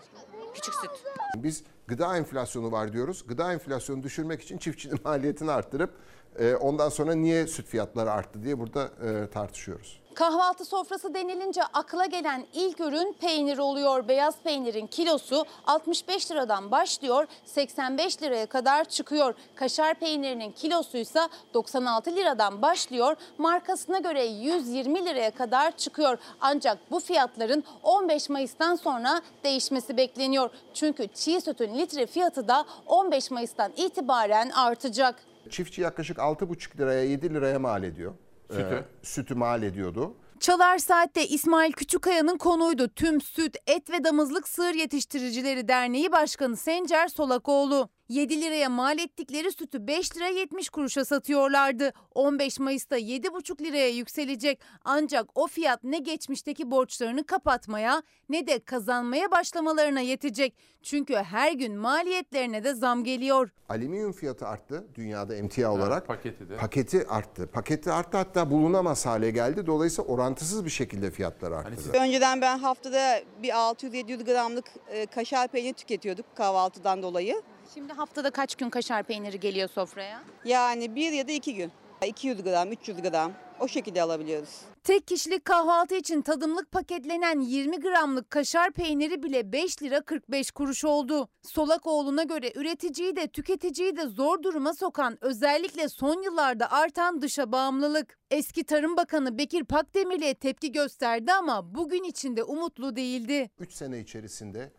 Küçük 0.55 0.74
süt. 0.74 0.90
Biz 1.37 1.62
gıda 1.87 2.16
enflasyonu 2.16 2.72
var 2.72 2.92
diyoruz. 2.92 3.24
Gıda 3.27 3.53
enflasyonu 3.53 4.03
düşürmek 4.03 4.42
için 4.42 4.59
çiftçinin 4.59 5.00
maliyetini 5.05 5.50
arttırıp 5.50 5.90
e, 6.38 6.55
ondan 6.55 6.88
sonra 6.88 7.14
niye 7.14 7.46
süt 7.46 7.66
fiyatları 7.66 8.12
arttı 8.12 8.42
diye 8.42 8.59
burada 8.59 8.85
e, 8.85 9.31
tartışıyoruz. 9.31 10.00
Kahvaltı 10.14 10.64
sofrası 10.64 11.14
denilince 11.14 11.62
akla 11.62 12.07
gelen 12.07 12.46
ilk 12.53 12.81
ürün 12.81 13.16
peynir 13.20 13.59
oluyor. 13.59 14.09
Beyaz 14.09 14.35
peynirin 14.44 14.87
kilosu 14.87 15.44
65 15.66 16.31
liradan 16.31 16.70
başlıyor 16.70 17.27
85 17.44 18.22
liraya 18.22 18.46
kadar 18.46 18.85
çıkıyor. 18.85 19.35
Kaşar 19.55 19.94
peynirinin 19.94 20.53
kilosu 20.53 20.96
ise 20.98 21.20
96 21.55 22.16
liradan 22.16 22.62
başlıyor 22.62 23.16
markasına 23.38 23.98
göre 23.98 24.24
120 24.24 25.07
liraya 25.07 25.31
kadar 25.31 25.77
çıkıyor. 25.77 26.18
Ancak 26.40 26.79
bu 26.90 27.00
fiyatların 27.00 27.64
15 27.83 28.29
Mayıs'tan 28.29 28.74
sonra 28.74 29.20
değişmesi 29.44 29.96
bekleniyor. 29.96 30.50
Çünkü 30.74 31.09
çiğ 31.14 31.40
sütün 31.40 31.79
litre 31.79 32.07
fiyatı 32.07 32.48
da 32.48 32.64
15 32.87 33.31
Mayıs'tan 33.31 33.72
itibaren 33.77 34.50
artacak. 34.50 35.14
Çiftçi 35.50 35.81
yaklaşık 35.81 36.18
6,5 36.18 36.79
liraya 36.79 37.05
7 37.05 37.35
liraya 37.35 37.59
mal 37.59 37.83
ediyor. 37.83 38.14
Sütü. 38.50 38.85
Ee, 39.02 39.07
sütü 39.07 39.35
mal 39.35 39.62
ediyordu. 39.62 40.14
Çalar 40.40 40.78
Saat'te 40.78 41.26
İsmail 41.26 41.72
Küçükkaya'nın 41.72 42.37
konuydu. 42.38 42.88
Tüm 42.88 43.20
Süt, 43.20 43.57
Et 43.66 43.90
ve 43.90 44.04
Damızlık 44.04 44.48
Sığır 44.48 44.74
Yetiştiricileri 44.74 45.68
Derneği 45.68 46.12
Başkanı 46.12 46.57
Sencer 46.57 47.09
Solakoğlu. 47.09 47.88
7 48.09 48.40
liraya 48.40 48.69
mal 48.69 48.99
ettikleri 48.99 49.53
sütü 49.53 49.87
5 49.87 50.17
lira 50.17 50.29
70 50.29 50.69
kuruşa 50.69 51.05
satıyorlardı. 51.05 51.93
15 52.14 52.59
Mayıs'ta 52.59 52.99
7,5 52.99 53.64
liraya 53.64 53.88
yükselecek. 53.88 54.61
Ancak 54.85 55.27
o 55.35 55.47
fiyat 55.47 55.85
ne 55.85 55.99
geçmişteki 55.99 56.71
borçlarını 56.71 57.27
kapatmaya 57.27 58.03
ne 58.29 58.47
de 58.47 58.59
kazanmaya 58.59 59.31
başlamalarına 59.31 60.01
yetecek. 60.01 60.55
Çünkü 60.83 61.14
her 61.14 61.53
gün 61.53 61.77
maliyetlerine 61.77 62.64
de 62.64 62.75
zam 62.75 63.05
geliyor. 63.05 63.51
Alüminyum 63.69 64.12
fiyatı 64.12 64.47
arttı 64.47 64.85
dünyada 64.95 65.35
emtia 65.35 65.73
olarak. 65.73 66.07
paketi 66.07 66.49
de. 66.49 66.57
Paketi 66.57 67.07
arttı. 67.09 67.47
Paketi 67.53 67.93
arttı 67.93 68.17
hatta 68.19 68.51
bulunamaz 68.51 69.07
hale 69.07 69.31
geldi. 69.31 69.67
Dolayısıyla 69.67 70.11
orantısız 70.11 70.64
bir 70.64 70.71
şekilde 70.71 71.11
fiyatlar 71.11 71.53
arttı. 71.53 71.93
Önceden 71.93 72.40
ben 72.40 72.59
haftada 72.59 73.21
bir 73.43 73.49
600-700 73.49 74.25
gramlık 74.25 74.64
e, 74.88 75.07
kaşar 75.07 75.49
peyniri 75.49 75.73
tüketiyorduk 75.73 76.37
kahvaltıdan 76.37 77.03
dolayı. 77.03 77.43
Şimdi 77.75 77.93
haftada 77.93 78.31
kaç 78.31 78.55
gün 78.55 78.71
kaşar 78.71 79.03
peyniri 79.03 79.41
geliyor 79.41 79.69
sofraya? 79.69 80.23
Yani 80.45 80.95
bir 80.95 81.13
ya 81.13 81.29
da 81.29 81.33
iki 81.33 81.55
gün. 81.55 81.73
200 82.07 82.43
gram, 82.43 82.73
300 82.73 83.03
gram 83.03 83.33
o 83.61 83.69
şekilde 83.69 84.03
alabiliyoruz. 84.03 84.61
Tek 84.85 85.07
kişilik 85.07 85.45
kahvaltı 85.45 85.95
için 85.95 86.23
tadımlık 86.23 86.73
paketlenen 86.73 87.41
20 87.41 87.81
gramlık 87.81 88.31
kaşar 88.31 88.73
peyniri 88.73 89.23
bile 89.23 89.53
5 89.53 89.83
lira 89.83 90.01
45 90.01 90.51
kuruş 90.51 90.85
oldu. 90.85 91.29
Solakoğlu'na 91.43 92.23
göre 92.23 92.53
üreticiyi 92.55 93.17
de 93.17 93.29
tüketiciyi 93.29 93.97
de 93.97 94.07
zor 94.07 94.43
duruma 94.43 94.75
sokan 94.75 95.19
özellikle 95.21 95.89
son 95.89 96.23
yıllarda 96.23 96.73
artan 96.73 97.23
dışa 97.23 97.53
bağımlılık. 97.53 98.19
Eski 98.31 98.65
Tarım 98.65 98.97
Bakanı 98.97 99.39
Bekir 99.39 99.65
Pakdemirli'ye 99.65 100.35
tepki 100.35 100.73
gösterdi 100.73 101.33
ama 101.33 101.75
bugün 101.75 102.05
içinde 102.05 102.45
umutlu 102.45 102.97
değildi. 102.97 103.51
3 103.59 103.73
sene 103.73 103.99
içerisinde 103.99 104.73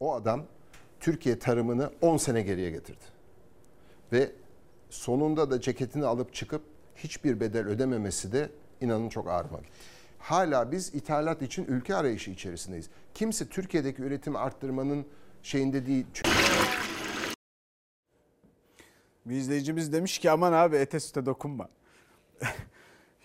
o 0.00 0.14
adam 0.14 0.46
Türkiye 1.06 1.38
tarımını 1.38 1.90
10 2.00 2.16
sene 2.16 2.42
geriye 2.42 2.70
getirdi. 2.70 3.04
Ve 4.12 4.32
sonunda 4.90 5.50
da 5.50 5.60
ceketini 5.60 6.06
alıp 6.06 6.34
çıkıp 6.34 6.62
hiçbir 6.96 7.40
bedel 7.40 7.66
ödememesi 7.66 8.32
de 8.32 8.50
inanın 8.80 9.08
çok 9.08 9.28
ağrıma 9.28 9.58
gitti. 9.58 9.70
Hala 10.18 10.72
biz 10.72 10.94
ithalat 10.94 11.42
için 11.42 11.64
ülke 11.64 11.94
arayışı 11.94 12.30
içerisindeyiz. 12.30 12.90
Kimse 13.14 13.48
Türkiye'deki 13.48 14.02
üretimi 14.02 14.38
arttırmanın 14.38 15.06
şeyinde 15.42 15.86
değil. 15.86 16.06
Bir 19.26 19.36
izleyicimiz 19.36 19.92
demiş 19.92 20.18
ki 20.18 20.30
aman 20.30 20.52
abi 20.52 20.76
ete 20.76 21.00
süte 21.00 21.26
dokunma. 21.26 21.68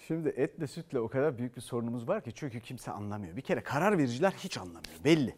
Şimdi 0.07 0.29
etle 0.29 0.67
sütle 0.67 0.99
o 0.99 1.07
kadar 1.07 1.37
büyük 1.37 1.55
bir 1.55 1.61
sorunumuz 1.61 2.07
var 2.07 2.23
ki 2.23 2.31
çünkü 2.35 2.59
kimse 2.59 2.91
anlamıyor. 2.91 3.35
Bir 3.35 3.41
kere 3.41 3.63
karar 3.63 3.97
vericiler 3.97 4.31
hiç 4.31 4.57
anlamıyor 4.57 5.03
belli. 5.03 5.35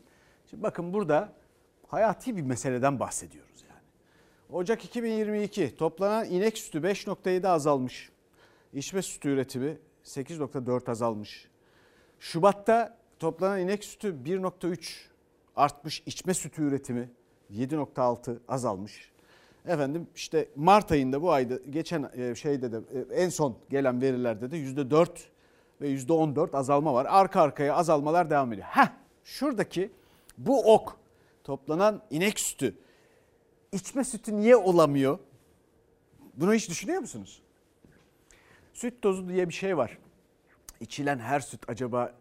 Şimdi 0.49 0.63
bakın 0.63 0.93
burada 0.93 1.42
hayati 1.93 2.37
bir 2.37 2.41
meseleden 2.41 2.99
bahsediyoruz 2.99 3.63
yani. 3.69 3.81
Ocak 4.49 4.85
2022 4.85 5.75
toplanan 5.75 6.25
inek 6.25 6.57
sütü 6.57 6.77
5.7 6.77 7.47
azalmış. 7.47 8.09
İçme 8.73 9.01
sütü 9.01 9.29
üretimi 9.29 9.77
8.4 10.05 10.91
azalmış. 10.91 11.49
Şubat'ta 12.19 12.97
toplanan 13.19 13.59
inek 13.59 13.83
sütü 13.83 14.15
1.3 14.25 14.91
artmış. 15.55 16.03
İçme 16.05 16.33
sütü 16.33 16.61
üretimi 16.63 17.09
7.6 17.51 18.37
azalmış. 18.47 19.11
Efendim 19.67 20.07
işte 20.15 20.49
Mart 20.55 20.91
ayında 20.91 21.21
bu 21.21 21.31
ayda 21.31 21.59
geçen 21.69 22.09
e, 22.15 22.35
şeyde 22.35 22.71
de 22.71 22.77
e, 22.77 23.23
en 23.23 23.29
son 23.29 23.57
gelen 23.69 24.01
verilerde 24.01 24.51
de 24.51 24.57
%4 24.57 25.07
ve 25.81 25.89
%14 25.89 26.57
azalma 26.57 26.93
var. 26.93 27.07
Arka 27.09 27.41
arkaya 27.41 27.75
azalmalar 27.75 28.29
devam 28.29 28.53
ediyor. 28.53 28.67
Heh 28.67 28.87
şuradaki 29.23 29.91
bu 30.37 30.73
ok 30.73 31.02
toplanan 31.43 32.03
inek 32.09 32.39
sütü 32.39 32.75
içme 33.73 34.03
sütü 34.03 34.35
niye 34.35 34.55
olamıyor? 34.55 35.19
Bunu 36.33 36.53
hiç 36.53 36.69
düşünüyor 36.69 36.99
musunuz? 36.99 37.41
Süt 38.73 39.01
tozu 39.01 39.29
diye 39.29 39.49
bir 39.49 39.53
şey 39.53 39.77
var. 39.77 39.97
İçilen 40.79 41.19
her 41.19 41.39
süt 41.39 41.69
acaba 41.69 42.13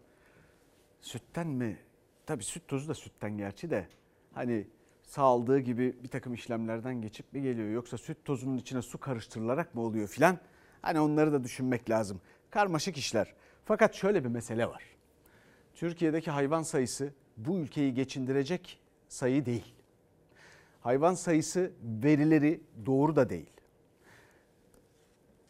sütten 1.01 1.47
mi? 1.47 1.77
Tabii 2.25 2.43
süt 2.43 2.67
tozu 2.67 2.87
da 2.87 2.93
sütten 2.93 3.37
gerçi 3.37 3.69
de. 3.69 3.87
Hani 4.33 4.67
sağaldığı 5.03 5.59
gibi 5.59 6.03
bir 6.03 6.07
takım 6.07 6.33
işlemlerden 6.33 7.01
geçip 7.01 7.33
mi 7.33 7.41
geliyor? 7.41 7.69
Yoksa 7.69 7.97
süt 7.97 8.25
tozunun 8.25 8.57
içine 8.57 8.81
su 8.81 8.97
karıştırılarak 8.97 9.75
mı 9.75 9.81
oluyor 9.81 10.07
filan? 10.07 10.39
Hani 10.81 10.99
onları 10.99 11.33
da 11.33 11.43
düşünmek 11.43 11.89
lazım. 11.89 12.21
Karmaşık 12.49 12.97
işler. 12.97 13.33
Fakat 13.65 13.95
şöyle 13.95 14.23
bir 14.23 14.29
mesele 14.29 14.67
var. 14.67 14.83
Türkiye'deki 15.75 16.31
hayvan 16.31 16.63
sayısı 16.63 17.13
bu 17.37 17.57
ülkeyi 17.57 17.93
geçindirecek 17.93 18.79
sayı 19.07 19.45
değil. 19.45 19.75
Hayvan 20.81 21.13
sayısı 21.13 21.71
verileri 22.03 22.61
doğru 22.85 23.15
da 23.15 23.29
değil. 23.29 23.49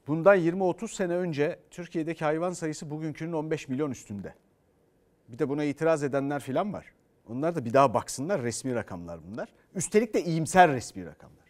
Bundan 0.08 0.38
20-30 0.38 0.96
sene 0.96 1.16
önce 1.16 1.60
Türkiye'deki 1.72 2.26
hayvan 2.26 2.54
sayısı 2.54 2.90
bugünkünün 2.90 3.34
15 3.34 3.68
milyon 3.68 3.92
üstünde. 3.92 4.34
Bir 5.28 5.40
de 5.40 5.50
buna 5.50 5.64
itiraz 5.64 6.04
edenler 6.04 6.42
filan 6.42 6.74
var. 6.74 6.94
Onlar 7.30 7.56
da 7.56 7.66
bir 7.66 7.74
daha 7.74 7.94
baksınlar 7.94 8.42
resmi 8.42 8.76
rakamlar 8.76 9.20
bunlar. 9.28 9.50
Üstelik 9.76 10.14
de 10.14 10.24
iyimser 10.24 10.72
resmi 10.72 11.06
rakamlar. 11.06 11.44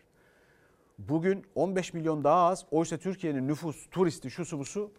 Bugün 0.97 1.45
15 1.55 1.93
milyon 1.93 2.23
daha 2.23 2.47
az. 2.47 2.65
Oysa 2.71 2.97
Türkiye'nin 2.97 3.47
nüfus, 3.47 3.89
turisti, 3.91 4.31
şusu 4.31 4.59
busu 4.59 4.91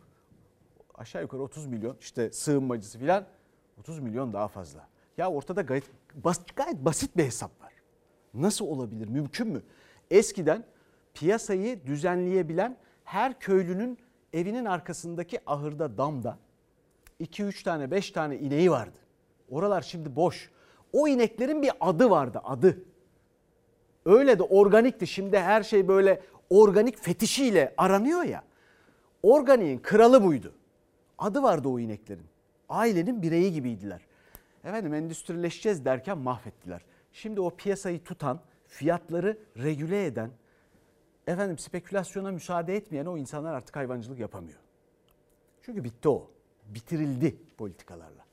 aşağı 0.95 1.23
yukarı 1.23 1.43
30 1.43 1.67
milyon. 1.67 1.97
işte 2.01 2.33
sığınmacısı 2.33 2.99
filan 2.99 3.27
30 3.79 3.99
milyon 3.99 4.33
daha 4.33 4.49
fazla. 4.49 4.89
Ya 5.19 5.31
ortada 5.31 5.63
gayet, 5.63 5.85
bas, 6.15 6.41
gayet 6.57 6.85
basit 6.85 7.17
bir 7.17 7.25
hesap 7.25 7.63
var. 7.63 7.73
Nasıl 8.35 8.67
olabilir? 8.67 9.09
Mümkün 9.09 9.49
mü? 9.49 9.63
Eskiden 10.11 10.65
piyasayı 11.15 11.87
düzenleyebilen 11.87 12.77
her 13.05 13.39
köylünün 13.39 13.99
evinin 14.33 14.65
arkasındaki 14.65 15.41
ahırda 15.47 15.99
damda 15.99 16.39
2-3 17.21 17.65
tane 17.65 17.91
5 17.91 18.11
tane 18.11 18.39
ineği 18.39 18.71
vardı. 18.71 18.99
Oralar 19.51 19.83
şimdi 19.83 20.17
boş. 20.17 20.51
O 20.93 21.09
ineklerin 21.09 21.63
bir 21.63 21.73
adı 21.81 22.11
vardı 22.11 22.41
adı. 22.45 22.79
Öyle 24.07 24.39
de 24.39 24.43
organikti. 24.43 25.07
Şimdi 25.07 25.39
her 25.39 25.63
şey 25.63 25.89
böyle 25.89 26.23
organik 26.51 26.99
fetişiyle 26.99 27.75
aranıyor 27.77 28.23
ya. 28.23 28.43
Organiğin 29.23 29.79
kralı 29.79 30.25
buydu. 30.25 30.53
Adı 31.19 31.43
vardı 31.43 31.69
o 31.69 31.79
ineklerin. 31.79 32.27
Ailenin 32.69 33.23
bireyi 33.23 33.53
gibiydiler. 33.53 34.01
Efendim 34.65 34.95
endüstrileşeceğiz 34.95 35.85
derken 35.85 36.19
mahvettiler. 36.19 36.85
Şimdi 37.13 37.41
o 37.41 37.51
piyasayı 37.51 38.05
tutan, 38.05 38.41
fiyatları 38.67 39.39
regüle 39.57 40.07
eden, 40.07 40.31
efendim 41.27 41.59
spekülasyona 41.59 42.31
müsaade 42.31 42.77
etmeyen 42.77 43.07
o 43.07 43.17
insanlar 43.19 43.55
artık 43.55 43.77
hayvancılık 43.77 44.19
yapamıyor. 44.19 44.59
Çünkü 45.63 45.85
bitti 45.85 46.09
o. 46.09 46.31
Bitirildi 46.75 47.37
politikalarla. 47.57 48.25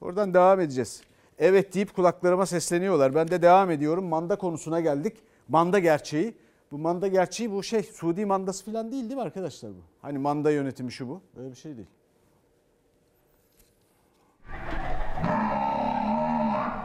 Oradan 0.00 0.34
devam 0.34 0.60
edeceğiz. 0.60 1.02
Evet 1.38 1.74
deyip 1.74 1.94
kulaklarıma 1.94 2.46
sesleniyorlar. 2.46 3.14
Ben 3.14 3.28
de 3.28 3.42
devam 3.42 3.70
ediyorum. 3.70 4.04
Manda 4.04 4.36
konusuna 4.36 4.80
geldik. 4.80 5.16
Manda 5.48 5.78
gerçeği. 5.78 6.34
Bu 6.72 6.78
manda 6.78 7.08
gerçeği 7.08 7.52
bu 7.52 7.62
şey 7.62 7.82
Suudi 7.82 8.26
mandası 8.26 8.64
falan 8.64 8.92
değil 8.92 9.04
değil 9.04 9.14
mi 9.14 9.22
arkadaşlar 9.22 9.70
bu? 9.70 9.82
Hani 10.02 10.18
manda 10.18 10.50
yönetimi 10.50 10.92
şu 10.92 11.08
bu. 11.08 11.20
Böyle 11.36 11.50
bir 11.50 11.56
şey 11.56 11.76
değil. 11.76 11.88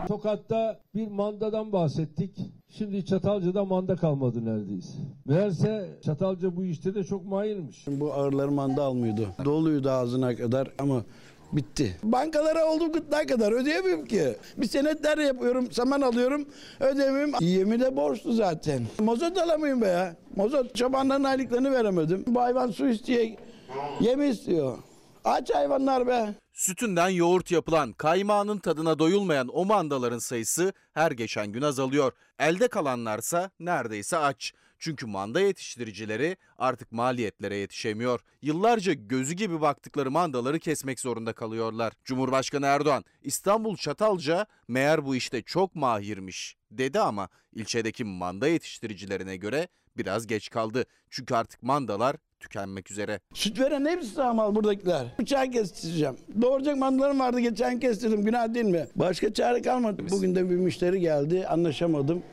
Tokat'ta 0.07 0.79
bir 0.95 1.07
mandadan 1.07 1.71
bahsettik. 1.71 2.31
Şimdi 2.69 3.05
Çatalca'da 3.05 3.65
manda 3.65 3.95
kalmadı 3.95 4.45
neredeyse. 4.45 4.97
Meğerse 5.25 5.89
Çatalca 6.05 6.55
bu 6.55 6.65
işte 6.65 6.95
de 6.95 7.03
çok 7.03 7.25
mahirmiş. 7.25 7.85
Bu 7.87 8.13
ağırları 8.13 8.51
manda 8.51 8.83
almıyordu. 8.83 9.27
Doluydu 9.45 9.89
ağzına 9.89 10.35
kadar 10.35 10.71
ama 10.79 11.03
bitti. 11.53 11.97
Bankalara 12.03 12.65
olduğum 12.65 12.91
gıdına 12.91 13.25
kadar 13.25 13.51
ödeyemiyorum 13.51 14.05
ki. 14.05 14.35
Bir 14.57 14.67
senetler 14.67 15.17
yapıyorum, 15.17 15.71
saman 15.71 16.01
alıyorum, 16.01 16.45
ödemiyorum. 16.79 17.33
Yemi 17.41 17.79
de 17.79 17.95
borçlu 17.95 18.33
zaten. 18.33 18.81
Mozot 18.99 19.37
alamıyorum 19.37 19.81
be 19.81 19.87
ya. 19.87 20.15
Mozot 20.35 20.75
çobanların 20.75 21.23
aylıklarını 21.23 21.71
veremedim. 21.71 22.23
Bu 22.27 22.41
hayvan 22.41 22.71
su 22.71 22.87
istiyor, 22.87 23.27
yemi 24.01 24.25
istiyor. 24.27 24.77
Aç 25.23 25.49
hayvanlar 25.53 26.07
be. 26.07 26.36
Sütünden 26.53 27.09
yoğurt 27.09 27.51
yapılan, 27.51 27.93
kaymağının 27.93 28.57
tadına 28.57 28.99
doyulmayan 28.99 29.47
o 29.47 29.65
mandaların 29.65 30.19
sayısı 30.19 30.73
her 30.93 31.12
geçen 31.12 31.47
gün 31.47 31.62
azalıyor. 31.62 32.13
Elde 32.39 32.67
kalanlarsa 32.67 33.51
neredeyse 33.59 34.17
aç. 34.17 34.53
Çünkü 34.79 35.05
manda 35.05 35.39
yetiştiricileri 35.39 36.38
artık 36.57 36.91
maliyetlere 36.91 37.55
yetişemiyor. 37.55 38.19
Yıllarca 38.41 38.93
gözü 38.93 39.33
gibi 39.33 39.62
baktıkları 39.62 40.12
mandaları 40.12 40.59
kesmek 40.59 40.99
zorunda 40.99 41.33
kalıyorlar. 41.33 41.93
Cumhurbaşkanı 42.03 42.65
Erdoğan 42.65 43.05
İstanbul 43.21 43.77
Çatalca 43.77 44.45
meğer 44.67 45.05
bu 45.05 45.15
işte 45.15 45.41
çok 45.41 45.75
mahirmiş 45.75 46.55
dedi 46.71 46.99
ama 46.99 47.29
ilçedeki 47.53 48.03
manda 48.03 48.47
yetiştiricilerine 48.47 49.38
göre 49.38 49.67
biraz 49.97 50.27
geç 50.27 50.49
kaldı. 50.49 50.86
Çünkü 51.09 51.36
artık 51.36 51.63
mandalar 51.63 52.15
tükenmek 52.43 52.91
üzere. 52.91 53.19
Süt 53.34 53.60
veren 53.60 53.86
hepsi 53.86 54.10
sağmal 54.10 54.56
buradakiler. 54.56 55.06
Bıçağı 55.19 55.51
kestireceğim. 55.51 56.15
Doğuracak 56.41 56.77
mandalarım 56.77 57.19
vardı 57.19 57.39
geçen 57.39 57.79
kestirdim. 57.79 58.23
Günah 58.25 58.53
değil 58.53 58.65
mi? 58.65 58.88
Başka 58.95 59.34
çare 59.34 59.62
kalmadı. 59.62 60.03
Bugün 60.12 60.36
de 60.36 60.49
bir 60.49 60.56
müşteri 60.56 60.99
geldi. 60.99 61.47
Anlaşamadım. 61.47 62.23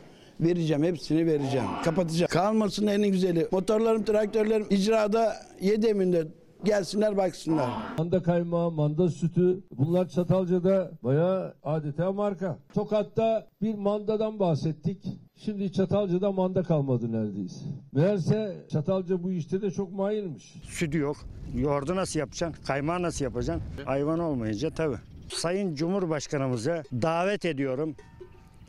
Vereceğim 0.40 0.84
hepsini 0.84 1.26
vereceğim. 1.26 1.66
Kapatacağım. 1.84 2.28
Kalmasın 2.30 2.86
en 2.86 3.02
güzeli. 3.02 3.48
Motorlarım, 3.52 4.04
traktörlerim 4.04 4.66
icrada 4.70 5.36
Yedeminde 5.60 6.26
gelsinler 6.64 7.16
baksınlar. 7.16 7.70
Manda 7.98 8.22
kaymağı, 8.22 8.70
manda 8.70 9.08
sütü 9.08 9.60
bunlar 9.78 10.08
Çatalca'da 10.08 10.90
bayağı 11.02 11.54
adeta 11.62 12.12
marka. 12.12 12.58
Tokat'ta 12.74 13.46
bir 13.62 13.74
mandadan 13.74 14.38
bahsettik. 14.38 15.04
Şimdi 15.44 15.72
Çatalca'da 15.72 16.32
manda 16.32 16.62
kalmadı 16.62 17.12
neredeyse. 17.12 17.64
Meğerse 17.92 18.56
Çatalca 18.68 19.22
bu 19.22 19.32
işte 19.32 19.62
de 19.62 19.70
çok 19.70 19.92
mahirmiş. 19.92 20.54
Sütü 20.62 20.98
yok. 20.98 21.16
Yoğurdu 21.56 21.96
nasıl 21.96 22.20
yapacaksın? 22.20 22.64
Kaymağı 22.64 23.02
nasıl 23.02 23.24
yapacaksın? 23.24 23.62
Hayvan 23.84 24.18
olmayınca 24.18 24.70
tabii. 24.70 24.96
Sayın 25.28 25.74
Cumhurbaşkanımıza 25.74 26.82
davet 26.92 27.44
ediyorum. 27.44 27.96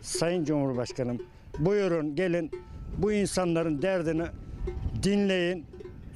Sayın 0.02 0.44
Cumhurbaşkanım 0.44 1.18
buyurun 1.60 2.16
gelin 2.16 2.52
bu 2.98 3.12
insanların 3.12 3.82
derdini 3.82 4.26
dinleyin. 5.04 5.66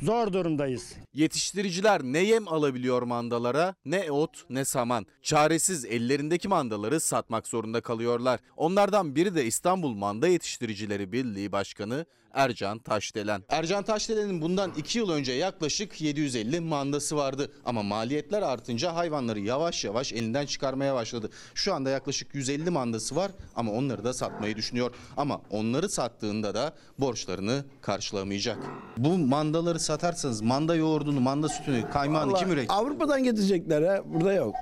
Zor 0.02 0.34
durumdayız. 0.34 1.05
Yetiştiriciler 1.15 2.04
ne 2.04 2.19
yem 2.19 2.47
alabiliyor 2.47 3.01
mandalara, 3.01 3.75
ne 3.86 4.12
ot, 4.12 4.45
ne 4.49 4.65
saman. 4.65 5.06
Çaresiz 5.21 5.86
ellerindeki 5.86 6.47
mandaları 6.47 6.99
satmak 6.99 7.47
zorunda 7.47 7.82
kalıyorlar. 7.82 8.39
Onlardan 8.58 9.15
biri 9.15 9.36
de 9.36 9.45
İstanbul 9.45 9.93
Manda 9.93 10.28
Yetiştiricileri 10.28 11.12
Birliği 11.12 11.51
Başkanı 11.51 12.06
Ercan 12.36 12.80
Taşdelen. 12.80 13.43
Ercan 13.49 13.84
Taşdelen'in 13.84 14.41
bundan 14.41 14.71
2 14.78 14.97
yıl 14.97 15.10
önce 15.10 15.32
yaklaşık 15.32 16.01
750 16.01 16.60
mandası 16.60 17.15
vardı. 17.15 17.51
Ama 17.65 17.84
maliyetler 17.84 18.41
artınca 18.41 18.95
hayvanları 18.95 19.39
yavaş 19.39 19.86
yavaş 19.86 20.13
elinden 20.13 20.45
çıkarmaya 20.45 20.95
başladı. 20.95 21.30
Şu 21.54 21.73
anda 21.73 21.89
yaklaşık 21.89 22.36
150 22.36 22.69
mandası 22.69 23.15
var 23.15 23.32
ama 23.56 23.71
onları 23.71 24.04
da 24.04 24.13
satmayı 24.13 24.56
düşünüyor. 24.56 24.91
Ama 25.17 25.41
onları 25.49 25.89
sattığında 25.89 26.56
da 26.56 26.73
borçlarını 26.99 27.65
karşılamayacak. 27.82 28.58
Bu 28.97 29.17
mandaları 29.17 29.80
satarsanız 29.80 30.41
manda 30.41 30.75
yoğurdunu, 31.06 31.22
manda 31.22 31.50
sütünü, 31.50 31.89
kaymağını 31.89 32.32
Vallahi 32.32 32.44
kim 32.44 32.52
üretir? 32.52 32.70
Avrupa'dan 32.70 33.24
getirecekler 33.24 33.82
ha. 33.82 34.04
Burada 34.06 34.34
yok. 34.34 34.56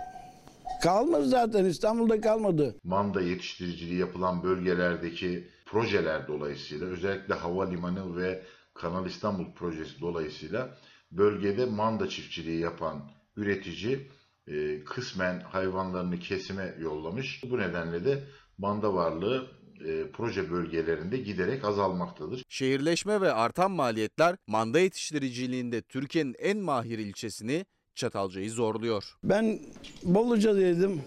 Kalmadı 0.82 1.26
zaten 1.26 1.66
İstanbul'da 1.66 2.22
kalmadı. 2.22 2.76
manda 2.84 3.22
yetiştiriciliği 3.22 4.00
yapılan 4.00 4.44
bölgelerdeki 4.44 5.48
projeler 5.66 6.28
dolayısıyla 6.28 6.88
özellikle 6.88 7.34
havalimanı 7.34 8.18
ve 8.18 8.44
Kanal 8.74 9.06
İstanbul 9.06 9.54
projesi 9.56 10.02
dolayısıyla 10.02 10.78
bölgede 11.12 11.66
manda 11.66 12.10
çiftçiliği 12.10 12.60
yapan 12.60 13.02
üretici 13.36 14.08
e, 14.48 14.84
kısmen 14.84 15.40
hayvanlarını 15.40 16.20
kesime 16.20 16.76
yollamış. 16.80 17.44
Bu 17.50 17.58
nedenle 17.58 18.06
de 18.06 18.24
manda 18.58 18.94
varlığı 18.94 19.48
e, 19.88 20.12
proje 20.14 20.52
bölgelerinde 20.52 21.18
giderek 21.18 21.66
azalmaktadır. 21.66 22.44
Şehirleşme 22.50 23.22
ve 23.22 23.32
artan 23.34 23.72
maliyetler 23.72 24.36
manda 24.48 24.80
yetiştiriciliğinde 24.80 25.82
Türkiye'nin 25.82 26.36
en 26.40 26.58
mahir 26.58 27.00
ilçesini 27.00 27.66
Çatalca'yı 27.96 28.52
zorluyor. 28.52 29.04
Ben 29.24 29.60
Boluca'daydım. 30.04 31.02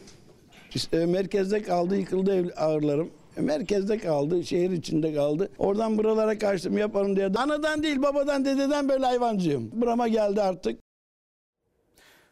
İşte 0.75 1.07
merkezde 1.07 1.62
kaldı, 1.62 1.97
yıkıldı 1.97 2.35
ev 2.35 2.49
ağırlarım. 2.57 3.11
E, 3.37 3.41
Merkezde 3.41 3.99
kaldı, 3.99 4.45
şehir 4.45 4.71
içinde 4.71 5.15
kaldı. 5.15 5.51
Oradan 5.59 5.99
buralara 5.99 6.39
kaçtım 6.39 6.79
yaparım 6.79 7.17
diye. 7.17 7.27
Anadan 7.27 7.83
değil, 7.83 8.03
babadan, 8.03 8.45
dededen 8.45 8.89
böyle 8.89 9.05
hayvancıyım. 9.05 9.71
Burama 9.73 10.09
geldi 10.09 10.43
artık. 10.43 10.81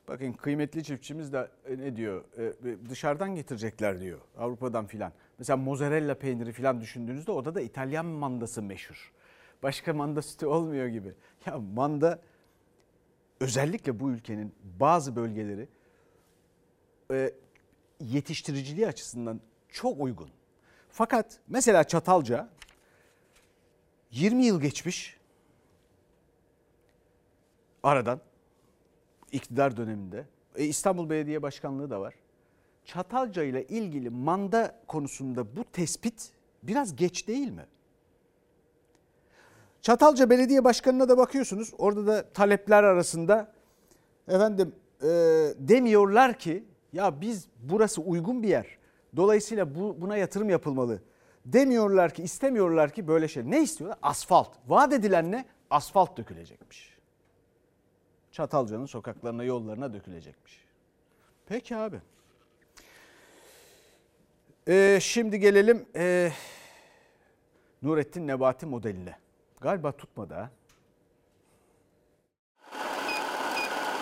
Bakın 0.08 0.32
kıymetli 0.32 0.84
çiftçimiz 0.84 1.32
de 1.32 1.48
e, 1.66 1.78
ne 1.78 1.96
diyor? 1.96 2.24
E, 2.38 2.88
Dışarıdan 2.90 3.34
getirecekler 3.34 4.00
diyor. 4.00 4.20
Avrupa'dan 4.38 4.86
filan. 4.86 5.12
Mesela 5.38 5.56
mozzarella 5.56 6.14
peyniri 6.14 6.52
filan 6.52 6.80
düşündüğünüzde 6.80 7.32
orada 7.32 7.54
da 7.54 7.60
İtalyan 7.60 8.06
mandası 8.06 8.62
meşhur. 8.62 9.12
Başka 9.62 9.92
manda 9.92 10.22
sütü 10.22 10.46
olmuyor 10.46 10.86
gibi. 10.86 11.14
Ya 11.46 11.58
manda 11.58 12.20
özellikle 13.40 14.00
bu 14.00 14.10
ülkenin 14.10 14.54
bazı 14.80 15.16
bölgeleri 15.16 15.68
e, 17.10 17.32
yetiştiriciliği 18.00 18.86
açısından 18.86 19.40
çok 19.68 20.00
uygun. 20.00 20.30
Fakat 20.90 21.40
mesela 21.48 21.84
Çatalca 21.84 22.48
20 24.10 24.44
yıl 24.44 24.60
geçmiş 24.60 25.16
aradan 27.82 28.20
iktidar 29.34 29.76
döneminde. 29.76 30.26
E, 30.56 30.64
İstanbul 30.64 31.10
Belediye 31.10 31.42
Başkanlığı 31.42 31.90
da 31.90 32.00
var. 32.00 32.14
Çatalca 32.84 33.42
ile 33.42 33.66
ilgili 33.66 34.10
manda 34.10 34.80
konusunda 34.86 35.56
bu 35.56 35.64
tespit 35.64 36.30
biraz 36.62 36.96
geç 36.96 37.28
değil 37.28 37.50
mi? 37.50 37.66
Çatalca 39.82 40.30
Belediye 40.30 40.64
Başkanı'na 40.64 41.08
da 41.08 41.18
bakıyorsunuz. 41.18 41.72
Orada 41.78 42.06
da 42.06 42.32
talepler 42.32 42.84
arasında 42.84 43.52
efendim 44.28 44.74
e, 45.02 45.08
demiyorlar 45.58 46.38
ki 46.38 46.64
ya 46.92 47.20
biz 47.20 47.48
burası 47.62 48.02
uygun 48.02 48.42
bir 48.42 48.48
yer. 48.48 48.78
Dolayısıyla 49.16 49.74
bu, 49.74 50.00
buna 50.00 50.16
yatırım 50.16 50.50
yapılmalı. 50.50 51.02
Demiyorlar 51.46 52.14
ki 52.14 52.22
istemiyorlar 52.22 52.90
ki 52.90 53.08
böyle 53.08 53.28
şey. 53.28 53.50
Ne 53.50 53.62
istiyorlar? 53.62 53.98
Asfalt. 54.02 54.48
Vaat 54.66 54.92
edilen 54.92 55.32
ne? 55.32 55.44
Asfalt 55.70 56.16
dökülecekmiş. 56.16 56.93
Çatalca'nın 58.34 58.86
sokaklarına, 58.86 59.44
yollarına 59.44 59.92
dökülecekmiş. 59.92 60.64
Peki 61.46 61.76
abi. 61.76 62.00
Ee, 64.68 64.98
şimdi 65.02 65.40
gelelim 65.40 65.86
ee, 65.96 66.32
Nurettin 67.82 68.26
Nebati 68.26 68.66
modeline. 68.66 69.18
Galiba 69.60 69.92
tutmadı 69.92 70.34
ha. 70.34 70.50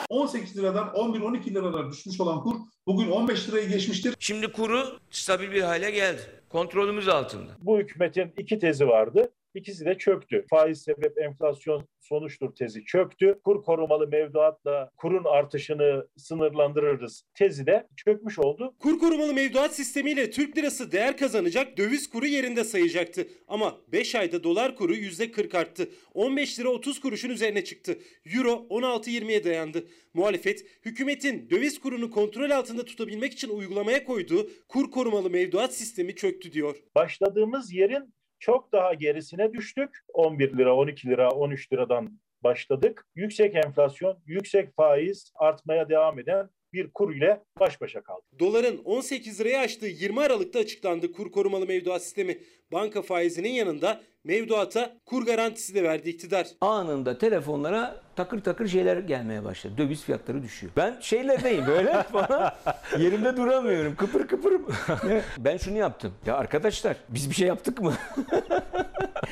18 0.09 0.57
liradan 0.57 0.89
11-12 0.89 1.55
liralara 1.55 1.91
düşmüş 1.91 2.21
olan 2.21 2.41
kur 2.43 2.57
bugün 2.87 3.11
15 3.11 3.49
lirayı 3.49 3.69
geçmiştir. 3.69 4.17
Şimdi 4.19 4.53
kuru 4.53 4.99
stabil 5.11 5.51
bir 5.51 5.63
hale 5.63 5.91
geldi. 5.91 6.21
Kontrolümüz 6.49 7.09
altında. 7.09 7.53
Bu 7.61 7.79
hükümetin 7.79 8.33
iki 8.37 8.59
tezi 8.59 8.89
vardı. 8.89 9.33
İkisi 9.55 9.85
de 9.85 9.99
çöktü. 9.99 10.45
Faiz 10.51 10.83
sebep 10.83 11.19
enflasyon 11.19 11.89
sonuçtur 12.01 12.55
tezi 12.55 12.85
çöktü. 12.85 13.41
Kur 13.45 13.63
korumalı 13.63 14.09
mevduatla 14.09 14.91
kurun 14.97 15.25
artışını 15.25 16.09
sınırlandırırız 16.17 17.25
tezi 17.35 17.67
de 17.67 17.89
çökmüş 17.97 18.39
oldu. 18.39 18.75
Kur 18.79 18.99
korumalı 18.99 19.35
mevduat 19.35 19.75
sistemiyle 19.75 20.31
Türk 20.31 20.59
lirası 20.59 20.93
değer 20.93 21.17
kazanacak, 21.17 21.79
döviz 21.79 22.11
kuru 22.11 22.27
yerinde 22.27 22.65
sayacaktı. 22.65 23.27
Ama 23.49 23.77
5 23.89 24.15
ayda 24.15 24.45
dolar 24.45 24.77
kuru 24.77 24.95
%40 24.95 25.59
arttı. 25.59 25.89
15 26.15 26.61
lira 26.61 26.69
30 26.69 27.01
kuruşun 27.01 27.31
üzerine 27.31 27.65
çıktı. 27.65 27.99
Euro 28.37 28.67
16.20'ye 28.71 29.45
dayandı. 29.45 29.85
Muhalefet, 30.15 30.67
hükümetin 30.85 31.51
döviz 31.51 31.81
kurunu 31.81 32.11
kontrol 32.11 32.51
altında 32.51 32.85
tutabilmek 32.85 33.33
için 33.33 33.49
uygulamaya 33.49 34.05
koyduğu 34.05 34.51
kur 34.69 34.91
korumalı 34.91 35.31
mevduat 35.31 35.75
sistemi 35.75 36.15
çöktü 36.15 36.53
diyor. 36.53 36.77
Başladığımız 36.95 37.73
yerin 37.73 38.15
çok 38.43 38.73
daha 38.73 38.95
gerisine 38.95 39.53
düştük. 39.53 40.05
11 40.13 40.59
lira, 40.59 40.77
12 40.77 41.09
lira, 41.09 41.31
13 41.31 41.73
liradan 41.73 42.19
başladık. 42.45 43.07
Yüksek 43.15 43.55
enflasyon, 43.55 44.19
yüksek 44.27 44.77
faiz 44.77 45.33
artmaya 45.35 45.89
devam 45.89 46.19
eden 46.19 46.49
bir 46.73 46.91
kur 46.91 47.15
ile 47.15 47.43
baş 47.61 47.81
başa 47.81 48.01
kaldık. 48.01 48.25
Doların 48.41 48.81
18 48.85 49.41
liraya 49.41 49.61
aştığı 49.61 49.87
20 49.87 50.21
Aralık'ta 50.21 50.59
açıklandı 50.59 51.13
kur 51.13 51.33
korumalı 51.33 51.67
mevduat 51.67 52.03
sistemi. 52.03 52.39
Banka 52.73 53.03
faizinin 53.03 53.49
yanında 53.53 54.01
mevduata 54.25 54.97
kur 55.07 55.27
garantisi 55.27 55.75
de 55.75 55.83
verdi 55.83 56.11
iktidar. 56.11 56.47
Anında 56.61 57.19
telefonlara 57.19 58.03
takır 58.17 58.41
takır 58.43 58.69
şeyler 58.69 58.97
gelmeye 58.97 59.45
başladı. 59.45 59.75
Döviz 59.79 60.05
fiyatları 60.05 60.43
düşüyor. 60.43 60.73
Ben 60.77 61.01
şeylerdeyim 61.01 61.67
böyle 61.67 62.03
falan. 62.13 62.53
Yerimde 62.99 63.37
duramıyorum. 63.37 63.97
Kıpır 63.97 64.27
kıpır. 64.27 64.53
ben 65.39 65.57
şunu 65.57 65.79
yaptım. 65.79 66.15
Ya 66.27 66.37
arkadaşlar 66.37 66.97
biz 67.09 67.31
bir 67.31 67.35
şey 67.35 67.49
yaptık 67.49 67.81
mı? 67.83 67.95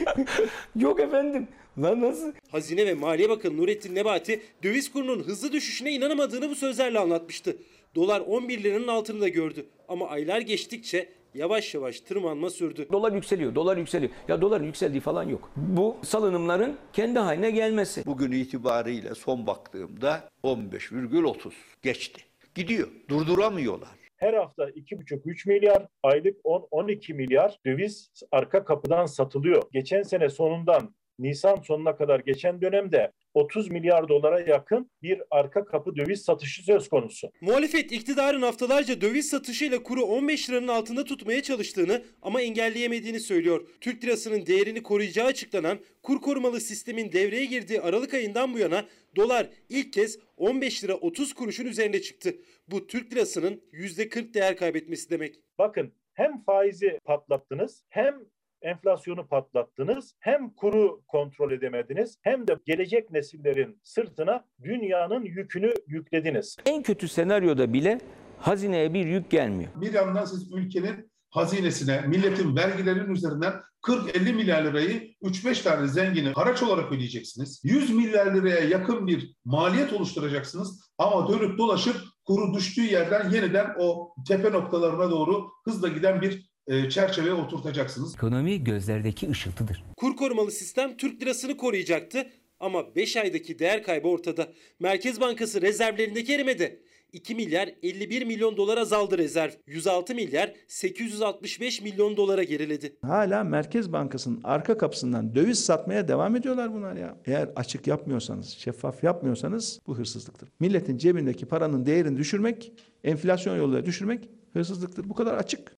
Yok 0.77 1.01
efendim. 1.01 1.49
Lan 1.79 2.01
nasıl? 2.01 2.33
Hazine 2.51 2.87
ve 2.87 2.95
Maliye 2.95 3.29
Bakanı 3.29 3.57
Nurettin 3.57 3.95
Nebati 3.95 4.43
döviz 4.63 4.93
kurunun 4.93 5.23
hızlı 5.23 5.53
düşüşüne 5.53 5.91
inanamadığını 5.93 6.51
bu 6.51 6.55
sözlerle 6.55 6.99
anlatmıştı. 6.99 7.57
Dolar 7.95 8.21
11 8.21 8.63
liranın 8.63 8.89
altını 8.89 9.21
da 9.21 9.29
gördü 9.29 9.67
ama 9.89 10.09
aylar 10.09 10.41
geçtikçe 10.41 11.09
yavaş 11.35 11.75
yavaş 11.75 12.01
tırmanma 12.01 12.51
sürdü. 12.51 12.87
Dolar 12.93 13.13
yükseliyor, 13.13 13.55
dolar 13.55 13.77
yükseliyor. 13.77 14.13
Ya 14.29 14.41
doların 14.41 14.65
yükseldiği 14.65 15.01
falan 15.01 15.29
yok. 15.29 15.51
Bu 15.57 15.97
salınımların 16.03 16.77
kendi 16.93 17.19
haline 17.19 17.51
gelmesi. 17.51 18.03
Bugün 18.07 18.33
itibariyle 18.33 19.15
son 19.15 19.47
baktığımda 19.47 20.29
15,30 20.45 21.53
geçti. 21.83 22.23
Gidiyor. 22.55 22.89
Durduramıyorlar. 23.09 24.00
Her 24.21 24.35
hafta 24.35 24.71
2,5-3 24.71 25.49
milyar, 25.49 25.87
aylık 26.03 26.37
10-12 26.45 27.15
milyar 27.15 27.59
döviz 27.67 28.11
arka 28.31 28.65
kapıdan 28.65 29.07
satılıyor. 29.07 29.63
Geçen 29.73 30.03
sene 30.03 30.29
sonundan 30.29 30.95
Nisan 31.21 31.57
sonuna 31.57 31.97
kadar 31.97 32.21
geçen 32.21 32.61
dönemde 32.61 33.13
30 33.35 33.71
milyar 33.71 34.09
dolara 34.09 34.41
yakın 34.41 34.91
bir 35.03 35.23
arka 35.31 35.65
kapı 35.65 35.97
döviz 35.97 36.23
satışı 36.23 36.63
söz 36.63 36.89
konusu. 36.89 37.31
Muhalefet 37.41 37.93
iktidarın 37.93 38.43
haftalarca 38.43 39.01
döviz 39.01 39.29
satışıyla 39.29 39.83
kuru 39.83 40.03
15 40.03 40.51
liranın 40.51 40.69
altında 40.69 41.05
tutmaya 41.05 41.43
çalıştığını 41.43 42.03
ama 42.23 42.41
engelleyemediğini 42.41 43.21
söylüyor. 43.21 43.69
Türk 43.81 44.05
lirasının 44.05 44.47
değerini 44.47 44.83
koruyacağı 44.83 45.27
açıklanan 45.27 45.79
kur 46.03 46.21
korumalı 46.21 46.61
sistemin 46.61 47.13
devreye 47.13 47.45
girdiği 47.45 47.81
Aralık 47.81 48.15
ayından 48.15 48.55
bu 48.55 48.59
yana 48.59 48.85
dolar 49.17 49.49
ilk 49.69 49.93
kez 49.93 50.19
15 50.37 50.85
lira 50.85 50.95
30 50.95 51.35
kuruşun 51.35 51.67
üzerine 51.67 52.03
çıktı. 52.03 52.35
Bu 52.69 52.87
Türk 52.87 53.13
lirasının 53.13 53.63
%40 53.73 54.35
değer 54.35 54.57
kaybetmesi 54.57 55.11
demek. 55.11 55.35
Bakın 55.59 55.93
hem 56.13 56.43
faizi 56.45 56.99
patlattınız 57.05 57.85
hem 57.89 58.15
enflasyonu 58.63 59.27
patlattınız. 59.27 60.15
Hem 60.21 60.51
kuru 60.51 61.03
kontrol 61.09 61.53
edemediniz 61.53 62.19
hem 62.23 62.49
de 62.49 62.57
gelecek 62.67 63.11
nesillerin 63.11 63.81
sırtına 63.85 64.45
dünyanın 64.63 65.25
yükünü 65.25 65.75
yüklediniz. 65.87 66.57
En 66.67 66.83
kötü 66.83 67.09
senaryoda 67.09 67.73
bile 67.73 68.01
hazineye 68.39 68.95
bir 68.95 69.07
yük 69.07 69.31
gelmiyor. 69.31 69.71
Bir 69.77 69.93
yandan 69.93 70.25
siz 70.25 70.53
ülkenin 70.53 71.11
hazinesine, 71.31 72.01
milletin 72.01 72.57
vergilerinin 72.57 73.15
üzerinden 73.15 73.53
40-50 73.83 74.33
milyar 74.33 74.65
lirayı 74.65 75.15
3-5 75.23 75.63
tane 75.63 75.89
zengini 75.89 76.29
haraç 76.29 76.63
olarak 76.63 76.93
ödeyeceksiniz. 76.93 77.61
100 77.65 77.95
milyar 77.95 78.35
liraya 78.35 78.61
yakın 78.61 79.07
bir 79.07 79.35
maliyet 79.45 79.93
oluşturacaksınız 79.93 80.91
ama 80.99 81.29
dönüp 81.29 81.59
dolaşıp 81.59 81.97
kuru 82.25 82.55
düştüğü 82.55 82.93
yerden 82.93 83.31
yeniden 83.31 83.75
o 83.79 84.15
tepe 84.29 84.53
noktalarına 84.53 85.11
doğru 85.11 85.49
hızla 85.65 85.89
giden 85.89 86.21
bir 86.21 86.50
çerçeveye 86.91 87.35
oturtacaksınız. 87.35 88.15
Ekonomi 88.15 88.65
gözlerdeki 88.65 89.31
ışıltıdır. 89.31 89.85
Kur 89.97 90.17
korumalı 90.17 90.51
sistem 90.51 90.97
Türk 90.97 91.23
lirasını 91.23 91.57
koruyacaktı 91.57 92.27
ama 92.61 92.95
5 92.97 93.17
aydaki 93.17 93.59
değer 93.59 93.83
kaybı 93.83 94.09
ortada. 94.09 94.49
Merkez 94.81 95.21
Bankası 95.21 95.63
rezervlerindeki 95.63 96.35
erimedi. 96.35 96.83
2 97.13 97.35
milyar 97.35 97.71
51 97.83 98.25
milyon 98.25 98.57
dolar 98.57 98.79
azaldı 98.79 99.19
rezerv. 99.19 99.51
106 99.67 100.15
milyar 100.15 100.53
865 100.69 101.83
milyon 101.83 102.17
dolara 102.17 102.43
geriledi. 102.43 102.97
Hala 103.03 103.45
Merkez 103.45 103.93
Bankası'nın 103.93 104.41
arka 104.45 104.79
kapısından 104.79 105.35
döviz 105.35 105.65
satmaya 105.65 106.09
devam 106.09 106.37
ediyorlar 106.37 106.75
bunlar 106.75 106.97
ya. 106.97 107.17
Eğer 107.27 107.51
açık 107.57 107.87
yapmıyorsanız, 107.87 108.49
şeffaf 108.49 109.05
yapmıyorsanız 109.05 109.81
bu 109.87 109.99
hırsızlıktır. 109.99 110.49
Milletin 110.61 110.99
cebindeki 110.99 111.47
paranın 111.47 111.87
değerini 111.87 112.19
düşürmek, 112.19 112.73
enflasyon 113.05 113.57
yoluyla 113.57 113.87
düşürmek 113.87 114.29
hırsızlıktır. 114.53 115.09
Bu 115.09 115.15
kadar 115.15 115.35
açık. 115.35 115.80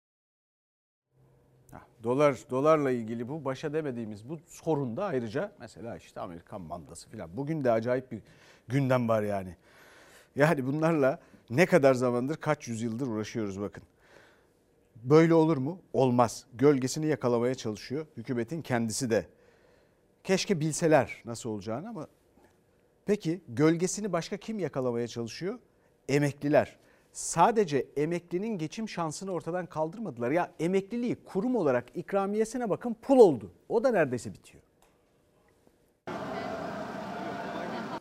Dolar 2.05 2.39
dolarla 2.51 2.91
ilgili 2.91 3.29
bu 3.29 3.45
başa 3.45 3.73
demediğimiz 3.73 4.29
bu 4.29 4.39
sorun 4.47 4.97
da 4.97 5.05
ayrıca 5.05 5.53
mesela 5.61 5.97
işte 5.97 6.21
Amerikan 6.21 6.61
mandası 6.61 7.09
falan. 7.09 7.37
Bugün 7.37 7.65
de 7.65 7.73
acayip 7.73 8.13
bir 8.13 8.23
gündem 8.69 9.09
var 9.09 9.23
yani. 9.23 9.57
Yani 10.37 10.67
bunlarla 10.67 11.21
ne 11.51 11.67
kadar 11.67 11.95
zamandır 11.95 12.37
kaç 12.37 12.69
yüzyıldır 12.69 13.07
uğraşıyoruz 13.07 13.61
bakın. 13.61 13.83
Böyle 14.97 15.35
olur 15.35 15.57
mu? 15.57 15.79
Olmaz. 15.93 16.47
Gölgesini 16.55 17.07
yakalamaya 17.07 17.55
çalışıyor. 17.55 18.07
Hükümetin 18.17 18.63
kendisi 18.63 19.11
de. 19.11 19.27
Keşke 20.25 20.61
bilseler 20.61 21.23
nasıl 21.25 21.51
olacağını 21.51 21.89
ama 21.89 22.07
peki 23.07 23.41
gölgesini 23.49 24.13
başka 24.13 24.37
kim 24.37 24.59
yakalamaya 24.59 25.09
çalışıyor? 25.09 25.59
Emekliler 26.09 26.77
sadece 27.13 27.87
emeklinin 27.97 28.59
geçim 28.59 28.89
şansını 28.89 29.33
ortadan 29.33 29.67
kaldırmadılar. 29.67 30.31
Ya 30.31 30.51
emekliliği 30.61 31.17
kurum 31.25 31.57
olarak 31.57 31.85
ikramiyesine 31.95 32.71
bakın 32.71 32.97
pul 33.03 33.19
oldu. 33.19 33.51
O 33.69 33.85
da 33.85 33.91
neredeyse 33.91 34.35
bitiyor. 34.35 34.63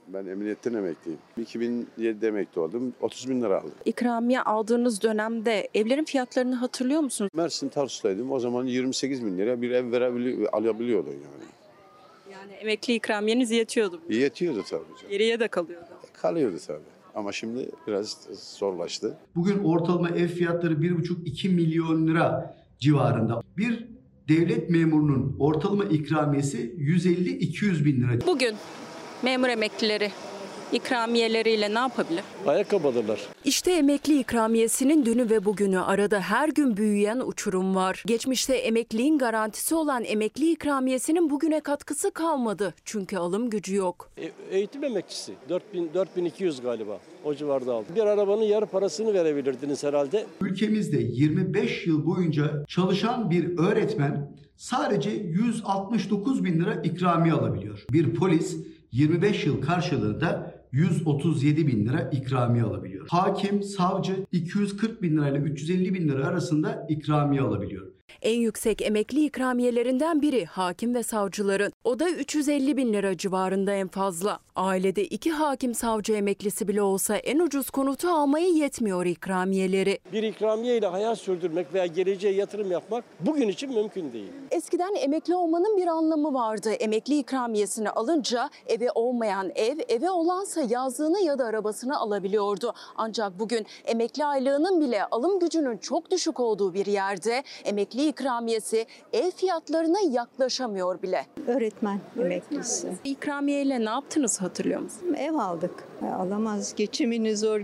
Ben 0.08 0.26
emniyetten 0.26 0.74
emekliyim. 0.74 1.20
2007'de 1.40 2.28
emekli 2.28 2.62
oldum. 2.62 2.94
30 3.02 3.30
bin 3.30 3.42
lira 3.42 3.58
aldım. 3.58 3.72
İkramiye 3.86 4.42
aldığınız 4.42 5.02
dönemde 5.02 5.70
evlerin 5.74 6.04
fiyatlarını 6.06 6.56
hatırlıyor 6.56 7.02
musunuz? 7.02 7.32
Mersin 7.34 7.70
Tarsus'taydım. 7.70 8.32
O 8.32 8.40
zaman 8.40 8.66
28 8.66 9.26
bin 9.26 9.38
lira 9.38 9.62
bir 9.62 9.72
ev 9.72 9.92
verebiliyor, 9.92 10.50
alabiliyordun 10.54 11.12
yani. 11.12 11.50
Yani 12.32 12.52
emekli 12.54 12.94
ikramiyeniz 12.94 13.52
yetiyordu. 13.52 14.02
Yetiyordu 14.10 14.64
tabii. 14.70 14.84
Canım. 14.98 15.10
Geriye 15.10 15.40
de 15.40 15.48
kalıyordu. 15.48 15.86
Kalıyordu 16.14 16.58
tabii. 16.68 16.99
Ama 17.16 17.32
şimdi 17.32 17.70
biraz 17.88 18.28
zorlaştı. 18.60 19.18
Bugün 19.36 19.64
ortalama 19.64 20.10
ev 20.10 20.28
fiyatları 20.28 20.74
1,5-2 20.74 21.50
milyon 21.50 22.08
lira 22.08 22.56
civarında. 22.80 23.42
Bir 23.58 23.88
devlet 24.30 24.70
memurunun 24.70 25.36
ortalama 25.40 25.84
ikramiyesi 25.84 26.76
150-200 26.78 27.86
bin 27.86 28.02
lira. 28.02 28.28
Bugün 28.28 28.56
memur 29.24 29.48
emeklileri 29.48 30.12
ikramiyeleriyle 30.74 31.74
ne 31.74 31.80
yapabilir? 31.80 32.24
Ayakkabı 32.48 32.88
alırlar. 32.88 33.20
İşte 33.46 33.72
emekli 33.72 34.20
ikramiyesinin 34.20 35.06
dünü 35.06 35.30
ve 35.30 35.46
bugünü 35.46 35.80
arada 35.80 36.20
her 36.20 36.50
gün 36.50 36.78
büyüyen 36.78 37.20
uçurum 37.26 37.76
var. 37.76 38.04
Geçmişte 38.06 38.56
emekliliğin 38.56 39.18
garantisi 39.18 39.76
olan 39.76 40.04
emekli 40.04 40.52
ikramiyesinin 40.52 41.30
bugüne 41.30 41.60
katkısı 41.60 42.12
kalmadı. 42.12 42.74
Çünkü 42.86 43.18
alım 43.18 43.50
gücü 43.50 43.76
yok. 43.76 44.10
E- 44.18 44.32
eğitim 44.58 44.84
emekçisi 44.84 45.34
4000 45.50 45.90
4200 45.94 46.62
galiba 46.62 47.00
o 47.24 47.36
civarda 47.36 47.74
aldım. 47.74 47.96
Bir 47.96 48.02
arabanın 48.04 48.42
yarı 48.44 48.66
parasını 48.66 49.14
verebilirdiniz 49.14 49.84
herhalde. 49.84 50.26
Ülkemizde 50.42 50.98
25 50.98 51.88
yıl 51.88 52.06
boyunca 52.06 52.66
çalışan 52.68 53.30
bir 53.30 53.58
öğretmen 53.58 54.32
sadece 54.58 55.10
169 55.10 56.44
bin 56.44 56.60
lira 56.60 56.74
ikramiye 56.84 57.34
alabiliyor. 57.34 57.86
Bir 57.92 58.16
polis 58.16 58.58
25 58.92 59.46
yıl 59.46 59.62
karşılığında 59.62 60.49
137 60.72 61.68
bin 61.68 61.86
lira 61.86 62.10
ikramiye 62.12 62.64
alabiliyor. 62.64 63.08
Hakim, 63.10 63.64
savcı 63.64 64.26
240 64.32 65.02
bin 65.02 65.18
lirayla 65.18 65.40
350 65.40 65.94
bin 65.94 66.08
lira 66.08 66.28
arasında 66.28 66.86
ikramiye 66.90 67.42
alabiliyor. 67.42 67.88
En 68.22 68.36
yüksek 68.40 68.82
emekli 68.82 69.26
ikramiyelerinden 69.26 70.22
biri 70.22 70.46
hakim 70.46 70.96
ve 70.96 71.04
savcıların. 71.04 71.72
O 71.84 72.00
da 72.00 72.10
350 72.10 72.78
bin 72.78 72.94
lira 72.94 73.18
civarında 73.18 73.74
en 73.74 73.88
fazla. 73.88 74.40
Ailede 74.56 75.04
iki 75.04 75.32
hakim 75.32 75.74
savcı 75.74 76.14
emeklisi 76.14 76.68
bile 76.68 76.82
olsa 76.82 77.16
en 77.16 77.40
ucuz 77.40 77.70
konutu 77.70 78.10
almaya 78.10 78.48
yetmiyor 78.48 79.06
ikramiyeleri. 79.06 80.00
Bir 80.14 80.24
ikramiye 80.24 80.78
ile 80.78 80.88
hayat 80.88 81.18
sürdürmek 81.18 81.74
veya 81.74 81.86
geleceğe 81.86 82.34
yatırım 82.34 82.72
yapmak 82.72 83.06
bugün 83.20 83.48
için 83.48 83.74
mümkün 83.74 84.14
değil. 84.14 84.32
Eskiden 84.52 84.96
emekli 84.96 85.36
olmanın 85.36 85.78
bir 85.78 85.88
anlamı 85.88 86.34
vardı. 86.34 86.70
Emekli 86.72 87.20
ikramiyesini 87.20 87.90
alınca 87.90 88.50
eve 88.68 88.92
olmayan 88.96 89.52
ev, 89.56 89.78
eve 89.88 90.10
olansa 90.10 90.62
yazlığını 90.70 91.20
ya 91.22 91.40
da 91.40 91.46
arabasını 91.46 92.00
alabiliyordu. 92.00 92.74
Ancak 92.96 93.40
bugün 93.40 93.66
emekli 93.86 94.26
aylığının 94.26 94.82
bile 94.82 95.06
alım 95.06 95.40
gücünün 95.40 95.78
çok 95.78 96.12
düşük 96.12 96.40
olduğu 96.40 96.74
bir 96.74 96.86
yerde 96.86 97.44
emekli 97.66 97.99
ikramiyesi 98.08 98.86
ev 99.14 99.32
fiyatlarına 99.32 99.98
yaklaşamıyor 100.12 101.02
bile. 101.02 101.26
Öğretmen 101.48 102.02
emeklisi. 102.20 102.94
İkramiyeyle 103.04 103.86
ne 103.86 103.90
yaptınız 103.90 104.42
hatırlıyor 104.42 104.82
musunuz? 104.82 105.16
Ev 105.18 105.34
aldık. 105.34 105.84
Alamaz. 106.02 106.76
Geçimini 106.76 107.38
zor 107.38 107.62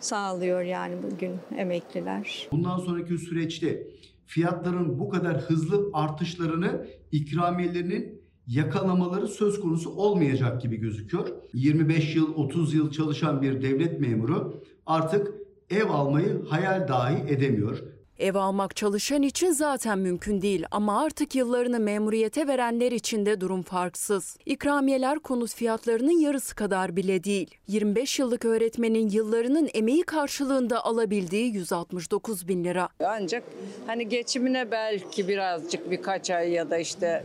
sağlıyor 0.00 0.62
yani 0.62 0.94
bugün 1.02 1.36
emekliler. 1.56 2.48
Bundan 2.52 2.78
sonraki 2.78 3.18
süreçte 3.18 3.86
fiyatların 4.26 4.98
bu 4.98 5.08
kadar 5.08 5.36
hızlı 5.40 5.90
artışlarını 5.92 6.86
ikramiyelerinin 7.12 8.22
yakalamaları 8.46 9.28
söz 9.28 9.60
konusu 9.60 9.90
olmayacak 9.90 10.62
gibi 10.62 10.76
gözüküyor. 10.76 11.28
25 11.54 12.16
yıl 12.16 12.34
30 12.34 12.74
yıl 12.74 12.90
çalışan 12.90 13.42
bir 13.42 13.62
devlet 13.62 14.00
memuru 14.00 14.62
artık 14.86 15.34
ev 15.70 15.90
almayı 15.90 16.44
hayal 16.48 16.88
dahi 16.88 17.16
edemiyor. 17.28 17.82
Ev 18.18 18.34
almak 18.34 18.76
çalışan 18.76 19.22
için 19.22 19.50
zaten 19.50 19.98
mümkün 19.98 20.42
değil 20.42 20.64
ama 20.70 21.02
artık 21.02 21.34
yıllarını 21.34 21.80
memuriyete 21.80 22.46
verenler 22.46 22.92
için 22.92 23.26
de 23.26 23.40
durum 23.40 23.62
farksız. 23.62 24.36
İkramiyeler 24.46 25.18
konut 25.18 25.54
fiyatlarının 25.54 26.20
yarısı 26.20 26.54
kadar 26.54 26.96
bile 26.96 27.24
değil. 27.24 27.54
25 27.68 28.18
yıllık 28.18 28.44
öğretmenin 28.44 29.08
yıllarının 29.08 29.68
emeği 29.74 30.02
karşılığında 30.02 30.84
alabildiği 30.84 31.52
169 31.52 32.48
bin 32.48 32.64
lira. 32.64 32.88
Ancak 33.04 33.42
hani 33.86 34.08
geçimine 34.08 34.70
belki 34.70 35.28
birazcık 35.28 35.90
birkaç 35.90 36.30
ay 36.30 36.50
ya 36.50 36.70
da 36.70 36.78
işte 36.78 37.24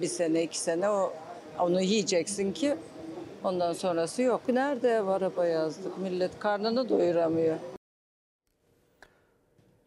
bir 0.00 0.06
sene 0.06 0.42
iki 0.42 0.58
sene 0.58 0.88
o 0.88 1.12
onu 1.58 1.80
yiyeceksin 1.80 2.52
ki 2.52 2.74
ondan 3.44 3.72
sonrası 3.72 4.22
yok. 4.22 4.48
Nerede 4.48 4.90
ev 4.90 5.06
araba 5.06 5.46
yazdık 5.46 5.98
millet 5.98 6.38
karnını 6.38 6.88
doyuramıyor. 6.88 7.56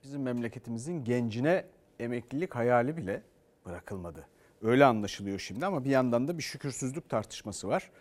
Bizim 0.06 0.22
memleketimizin 0.22 1.04
gencine 1.04 1.66
emeklilik 2.00 2.56
hayali 2.56 2.98
bile 2.98 3.22
bırakılmadı. 3.66 4.28
Öyle 4.62 4.86
anlaşılıyor 4.86 5.40
şimdi 5.40 5.66
ama 5.66 5.86
bir 5.86 5.90
yandan 5.90 6.28
da 6.28 6.38
bir 6.38 6.44
şükürsüzlük 6.44 7.10
tartışması 7.10 7.68
var. 7.68 7.92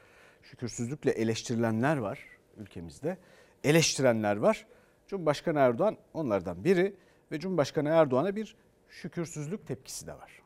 Şükürsüzlükle 0.43 1.11
eleştirilenler 1.11 1.97
var 1.97 2.19
ülkemizde. 2.57 3.19
Eleştirenler 3.65 4.37
var. 4.37 4.67
Cumhurbaşkanı 5.07 5.59
Erdoğan 5.59 5.97
onlardan 6.15 6.65
biri 6.65 6.97
ve 7.33 7.41
Cumhurbaşkanı 7.41 7.89
Erdoğan'a 7.89 8.37
bir 8.37 8.57
şükürsüzlük 8.89 9.67
tepkisi 9.67 10.07
de 10.07 10.13
var. 10.13 10.44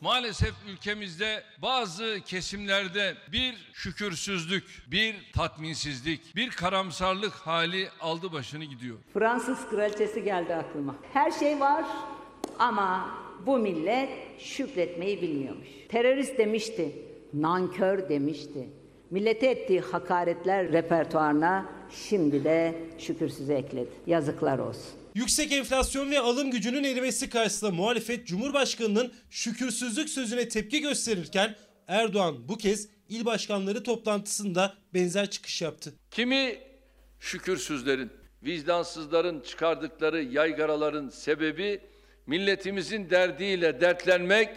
Maalesef 0.00 0.54
ülkemizde 0.68 1.42
bazı 1.62 2.18
kesimlerde 2.24 3.14
bir 3.32 3.54
şükürsüzlük, 3.72 4.64
bir 4.90 5.14
tatminsizlik, 5.34 6.36
bir 6.36 6.50
karamsarlık 6.50 7.32
hali 7.32 7.88
aldı 8.00 8.32
başını 8.32 8.64
gidiyor. 8.64 8.96
Fransız 9.14 9.68
kraliçesi 9.70 10.24
geldi 10.24 10.54
aklıma. 10.54 10.96
Her 11.12 11.30
şey 11.30 11.60
var 11.60 11.84
ama 12.58 13.10
bu 13.46 13.58
millet 13.58 14.10
şükretmeyi 14.38 15.22
bilmiyormuş. 15.22 15.68
Terörist 15.88 16.38
demişti, 16.38 16.92
nankör 17.34 18.08
demişti. 18.08 18.68
Millete 19.10 19.46
ettiği 19.46 19.80
hakaretler 19.80 20.72
repertuarına 20.72 21.66
şimdi 21.90 22.44
de 22.44 22.74
şükürsüz 22.98 23.50
ekledi. 23.50 23.90
Yazıklar 24.06 24.58
olsun. 24.58 25.05
Yüksek 25.16 25.52
enflasyon 25.52 26.10
ve 26.10 26.20
alım 26.20 26.50
gücünün 26.50 26.84
erimesi 26.84 27.30
karşısında 27.30 27.70
muhalefet 27.70 28.26
Cumhurbaşkanı'nın 28.26 29.12
şükürsüzlük 29.30 30.08
sözüne 30.08 30.48
tepki 30.48 30.80
gösterirken 30.80 31.54
Erdoğan 31.88 32.48
bu 32.48 32.58
kez 32.58 32.88
il 33.08 33.24
başkanları 33.24 33.82
toplantısında 33.82 34.74
benzer 34.94 35.30
çıkış 35.30 35.62
yaptı. 35.62 35.94
Kimi 36.10 36.58
şükürsüzlerin, 37.20 38.10
vicdansızların 38.42 39.40
çıkardıkları 39.40 40.22
yaygaraların 40.22 41.08
sebebi 41.08 41.80
milletimizin 42.26 43.10
derdiyle 43.10 43.80
dertlenmek 43.80 44.50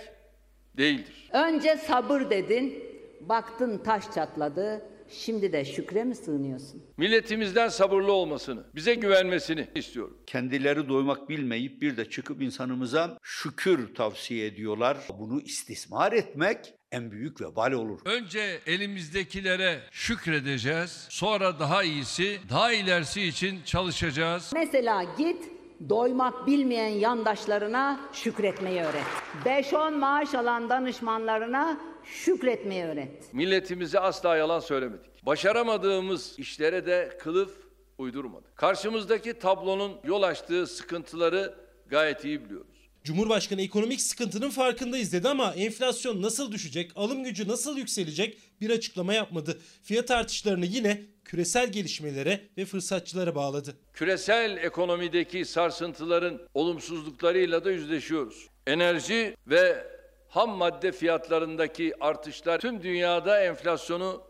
değildir. 0.77 1.29
Önce 1.33 1.77
sabır 1.77 2.29
dedin, 2.29 2.83
baktın 3.21 3.77
taş 3.77 4.03
çatladı, 4.15 4.81
şimdi 5.11 5.53
de 5.53 5.65
şükre 5.65 6.03
mi 6.03 6.15
sığınıyorsun? 6.15 6.83
Milletimizden 6.97 7.67
sabırlı 7.69 8.11
olmasını, 8.11 8.63
bize 8.75 8.95
güvenmesini 8.95 9.67
istiyorum. 9.75 10.17
Kendileri 10.27 10.89
doymak 10.89 11.29
bilmeyip 11.29 11.81
bir 11.81 11.97
de 11.97 12.09
çıkıp 12.09 12.41
insanımıza 12.41 13.17
şükür 13.23 13.95
tavsiye 13.95 14.45
ediyorlar. 14.45 14.97
Bunu 15.19 15.41
istismar 15.41 16.11
etmek 16.11 16.73
en 16.91 17.11
büyük 17.11 17.41
vebal 17.41 17.71
olur. 17.71 17.99
Önce 18.05 18.59
elimizdekilere 18.65 19.79
şükredeceğiz. 19.91 21.07
Sonra 21.09 21.59
daha 21.59 21.83
iyisi, 21.83 22.39
daha 22.49 22.73
ilerisi 22.73 23.21
için 23.21 23.59
çalışacağız. 23.65 24.51
Mesela 24.53 25.05
git 25.17 25.51
doymak 25.89 26.47
bilmeyen 26.47 26.87
yandaşlarına 26.89 27.99
şükretmeyi 28.13 28.81
öğret. 28.81 29.03
5-10 29.45 29.95
maaş 29.95 30.35
alan 30.35 30.69
danışmanlarına 30.69 31.79
şükretmeyi 32.13 32.83
öğret. 32.83 33.33
Milletimize 33.33 33.99
asla 33.99 34.37
yalan 34.37 34.59
söylemedik. 34.59 35.25
Başaramadığımız 35.25 36.39
işlere 36.39 36.85
de 36.85 37.17
kılıf 37.19 37.51
uydurmadık. 37.97 38.55
Karşımızdaki 38.55 39.33
tablonun 39.33 39.97
yol 40.03 40.23
açtığı 40.23 40.67
sıkıntıları 40.67 41.53
gayet 41.89 42.25
iyi 42.25 42.45
biliyoruz. 42.45 42.79
Cumhurbaşkanı 43.03 43.61
ekonomik 43.61 44.01
sıkıntının 44.01 44.49
farkındayız 44.49 45.13
dedi 45.13 45.29
ama 45.29 45.53
enflasyon 45.53 46.21
nasıl 46.21 46.51
düşecek, 46.51 46.91
alım 46.95 47.23
gücü 47.23 47.47
nasıl 47.47 47.77
yükselecek 47.77 48.37
bir 48.61 48.69
açıklama 48.69 49.13
yapmadı. 49.13 49.59
Fiyat 49.83 50.11
artışlarını 50.11 50.65
yine 50.65 51.01
küresel 51.25 51.71
gelişmelere 51.71 52.41
ve 52.57 52.65
fırsatçılara 52.65 53.35
bağladı. 53.35 53.75
Küresel 53.93 54.57
ekonomideki 54.57 55.45
sarsıntıların 55.45 56.41
olumsuzluklarıyla 56.53 57.65
da 57.65 57.71
yüzleşiyoruz. 57.71 58.47
Enerji 58.67 59.35
ve 59.47 59.85
ham 60.29 60.49
madde 60.49 60.91
fiyatlarındaki 60.91 61.93
artışlar 61.99 62.59
tüm 62.59 62.83
dünyada 62.83 63.43
enflasyonu 63.43 64.21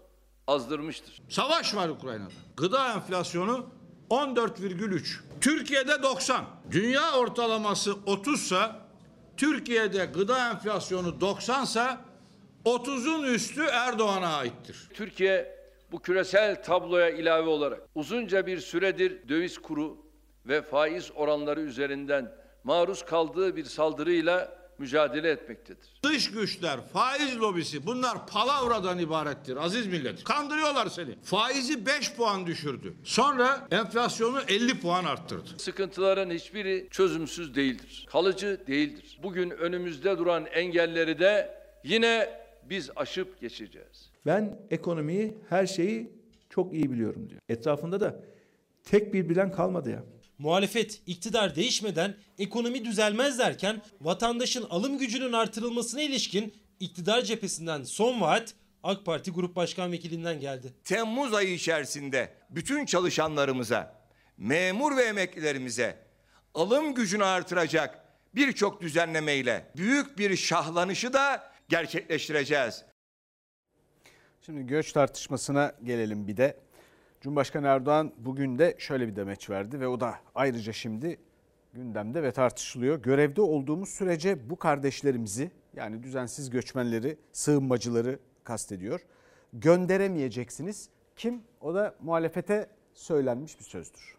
azdırmıştır. 0.47 1.21
Savaş 1.29 1.75
var 1.75 1.89
Ukrayna'da. 1.89 2.33
Gıda 2.57 2.93
enflasyonu 2.93 3.65
14,3. 4.09 5.19
Türkiye'de 5.41 6.03
90. 6.03 6.45
Dünya 6.71 7.13
ortalaması 7.13 7.93
30 8.05 8.47
sa 8.47 8.79
Türkiye'de 9.37 10.05
gıda 10.05 10.49
enflasyonu 10.49 11.21
90 11.21 11.65
sa 11.65 12.01
30'un 12.65 13.23
üstü 13.23 13.61
Erdoğan'a 13.61 14.37
aittir. 14.37 14.89
Türkiye 14.93 15.59
bu 15.91 16.01
küresel 16.01 16.63
tabloya 16.63 17.09
ilave 17.09 17.49
olarak 17.49 17.81
uzunca 17.95 18.47
bir 18.47 18.59
süredir 18.59 19.29
döviz 19.29 19.57
kuru 19.57 19.97
ve 20.45 20.61
faiz 20.61 21.11
oranları 21.15 21.61
üzerinden 21.61 22.31
maruz 22.63 23.05
kaldığı 23.05 23.55
bir 23.55 23.65
saldırıyla 23.65 24.58
mücadele 24.79 25.29
etmektedir. 25.29 25.87
Dış 26.03 26.31
güçler, 26.31 26.79
faiz 26.93 27.39
lobisi 27.39 27.85
bunlar 27.85 28.27
palavradan 28.27 28.99
ibarettir 28.99 29.57
aziz 29.57 29.87
millet. 29.87 30.23
Kandırıyorlar 30.23 30.87
seni. 30.87 31.15
Faizi 31.23 31.85
5 31.85 32.13
puan 32.13 32.47
düşürdü. 32.47 32.93
Sonra 33.03 33.67
enflasyonu 33.71 34.41
50 34.47 34.79
puan 34.79 35.05
arttırdı. 35.05 35.49
Sıkıntıların 35.57 36.29
hiçbiri 36.29 36.87
çözümsüz 36.91 37.55
değildir. 37.55 38.07
Kalıcı 38.09 38.61
değildir. 38.67 39.19
Bugün 39.23 39.49
önümüzde 39.49 40.17
duran 40.17 40.45
engelleri 40.45 41.19
de 41.19 41.59
yine 41.83 42.29
biz 42.63 42.89
aşıp 42.95 43.41
geçeceğiz. 43.41 44.09
Ben 44.25 44.59
ekonomiyi, 44.71 45.37
her 45.49 45.67
şeyi 45.67 46.11
çok 46.49 46.73
iyi 46.73 46.91
biliyorum 46.91 47.29
diyor. 47.29 47.41
Etrafında 47.49 47.99
da 47.99 48.23
tek 48.83 49.13
bir 49.13 49.29
bilen 49.29 49.51
kalmadı 49.51 49.89
ya. 49.89 50.03
Muhalefet 50.39 51.01
iktidar 51.05 51.55
değişmeden 51.55 52.15
ekonomi 52.37 52.85
düzelmez 52.85 53.39
derken 53.39 53.81
vatandaşın 54.01 54.63
alım 54.69 54.97
gücünün 54.97 55.33
artırılmasına 55.33 56.01
ilişkin 56.01 56.53
iktidar 56.79 57.21
cephesinden 57.21 57.83
son 57.83 58.21
vaat 58.21 58.53
AK 58.83 59.05
Parti 59.05 59.31
Grup 59.31 59.55
Başkan 59.55 59.91
Vekilinden 59.91 60.39
geldi. 60.39 60.73
Temmuz 60.83 61.33
ayı 61.33 61.53
içerisinde 61.53 62.33
bütün 62.49 62.85
çalışanlarımıza, 62.85 63.95
memur 64.37 64.97
ve 64.97 65.03
emeklilerimize 65.03 65.97
alım 66.53 66.93
gücünü 66.93 67.23
artıracak 67.23 68.05
birçok 68.35 68.81
düzenlemeyle 68.81 69.71
büyük 69.77 70.17
bir 70.17 70.35
şahlanışı 70.35 71.13
da 71.13 71.51
gerçekleştireceğiz. 71.69 72.83
Şimdi 74.41 74.67
göç 74.67 74.91
tartışmasına 74.91 75.75
gelelim 75.83 76.27
bir 76.27 76.37
de. 76.37 76.68
Cumhurbaşkanı 77.21 77.67
Erdoğan 77.67 78.13
bugün 78.17 78.59
de 78.59 78.75
şöyle 78.77 79.07
bir 79.07 79.15
demeç 79.15 79.49
verdi 79.49 79.79
ve 79.79 79.87
o 79.87 79.99
da 79.99 80.15
ayrıca 80.35 80.73
şimdi 80.73 81.17
gündemde 81.73 82.23
ve 82.23 82.31
tartışılıyor. 82.31 83.01
Görevde 83.01 83.41
olduğumuz 83.41 83.89
sürece 83.89 84.49
bu 84.49 84.55
kardeşlerimizi 84.55 85.51
yani 85.75 86.03
düzensiz 86.03 86.49
göçmenleri, 86.49 87.17
sığınmacıları 87.31 88.19
kastediyor. 88.43 89.01
Gönderemeyeceksiniz. 89.53 90.89
Kim? 91.15 91.43
O 91.61 91.73
da 91.73 91.95
muhalefete 92.01 92.69
söylenmiş 92.93 93.59
bir 93.59 93.63
sözdür. 93.63 94.15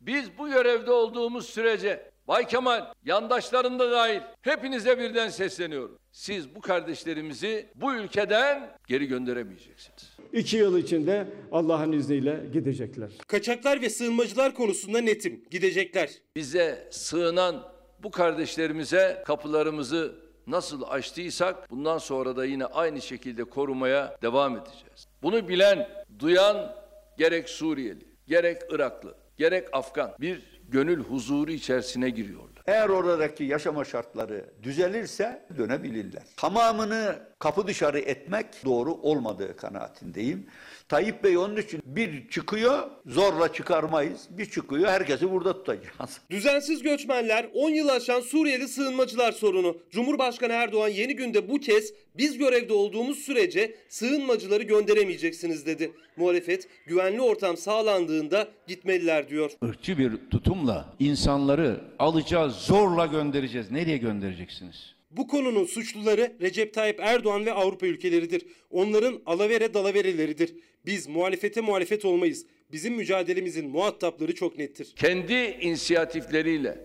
Biz 0.00 0.38
bu 0.38 0.48
görevde 0.48 0.90
olduğumuz 0.90 1.46
sürece 1.46 2.10
Bay 2.28 2.46
Kemal, 2.46 2.86
yandaşların 3.04 3.78
da 3.78 3.90
dahil 3.90 4.20
hepinize 4.42 4.98
birden 4.98 5.28
sesleniyorum. 5.28 5.98
Siz 6.12 6.54
bu 6.54 6.60
kardeşlerimizi 6.60 7.66
bu 7.74 7.94
ülkeden 7.94 8.70
geri 8.86 9.06
gönderemeyeceksiniz. 9.06 10.16
İki 10.32 10.56
yıl 10.56 10.78
içinde 10.78 11.26
Allah'ın 11.52 11.92
izniyle 11.92 12.40
gidecekler. 12.52 13.10
Kaçaklar 13.26 13.82
ve 13.82 13.90
sığınmacılar 13.90 14.54
konusunda 14.54 15.00
netim. 15.00 15.44
Gidecekler. 15.50 16.10
Bize 16.36 16.88
sığınan 16.90 17.62
bu 18.02 18.10
kardeşlerimize 18.10 19.22
kapılarımızı 19.26 20.14
nasıl 20.46 20.82
açtıysak 20.82 21.70
bundan 21.70 21.98
sonra 21.98 22.36
da 22.36 22.44
yine 22.44 22.66
aynı 22.66 23.00
şekilde 23.00 23.44
korumaya 23.44 24.16
devam 24.22 24.56
edeceğiz. 24.56 25.08
Bunu 25.22 25.48
bilen, 25.48 25.88
duyan 26.18 26.76
gerek 27.18 27.48
Suriyeli, 27.48 28.06
gerek 28.26 28.62
Iraklı, 28.70 29.14
gerek 29.36 29.68
Afgan 29.72 30.14
bir 30.20 30.53
gönül 30.68 31.04
huzuru 31.04 31.50
içerisine 31.50 32.10
giriyorlar. 32.10 32.62
Eğer 32.66 32.88
oradaki 32.88 33.44
yaşama 33.44 33.84
şartları 33.84 34.44
düzelirse 34.62 35.46
dönebilirler. 35.56 36.22
Tamamını 36.36 37.18
kapı 37.38 37.66
dışarı 37.66 37.98
etmek 37.98 38.46
doğru 38.64 38.92
olmadığı 38.94 39.56
kanaatindeyim. 39.56 40.46
Tayyip 40.88 41.24
Bey 41.24 41.38
onun 41.38 41.56
için 41.56 41.80
bir 41.84 42.28
çıkıyor 42.28 42.90
zorla 43.06 43.52
çıkarmayız. 43.52 44.28
Bir 44.30 44.46
çıkıyor 44.46 44.88
herkesi 44.88 45.30
burada 45.30 45.52
tutacağız. 45.52 46.20
Düzensiz 46.30 46.82
göçmenler 46.82 47.46
10 47.54 47.70
yıl 47.70 47.88
aşan 47.88 48.20
Suriyeli 48.20 48.68
sığınmacılar 48.68 49.32
sorunu. 49.32 49.76
Cumhurbaşkanı 49.90 50.52
Erdoğan 50.52 50.88
yeni 50.88 51.16
günde 51.16 51.48
bu 51.48 51.60
kez 51.60 51.92
biz 52.14 52.38
görevde 52.38 52.72
olduğumuz 52.72 53.18
sürece 53.18 53.76
sığınmacıları 53.88 54.62
gönderemeyeceksiniz 54.62 55.66
dedi. 55.66 55.92
Muhalefet 56.16 56.68
güvenli 56.86 57.20
ortam 57.20 57.56
sağlandığında 57.56 58.48
gitmeliler 58.66 59.28
diyor. 59.28 59.50
Irkçı 59.62 59.98
bir 59.98 60.12
tutumla 60.30 60.94
insanları 60.98 61.80
alacağız, 61.98 62.54
zorla 62.54 63.06
göndereceğiz. 63.06 63.70
Nereye 63.70 63.96
göndereceksiniz? 63.96 64.93
Bu 65.16 65.26
konunun 65.26 65.64
suçluları 65.64 66.32
Recep 66.40 66.74
Tayyip 66.74 67.00
Erdoğan 67.00 67.46
ve 67.46 67.52
Avrupa 67.52 67.86
ülkeleridir. 67.86 68.46
Onların 68.70 69.20
alavere 69.26 69.74
dalavereleridir. 69.74 70.54
Biz 70.86 71.08
muhalefete 71.08 71.60
muhalefet 71.60 72.04
olmayız. 72.04 72.46
Bizim 72.72 72.94
mücadelemizin 72.94 73.70
muhatapları 73.70 74.34
çok 74.34 74.58
nettir. 74.58 74.92
Kendi 74.96 75.34
inisiyatifleriyle 75.34 76.78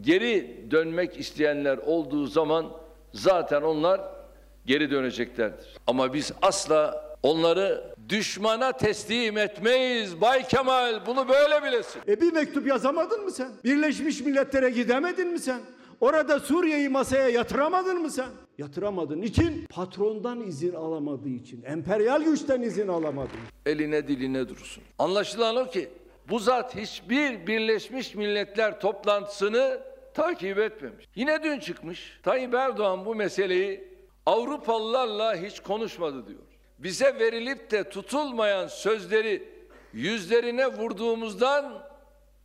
geri 0.00 0.66
dönmek 0.70 1.20
isteyenler 1.20 1.78
olduğu 1.78 2.26
zaman 2.26 2.72
zaten 3.12 3.62
onlar 3.62 4.00
geri 4.66 4.90
döneceklerdir. 4.90 5.66
Ama 5.86 6.14
biz 6.14 6.32
asla 6.42 7.04
onları 7.22 7.94
düşmana 8.08 8.72
teslim 8.72 9.38
etmeyiz. 9.38 10.20
Bay 10.20 10.48
Kemal 10.48 11.06
bunu 11.06 11.28
böyle 11.28 11.62
bilesin. 11.62 12.00
E 12.08 12.20
bir 12.20 12.32
mektup 12.32 12.66
yazamadın 12.66 13.24
mı 13.24 13.30
sen? 13.30 13.48
Birleşmiş 13.64 14.20
Milletler'e 14.20 14.70
gidemedin 14.70 15.28
mi 15.28 15.38
sen? 15.38 15.60
Orada 16.02 16.40
Suriye'yi 16.40 16.88
masaya 16.88 17.28
yatıramadın 17.28 18.02
mı 18.02 18.10
sen? 18.10 18.28
Yatıramadın. 18.58 19.22
için 19.22 19.66
Patrondan 19.66 20.40
izin 20.40 20.74
alamadığı 20.74 21.28
için. 21.28 21.62
Emperyal 21.62 22.22
güçten 22.22 22.62
izin 22.62 22.88
alamadığı 22.88 23.30
Eline 23.66 24.08
diline 24.08 24.48
dursun. 24.48 24.82
Anlaşılan 24.98 25.56
o 25.56 25.70
ki 25.70 25.88
bu 26.28 26.38
zat 26.38 26.76
hiçbir 26.76 27.46
Birleşmiş 27.46 28.14
Milletler 28.14 28.80
toplantısını 28.80 29.80
takip 30.14 30.58
etmemiş. 30.58 31.08
Yine 31.14 31.42
dün 31.42 31.58
çıkmış. 31.58 32.20
Tayyip 32.22 32.54
Erdoğan 32.54 33.04
bu 33.04 33.14
meseleyi 33.14 33.92
Avrupalılarla 34.26 35.36
hiç 35.36 35.60
konuşmadı 35.60 36.26
diyor. 36.26 36.42
Bize 36.78 37.18
verilip 37.18 37.70
de 37.70 37.88
tutulmayan 37.88 38.66
sözleri 38.66 39.48
yüzlerine 39.92 40.66
vurduğumuzdan 40.66 41.82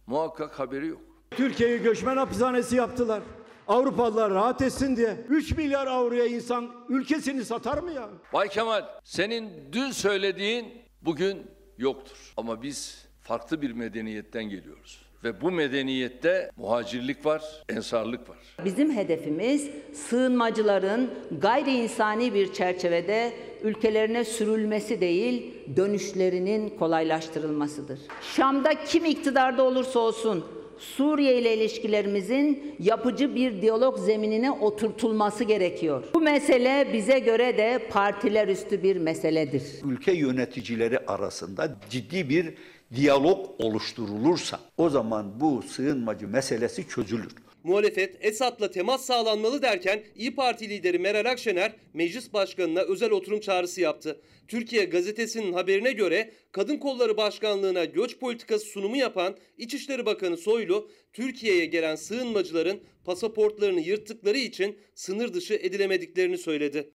muhakkak 0.08 0.60
haberi 0.60 0.88
yok. 0.88 1.01
Türkiye'yi 1.32 1.82
göçmen 1.82 2.18
hapishanesi 2.18 2.76
yaptılar. 2.76 3.22
Avrupalılar 3.68 4.32
rahat 4.32 4.61
etsin 4.61 4.95
diye 4.95 5.18
3 5.30 5.57
milyar 5.57 5.88
avroya 5.88 6.26
insan 6.26 6.70
ülkesini 6.89 7.45
satar 7.45 7.78
mı 7.78 7.91
ya? 7.91 8.09
Bay 8.34 8.47
Kemal 8.49 8.86
senin 9.03 9.49
dün 9.72 9.91
söylediğin 9.91 10.65
bugün 11.01 11.38
yoktur. 11.78 12.34
Ama 12.38 12.61
biz 12.61 13.05
farklı 13.22 13.61
bir 13.61 13.72
medeniyetten 13.72 14.43
geliyoruz. 14.43 15.01
Ve 15.24 15.41
bu 15.41 15.51
medeniyette 15.51 16.51
muhacirlik 16.57 17.26
var, 17.26 17.43
ensarlık 17.70 18.30
var. 18.30 18.38
Bizim 18.65 18.91
hedefimiz 18.91 19.70
sığınmacıların 19.93 21.09
gayri 21.41 21.72
insani 21.72 22.34
bir 22.34 22.53
çerçevede 22.53 23.34
ülkelerine 23.63 24.26
sürülmesi 24.26 25.01
değil, 25.01 25.53
dönüşlerinin 25.76 26.70
kolaylaştırılmasıdır. 26.70 27.99
Şam'da 28.36 28.84
kim 28.84 29.05
iktidarda 29.05 29.63
olursa 29.63 29.99
olsun 29.99 30.45
Suriye 30.80 31.41
ile 31.41 31.57
ilişkilerimizin 31.57 32.75
yapıcı 32.80 33.36
bir 33.36 33.61
diyalog 33.61 33.99
zeminine 33.99 34.51
oturtulması 34.51 35.43
gerekiyor. 35.43 36.03
Bu 36.13 36.21
mesele 36.21 36.88
bize 36.93 37.19
göre 37.19 37.57
de 37.57 37.88
partiler 37.89 38.47
üstü 38.47 38.84
bir 38.84 38.95
meseledir. 38.95 39.63
Ülke 39.86 40.11
yöneticileri 40.11 40.99
arasında 40.99 41.75
ciddi 41.89 42.30
bir 42.30 42.53
diyalog 42.95 43.45
oluşturulursa 43.59 44.59
o 44.78 44.89
zaman 44.89 45.39
bu 45.39 45.61
sığınmacı 45.61 46.28
meselesi 46.28 46.88
çözülür. 46.88 47.36
Muhalefet 47.68 48.18
Esad'la 48.26 48.72
temas 48.72 49.05
sağlanmalı 49.05 49.61
derken 49.61 50.03
İyi 50.15 50.36
Parti 50.36 50.70
lideri 50.70 50.99
Meral 50.99 51.32
Akşener 51.32 51.76
meclis 51.93 52.34
başkanına 52.34 52.82
özel 52.82 53.11
oturum 53.11 53.39
çağrısı 53.39 53.82
yaptı. 53.82 54.22
Türkiye 54.47 54.86
gazetesinin 54.86 55.53
haberine 55.53 55.91
göre 55.91 56.34
Kadın 56.51 56.78
Kolları 56.78 57.18
Başkanlığı'na 57.18 57.86
göç 57.86 58.20
politikası 58.20 58.65
sunumu 58.65 58.97
yapan 58.97 59.38
İçişleri 59.57 60.05
Bakanı 60.05 60.38
Soylu, 60.38 60.91
Türkiye'ye 61.13 61.65
gelen 61.65 61.95
sığınmacıların 61.95 62.84
pasaportlarını 63.05 63.80
yırttıkları 63.80 64.38
için 64.38 64.80
sınır 64.95 65.34
dışı 65.34 65.53
edilemediklerini 65.53 66.38
söyledi. 66.38 66.93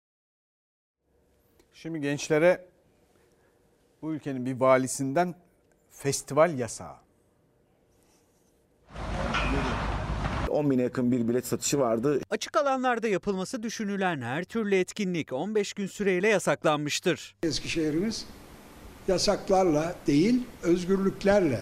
Şimdi 1.73 2.01
gençlere 2.01 2.65
bu 4.01 4.13
ülkenin 4.13 4.45
bir 4.45 4.53
valisinden 4.53 5.35
festival 5.91 6.59
yasağı. 6.59 7.10
10 10.51 10.71
bine 10.71 10.81
yakın 10.81 11.11
bir 11.11 11.27
bilet 11.27 11.47
satışı 11.47 11.79
vardı. 11.79 12.19
Açık 12.29 12.57
alanlarda 12.57 13.07
yapılması 13.07 13.63
düşünülen 13.63 14.21
her 14.21 14.43
türlü 14.43 14.75
etkinlik 14.75 15.33
15 15.33 15.73
gün 15.73 15.87
süreyle 15.87 16.27
yasaklanmıştır. 16.27 17.35
Eskişehir'imiz 17.43 18.25
yasaklarla 19.07 19.95
değil, 20.07 20.43
özgürlüklerle, 20.63 21.61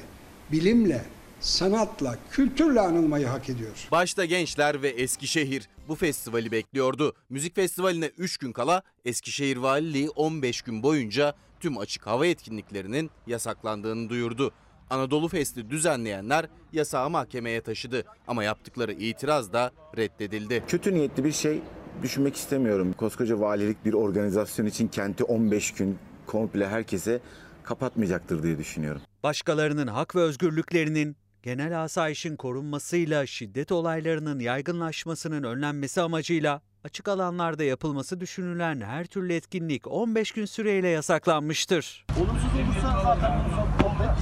bilimle, 0.52 1.06
sanatla, 1.40 2.18
kültürle 2.32 2.80
anılmayı 2.82 3.28
hak 3.28 3.50
ediyor. 3.50 3.88
Başta 3.92 4.26
gençler 4.26 4.82
ve 4.82 4.90
Eskişehir 4.90 5.70
bu 5.88 5.96
festivali 5.96 6.52
bekliyordu. 6.52 7.14
Müzik 7.30 7.56
festivaline 7.56 8.06
3 8.06 8.38
gün 8.38 8.52
kala 8.52 8.84
Eskişehir 9.06 9.58
Valiliği 9.58 10.10
15 10.10 10.62
gün 10.62 10.84
boyunca 10.84 11.36
tüm 11.60 11.78
açık 11.78 12.08
hava 12.08 12.26
etkinliklerinin 12.26 13.12
yasaklandığını 13.28 14.10
duyurdu. 14.10 14.52
Anadolu 14.90 15.28
Fest'i 15.28 15.70
düzenleyenler 15.70 16.46
yasağı 16.74 17.10
mahkemeye 17.10 17.62
taşıdı 17.62 18.04
ama 18.28 18.44
yaptıkları 18.44 18.92
itiraz 18.94 19.54
da 19.54 19.72
reddedildi. 19.98 20.64
Kötü 20.68 20.94
niyetli 20.94 21.24
bir 21.24 21.32
şey 21.32 21.62
düşünmek 22.04 22.36
istemiyorum. 22.36 22.94
Koskoca 22.94 23.40
valilik 23.40 23.86
bir 23.86 23.94
organizasyon 23.94 24.66
için 24.66 24.88
kenti 24.88 25.24
15 25.24 25.74
gün 25.74 25.98
komple 26.26 26.68
herkese 26.68 27.20
kapatmayacaktır 27.64 28.44
diye 28.44 28.58
düşünüyorum. 28.58 29.02
Başkalarının 29.24 29.88
hak 29.88 30.16
ve 30.16 30.20
özgürlüklerinin 30.20 31.18
genel 31.44 31.84
asayişin 31.84 32.36
korunmasıyla 32.36 33.26
şiddet 33.26 33.72
olaylarının 33.72 34.40
yaygınlaşmasının 34.40 35.44
önlenmesi 35.44 36.02
amacıyla 36.02 36.62
açık 36.84 37.08
alanlarda 37.08 37.64
yapılması 37.64 38.20
düşünülen 38.20 38.82
her 38.82 39.06
türlü 39.06 39.34
etkinlik 39.34 39.88
15 39.88 40.32
gün 40.32 40.46
süreyle 40.46 40.88
yasaklanmıştır. 40.88 42.06
Olumsuz 42.20 42.56
olursa 42.56 43.02
zaten 43.04 43.40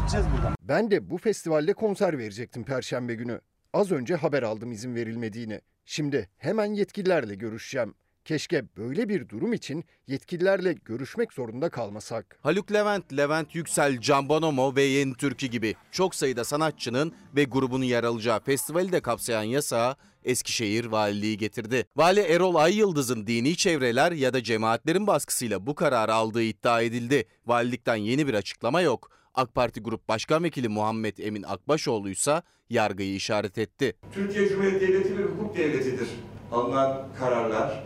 gideceğiz 0.07 0.27
buradan. 0.37 0.55
Ben 0.61 0.91
de 0.91 1.09
bu 1.09 1.17
festivalde 1.17 1.73
konser 1.73 2.17
verecektim 2.17 2.63
perşembe 2.63 3.15
günü. 3.15 3.41
Az 3.73 3.91
önce 3.91 4.15
haber 4.15 4.43
aldım 4.43 4.71
izin 4.71 4.95
verilmediğini. 4.95 5.61
Şimdi 5.85 6.29
hemen 6.37 6.65
yetkililerle 6.65 7.35
görüşeceğim. 7.35 7.93
Keşke 8.25 8.63
böyle 8.77 9.09
bir 9.09 9.29
durum 9.29 9.53
için 9.53 9.83
yetkililerle 10.07 10.73
görüşmek 10.73 11.33
zorunda 11.33 11.69
kalmasak. 11.69 12.39
Haluk 12.41 12.71
Levent, 12.73 13.17
Levent 13.17 13.55
Yüksel, 13.55 14.01
Can 14.01 14.29
Bonomo 14.29 14.75
ve 14.75 14.81
Yeni 14.81 15.13
Türkü 15.13 15.47
gibi 15.47 15.75
çok 15.91 16.15
sayıda 16.15 16.43
sanatçının 16.43 17.13
ve 17.35 17.43
grubunun 17.43 17.85
yer 17.85 18.03
alacağı 18.03 18.39
festivali 18.39 18.91
de 18.91 19.01
kapsayan 19.01 19.43
yasağı 19.43 19.95
Eskişehir 20.23 20.85
Valiliği 20.85 21.37
getirdi. 21.37 21.85
Vali 21.95 22.19
Erol 22.19 22.55
Ayyıldız'ın 22.55 23.27
dini 23.27 23.55
çevreler 23.55 24.11
ya 24.11 24.33
da 24.33 24.43
cemaatlerin 24.43 25.07
baskısıyla 25.07 25.65
bu 25.67 25.75
kararı 25.75 26.13
aldığı 26.13 26.43
iddia 26.43 26.81
edildi. 26.81 27.25
Valilikten 27.45 27.95
yeni 27.95 28.27
bir 28.27 28.33
açıklama 28.33 28.81
yok. 28.81 29.16
AK 29.37 29.55
Parti 29.55 29.81
Grup 29.81 30.09
Başkan 30.09 30.43
Vekili 30.43 30.69
Muhammed 30.69 31.17
Emin 31.17 31.43
Akbaşoğlu 31.43 32.09
ise 32.09 32.41
yargıyı 32.69 33.15
işaret 33.15 33.57
etti. 33.57 33.95
Türkiye 34.13 34.49
Cumhuriyeti 34.49 34.87
Devleti 34.87 35.17
bir 35.17 35.23
hukuk 35.23 35.57
devletidir. 35.57 36.09
Alınan 36.51 37.07
kararlar, 37.19 37.83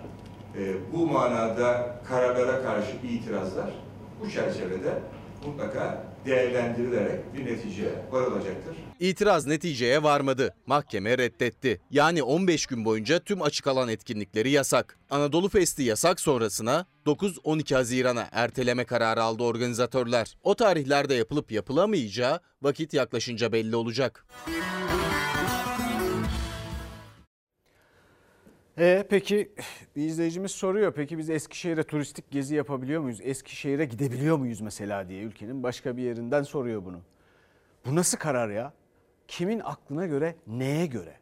e, 0.57 0.73
bu 0.93 1.07
manada 1.07 2.01
kararlara 2.07 2.63
karşı 2.63 2.91
itirazlar 3.03 3.73
bu 4.21 4.29
çerçevede 4.29 4.99
mutlaka 5.45 6.03
değerlendirilerek 6.25 7.33
bir 7.33 7.45
neticeye 7.45 8.05
varılacaktır. 8.11 8.75
İtiraz 9.01 9.47
neticeye 9.47 10.03
varmadı. 10.03 10.55
Mahkeme 10.65 11.17
reddetti. 11.17 11.81
Yani 11.91 12.23
15 12.23 12.65
gün 12.65 12.85
boyunca 12.85 13.19
tüm 13.19 13.41
açık 13.41 13.67
alan 13.67 13.89
etkinlikleri 13.89 14.49
yasak. 14.49 14.99
Anadolu 15.09 15.49
Festi 15.49 15.83
yasak 15.83 16.19
sonrasına 16.19 16.85
9-12 17.05 17.75
Haziran'a 17.75 18.27
erteleme 18.31 18.85
kararı 18.85 19.23
aldı 19.23 19.43
organizatörler. 19.43 20.37
O 20.43 20.55
tarihlerde 20.55 21.13
yapılıp 21.13 21.51
yapılamayacağı 21.51 22.39
vakit 22.61 22.93
yaklaşınca 22.93 23.51
belli 23.51 23.75
olacak. 23.75 24.25
E 28.77 29.05
peki 29.09 29.51
bir 29.95 30.05
izleyicimiz 30.05 30.51
soruyor. 30.51 30.93
Peki 30.93 31.17
biz 31.17 31.29
Eskişehir'e 31.29 31.83
turistik 31.83 32.31
gezi 32.31 32.55
yapabiliyor 32.55 33.01
muyuz? 33.01 33.19
Eskişehir'e 33.23 33.85
gidebiliyor 33.85 34.37
muyuz 34.37 34.61
mesela 34.61 35.09
diye 35.09 35.23
ülkenin 35.23 35.63
başka 35.63 35.97
bir 35.97 36.03
yerinden 36.03 36.43
soruyor 36.43 36.85
bunu. 36.85 37.01
Bu 37.85 37.95
nasıl 37.95 38.17
karar 38.17 38.49
ya? 38.49 38.73
Kimin 39.31 39.59
aklına 39.59 40.05
göre, 40.05 40.35
neye 40.47 40.85
göre? 40.85 41.13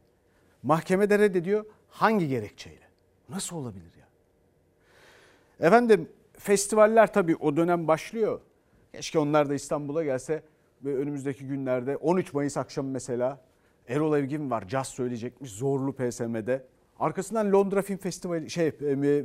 Mahkemede 0.64 1.20
reddediyor. 1.20 1.66
Hangi 1.90 2.28
gerekçeyle? 2.28 2.88
Nasıl 3.30 3.56
olabilir 3.56 3.92
ya? 4.00 4.08
Efendim 5.68 6.10
festivaller 6.34 7.14
tabii 7.14 7.36
o 7.36 7.58
dönem 7.58 7.88
başlıyor. 7.88 8.42
Keşke 8.94 9.20
onlar 9.20 9.50
da 9.50 9.54
İstanbul'a 9.54 10.04
gelse 10.04 10.44
ve 10.86 10.96
önümüzdeki 10.96 11.48
günlerde 11.48 11.98
13 11.98 12.34
Mayıs 12.34 12.58
akşamı 12.58 12.90
mesela 12.90 13.42
Erol 13.88 14.18
Evgin 14.18 14.52
var. 14.52 14.68
Caz 14.68 14.88
söyleyecekmiş 14.88 15.52
Zorlu 15.52 15.94
PSM'de. 15.94 16.66
Arkasından 17.00 17.52
Londra 17.52 17.82
Film 17.82 17.98
Festivali 17.98 18.50
şey 18.50 18.72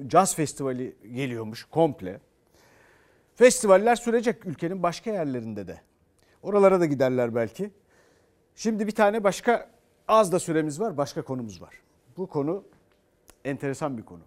Caz 0.07 0.37
Festivali 0.37 0.97
geliyormuş 1.15 1.65
komple. 1.65 2.21
Festivaller 3.35 3.97
sürecek 3.97 4.47
ülkenin 4.47 4.83
başka 4.83 5.11
yerlerinde 5.11 5.67
de. 5.67 5.81
Oralara 6.43 6.81
da 6.81 6.87
giderler 6.87 7.35
belki. 7.35 7.71
Şimdi 8.55 8.87
bir 8.87 8.93
tane 8.93 9.25
başka 9.25 9.71
az 10.09 10.33
da 10.33 10.39
süremiz 10.39 10.81
var, 10.81 10.97
başka 10.97 11.23
konumuz 11.23 11.63
var. 11.63 11.75
Bu 12.17 12.27
konu 12.27 12.65
enteresan 13.45 13.99
bir 13.99 14.03
konu. 14.03 14.23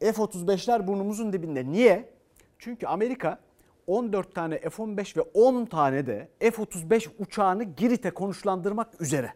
F-35'ler 0.00 0.86
burnumuzun 0.86 1.32
dibinde. 1.32 1.66
Niye? 1.66 2.12
Çünkü 2.58 2.86
Amerika 2.86 3.38
14 3.86 4.34
tane 4.34 4.58
F-15 4.58 5.16
ve 5.16 5.20
10 5.20 5.64
tane 5.64 6.06
de 6.06 6.28
F-35 6.40 7.08
uçağını 7.18 7.64
Girit'e 7.64 8.10
konuşlandırmak 8.10 9.00
üzere. 9.00 9.32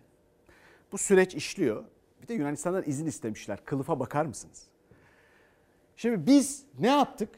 Bu 0.93 0.99
süreç 0.99 1.35
işliyor. 1.35 1.85
Bir 2.23 2.29
de 2.29 2.35
Yunanistan'dan 2.35 2.83
izin 2.87 3.07
istemişler. 3.07 3.65
Kılıfa 3.65 4.01
bakar 4.01 4.27
mısınız? 4.27 4.63
Şimdi 5.97 6.27
biz 6.27 6.65
ne 6.79 6.89
yaptık? 6.89 7.29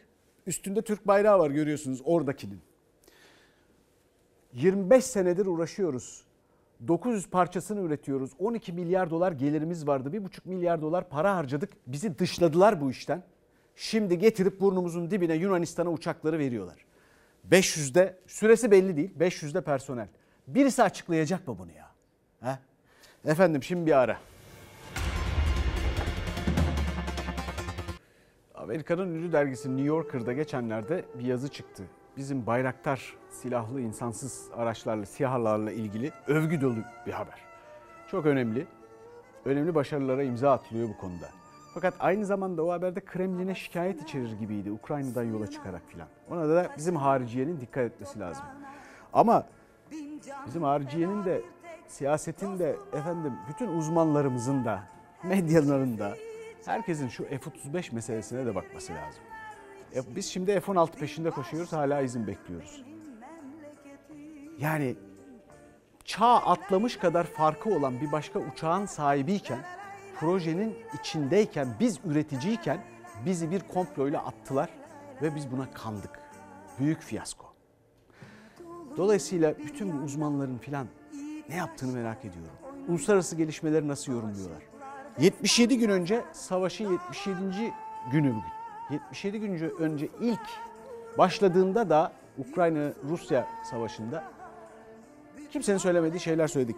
Üstünde 0.47 0.83
Türk 0.83 1.07
bayrağı 1.07 1.39
var 1.39 1.51
görüyorsunuz 1.51 2.01
oradakinin. 2.05 2.61
25 4.63 5.05
senedir 5.05 5.47
uğraşıyoruz. 5.47 6.25
900 6.89 7.31
parçasını 7.31 7.81
üretiyoruz. 7.81 8.31
12 8.39 8.73
milyar 8.73 9.11
dolar 9.11 9.33
gelirimiz 9.33 9.87
vardı. 9.87 10.11
1,5 10.13 10.41
milyar 10.45 10.83
dolar 10.83 11.09
para 11.09 11.37
harcadık. 11.37 11.71
Bizi 11.87 12.19
dışladılar 12.19 12.81
bu 12.81 12.91
işten. 12.91 13.23
Şimdi 13.77 14.19
getirip 14.19 14.61
burnumuzun 14.61 15.11
dibine 15.11 15.35
Yunanistan'a 15.35 15.91
uçakları 15.91 16.39
veriyorlar. 16.39 16.77
500'de 17.51 18.19
süresi 18.27 18.71
belli 18.71 18.97
değil. 18.97 19.11
500'de 19.19 19.61
personel. 19.61 20.09
Birisi 20.47 20.83
açıklayacak 20.83 21.49
mı 21.49 21.59
bunu 21.59 21.73
ya? 21.73 21.91
He? 22.41 22.59
Efendim 23.31 23.63
şimdi 23.63 23.87
bir 23.87 23.99
ara. 23.99 24.19
Amerika'nın 28.55 29.15
ünlü 29.15 29.33
dergisi 29.33 29.69
New 29.69 29.89
Yorker'da 29.89 30.33
geçenlerde 30.33 31.05
bir 31.19 31.25
yazı 31.25 31.49
çıktı. 31.49 31.83
Bizim 32.19 32.47
Bayraktar 32.47 33.14
silahlı 33.31 33.81
insansız 33.81 34.49
araçlarla, 34.57 35.07
SİHA'larla 35.07 35.73
ilgili 35.73 36.12
övgü 36.27 36.61
dolu 36.61 36.77
bir 37.07 37.12
haber. 37.12 37.41
Çok 38.11 38.27
önemli. 38.27 38.66
Önemli 39.45 39.75
başarılara 39.75 40.23
imza 40.23 40.53
atılıyor 40.53 40.89
bu 40.89 40.97
konuda. 40.97 41.29
Fakat 41.75 41.95
aynı 42.01 42.27
zamanda 42.27 42.62
o 42.64 42.71
haberde 42.71 43.01
Kremlin'e 43.01 43.55
şikayet 43.55 44.03
içerir 44.03 44.33
gibiydi 44.33 44.71
Ukrayna'dan 44.71 45.25
yola 45.25 45.47
çıkarak 45.47 45.83
filan. 45.87 46.09
Ona 46.31 46.49
da 46.49 46.71
bizim 46.77 46.97
hariciyenin 46.97 47.61
dikkat 47.61 47.85
etmesi 47.85 48.21
lazım. 48.21 48.45
Ama 49.12 49.47
bizim 50.47 50.62
hariciyenin 50.62 51.25
de 51.25 51.43
siyasetin 51.87 52.59
de 52.59 52.77
efendim 52.93 53.33
bütün 53.49 53.69
uzmanlarımızın 53.69 54.64
da 54.64 54.83
medyaların 55.23 55.99
da 55.99 56.14
herkesin 56.66 57.09
şu 57.09 57.25
F-35 57.25 57.95
meselesine 57.95 58.47
de 58.47 58.55
bakması 58.55 58.93
lazım. 58.93 59.23
E, 59.95 60.16
biz 60.16 60.26
şimdi 60.26 60.61
F-16 60.61 60.91
peşinde 60.93 61.30
koşuyoruz 61.30 61.72
hala 61.72 62.01
izin 62.01 62.26
bekliyoruz. 62.26 62.84
Yani 64.59 64.97
çağ 66.05 66.36
atlamış 66.36 66.97
kadar 66.97 67.24
farkı 67.24 67.74
olan 67.74 68.01
bir 68.01 68.12
başka 68.12 68.39
uçağın 68.39 68.86
sahibiyken, 68.86 69.59
projenin 70.20 70.76
içindeyken, 71.01 71.68
biz 71.80 71.99
üreticiyken 72.05 72.84
bizi 73.26 73.51
bir 73.51 73.61
komployla 73.61 74.24
attılar 74.24 74.68
ve 75.22 75.34
biz 75.34 75.53
buna 75.53 75.70
kandık. 75.70 76.20
Büyük 76.78 77.03
fiyasko. 77.03 77.47
Dolayısıyla 78.97 79.59
bütün 79.59 79.91
uzmanların 79.91 80.59
filan 80.59 80.86
ne 81.49 81.57
yaptığını 81.57 81.93
merak 81.93 82.24
ediyorum. 82.24 82.53
Uluslararası 82.89 83.36
gelişmeleri 83.36 83.89
nasıl 83.89 84.12
yorumluyorlar? 84.12 84.62
77 85.18 85.78
gün 85.78 85.89
önce 85.89 86.24
savaşın 86.32 86.93
77. 86.93 87.72
günü 88.12 88.30
bugün. 88.30 88.58
77 88.91 89.41
gün 89.41 89.72
önce 89.78 90.09
ilk 90.20 90.41
başladığında 91.18 91.91
da 91.91 92.12
Ukrayna-Rusya 92.39 93.47
savaşında 93.70 94.24
kimsenin 95.51 95.78
söylemediği 95.78 96.20
şeyler 96.20 96.49
söyledik. 96.49 96.76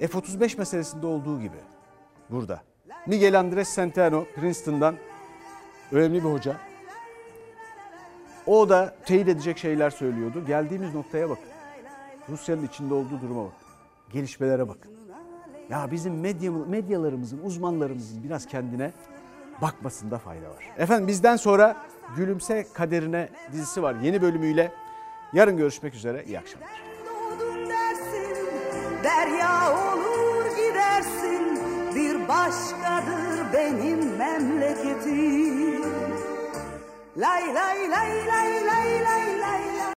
F-35 0.00 0.58
meselesinde 0.58 1.06
olduğu 1.06 1.40
gibi 1.40 1.56
burada. 2.30 2.62
Miguel 3.06 3.40
Andres 3.40 3.74
Centeno 3.74 4.24
Princeton'dan 4.24 4.94
önemli 5.92 6.24
bir 6.24 6.28
hoca. 6.28 6.56
O 8.46 8.68
da 8.68 8.94
teyit 9.04 9.28
edecek 9.28 9.58
şeyler 9.58 9.90
söylüyordu. 9.90 10.46
Geldiğimiz 10.46 10.94
noktaya 10.94 11.30
bakın. 11.30 11.44
Rusya'nın 12.28 12.66
içinde 12.66 12.94
olduğu 12.94 13.20
duruma 13.20 13.44
bakın. 13.44 13.58
Gelişmelere 14.12 14.68
bakın. 14.68 14.92
Ya 15.70 15.90
bizim 15.90 16.20
medya, 16.20 16.52
medyalarımızın, 16.52 17.40
uzmanlarımızın 17.44 18.24
biraz 18.24 18.46
kendine 18.46 18.92
bakmasında 19.62 20.18
fayda 20.18 20.50
var. 20.50 20.64
Efendim 20.78 21.08
bizden 21.08 21.36
sonra 21.36 21.76
Gülümse 22.16 22.66
Kaderine 22.74 23.28
dizisi 23.52 23.82
var 23.82 23.94
yeni 24.02 24.22
bölümüyle. 24.22 24.72
Yarın 25.32 25.56
görüşmek 25.56 25.94
üzere. 25.94 26.24
İyi 26.24 26.38
akşamlar. 26.38 26.68
Derya 29.04 29.72
olur 29.72 30.44
gidersin 30.56 31.60
bir 31.94 32.28
başkadır 32.28 33.52
benim 33.52 34.16
memleketim. 34.16 35.84
Lay 37.16 37.54
lay 37.54 37.90
lay 37.90 38.26
lay 38.26 38.66
lay 38.66 39.04
lay 39.04 39.40
lay 39.40 39.84